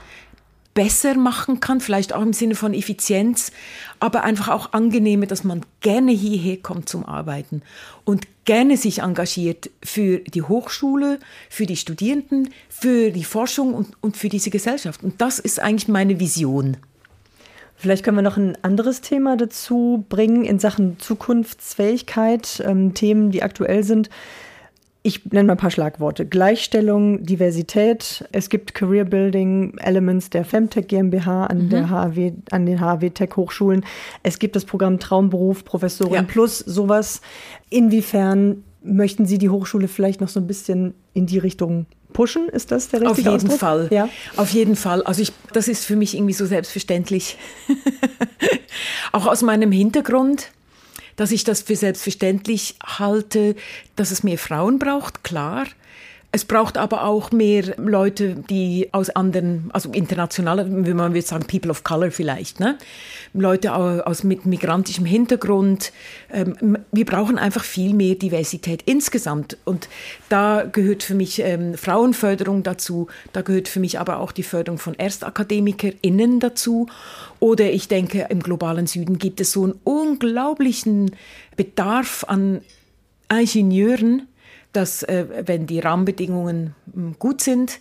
besser 0.78 1.16
machen 1.16 1.58
kann, 1.58 1.80
vielleicht 1.80 2.12
auch 2.12 2.22
im 2.22 2.32
Sinne 2.32 2.54
von 2.54 2.72
Effizienz, 2.72 3.50
aber 3.98 4.22
einfach 4.22 4.46
auch 4.46 4.72
angenehmer, 4.72 5.26
dass 5.26 5.42
man 5.42 5.62
gerne 5.80 6.12
hierher 6.12 6.58
kommt 6.58 6.88
zum 6.88 7.04
Arbeiten 7.04 7.62
und 8.04 8.28
gerne 8.44 8.76
sich 8.76 9.00
engagiert 9.00 9.70
für 9.82 10.18
die 10.18 10.42
Hochschule, 10.42 11.18
für 11.50 11.66
die 11.66 11.76
Studierenden, 11.76 12.50
für 12.68 13.10
die 13.10 13.24
Forschung 13.24 13.74
und, 13.74 13.96
und 14.00 14.16
für 14.16 14.28
diese 14.28 14.50
Gesellschaft. 14.50 15.02
Und 15.02 15.20
das 15.20 15.40
ist 15.40 15.58
eigentlich 15.58 15.88
meine 15.88 16.20
Vision. 16.20 16.76
Vielleicht 17.74 18.04
können 18.04 18.16
wir 18.16 18.22
noch 18.22 18.36
ein 18.36 18.56
anderes 18.62 19.00
Thema 19.00 19.36
dazu 19.36 20.04
bringen 20.08 20.44
in 20.44 20.60
Sachen 20.60 21.00
Zukunftsfähigkeit, 21.00 22.62
ähm, 22.64 22.94
Themen, 22.94 23.32
die 23.32 23.42
aktuell 23.42 23.82
sind. 23.82 24.10
Ich 25.02 25.24
nenne 25.26 25.46
mal 25.46 25.52
ein 25.52 25.58
paar 25.58 25.70
Schlagworte. 25.70 26.26
Gleichstellung, 26.26 27.22
Diversität. 27.24 28.24
Es 28.32 28.48
gibt 28.48 28.74
Career 28.74 29.04
Building 29.04 29.78
Elements 29.78 30.28
der 30.30 30.44
Femtech 30.44 30.88
GmbH 30.88 31.46
an, 31.46 31.66
mhm. 31.66 31.70
der 31.70 31.90
HAW, 31.90 32.32
an 32.50 32.66
den 32.66 32.80
HAW 32.80 33.10
Tech 33.10 33.30
Hochschulen. 33.36 33.84
Es 34.22 34.38
gibt 34.38 34.56
das 34.56 34.64
Programm 34.64 34.98
Traumberuf, 34.98 35.64
Professorin 35.64 36.14
ja. 36.14 36.22
Plus, 36.22 36.58
sowas. 36.58 37.20
Inwiefern 37.70 38.64
möchten 38.82 39.24
Sie 39.26 39.38
die 39.38 39.50
Hochschule 39.50 39.88
vielleicht 39.88 40.20
noch 40.20 40.28
so 40.28 40.40
ein 40.40 40.46
bisschen 40.46 40.94
in 41.14 41.26
die 41.26 41.38
Richtung 41.38 41.86
pushen? 42.12 42.48
Ist 42.48 42.72
das 42.72 42.88
der 42.88 43.02
richtige 43.02 43.30
Auf 43.30 43.34
jeden 43.34 43.50
Ausdruck? 43.50 43.58
Fall. 43.60 43.88
Ja. 43.90 44.08
Auf 44.36 44.50
jeden 44.50 44.76
Fall. 44.76 45.02
Also 45.02 45.22
ich, 45.22 45.32
das 45.52 45.68
ist 45.68 45.84
für 45.84 45.96
mich 45.96 46.14
irgendwie 46.14 46.32
so 46.32 46.46
selbstverständlich. 46.46 47.38
Auch 49.12 49.26
aus 49.26 49.42
meinem 49.42 49.72
Hintergrund 49.72 50.50
dass 51.18 51.32
ich 51.32 51.44
das 51.44 51.60
für 51.62 51.76
selbstverständlich 51.76 52.76
halte, 52.82 53.56
dass 53.96 54.12
es 54.12 54.22
mehr 54.22 54.38
Frauen 54.38 54.78
braucht, 54.78 55.24
klar. 55.24 55.66
Es 56.30 56.44
braucht 56.44 56.76
aber 56.76 57.04
auch 57.04 57.32
mehr 57.32 57.74
Leute, 57.78 58.36
die 58.50 58.90
aus 58.92 59.08
anderen, 59.08 59.70
also 59.72 59.90
internationale, 59.90 60.66
wie 60.86 60.92
man 60.92 61.14
würde 61.14 61.26
sagen, 61.26 61.46
People 61.46 61.70
of 61.70 61.84
Color 61.84 62.10
vielleicht, 62.10 62.60
ne? 62.60 62.76
Leute 63.32 63.74
aus 63.74 64.24
mit 64.24 64.44
migrantischem 64.44 65.06
Hintergrund. 65.06 65.90
Ähm, 66.30 66.78
wir 66.92 67.06
brauchen 67.06 67.38
einfach 67.38 67.64
viel 67.64 67.94
mehr 67.94 68.14
Diversität 68.14 68.82
insgesamt. 68.84 69.56
Und 69.64 69.88
da 70.28 70.64
gehört 70.70 71.02
für 71.02 71.14
mich 71.14 71.40
ähm, 71.40 71.74
Frauenförderung 71.74 72.62
dazu. 72.62 73.08
Da 73.32 73.40
gehört 73.40 73.68
für 73.68 73.80
mich 73.80 73.98
aber 73.98 74.18
auch 74.18 74.32
die 74.32 74.42
Förderung 74.42 74.78
von 74.78 74.94
ErstakademikerInnen 74.98 76.40
dazu. 76.40 76.88
Oder 77.40 77.70
ich 77.70 77.88
denke, 77.88 78.26
im 78.30 78.40
globalen 78.40 78.86
Süden 78.86 79.18
gibt 79.18 79.40
es 79.40 79.52
so 79.52 79.64
einen 79.64 79.74
unglaublichen 79.84 81.12
Bedarf 81.56 82.24
an 82.26 82.60
Ingenieuren, 83.30 84.26
dass, 84.72 85.02
äh, 85.02 85.26
wenn 85.46 85.66
die 85.66 85.80
Rahmenbedingungen 85.80 86.74
hm, 86.92 87.16
gut 87.18 87.40
sind, 87.40 87.80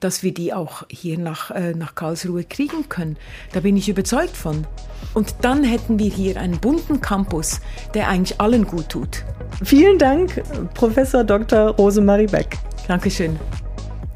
dass 0.00 0.22
wir 0.22 0.32
die 0.32 0.52
auch 0.52 0.84
hier 0.88 1.18
nach, 1.18 1.50
äh, 1.50 1.72
nach 1.74 1.94
Karlsruhe 1.94 2.44
kriegen 2.44 2.88
können. 2.88 3.16
Da 3.52 3.60
bin 3.60 3.76
ich 3.76 3.88
überzeugt 3.88 4.36
von. 4.36 4.66
Und 5.14 5.34
dann 5.42 5.64
hätten 5.64 5.98
wir 5.98 6.10
hier 6.10 6.36
einen 6.36 6.58
bunten 6.58 7.00
Campus, 7.00 7.60
der 7.94 8.08
eigentlich 8.08 8.40
allen 8.40 8.66
gut 8.66 8.88
tut. 8.88 9.24
Vielen 9.64 9.98
Dank, 9.98 10.42
Professor 10.74 11.24
Dr. 11.24 11.70
Rosemarie 11.70 12.26
Beck. 12.26 12.58
Dankeschön. 12.86 13.36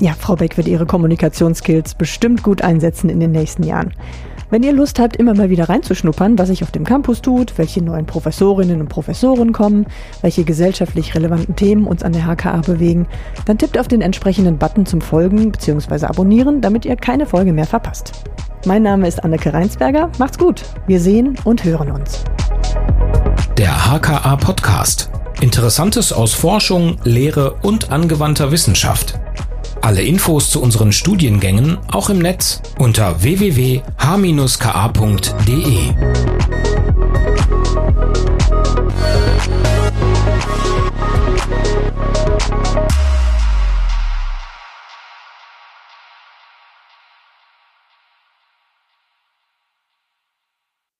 Ja, 0.00 0.14
Frau 0.14 0.36
Beck 0.36 0.56
wird 0.56 0.68
ihre 0.68 0.86
Kommunikationsskills 0.86 1.94
bestimmt 1.94 2.42
gut 2.42 2.62
einsetzen 2.62 3.08
in 3.08 3.20
den 3.20 3.32
nächsten 3.32 3.62
Jahren. 3.62 3.94
Wenn 4.52 4.64
ihr 4.64 4.74
Lust 4.74 4.98
habt, 4.98 5.16
immer 5.16 5.32
mal 5.32 5.48
wieder 5.48 5.70
reinzuschnuppern, 5.70 6.38
was 6.38 6.48
sich 6.48 6.62
auf 6.62 6.70
dem 6.70 6.84
Campus 6.84 7.22
tut, 7.22 7.56
welche 7.56 7.82
neuen 7.82 8.04
Professorinnen 8.04 8.82
und 8.82 8.88
Professoren 8.88 9.54
kommen, 9.54 9.86
welche 10.20 10.44
gesellschaftlich 10.44 11.14
relevanten 11.14 11.56
Themen 11.56 11.86
uns 11.86 12.02
an 12.02 12.12
der 12.12 12.26
HKA 12.26 12.60
bewegen, 12.60 13.06
dann 13.46 13.56
tippt 13.56 13.78
auf 13.78 13.88
den 13.88 14.02
entsprechenden 14.02 14.58
Button 14.58 14.84
zum 14.84 15.00
Folgen 15.00 15.52
bzw. 15.52 16.04
Abonnieren, 16.04 16.60
damit 16.60 16.84
ihr 16.84 16.96
keine 16.96 17.24
Folge 17.24 17.54
mehr 17.54 17.64
verpasst. 17.64 18.12
Mein 18.66 18.82
Name 18.82 19.08
ist 19.08 19.24
Anneke 19.24 19.54
Reinsberger. 19.54 20.10
Macht's 20.18 20.36
gut. 20.36 20.64
Wir 20.86 21.00
sehen 21.00 21.34
und 21.44 21.64
hören 21.64 21.90
uns. 21.90 22.22
Der 23.56 23.72
HKA 23.72 24.36
Podcast. 24.36 25.08
Interessantes 25.40 26.12
aus 26.12 26.34
Forschung, 26.34 26.98
Lehre 27.04 27.54
und 27.62 27.90
angewandter 27.90 28.52
Wissenschaft. 28.52 29.18
Alle 29.82 30.02
Infos 30.02 30.48
zu 30.50 30.62
unseren 30.62 30.92
Studiengängen 30.92 31.76
auch 31.90 32.08
im 32.08 32.20
Netz 32.20 32.62
unter 32.78 33.22
www.h-ka.de. 33.22 33.82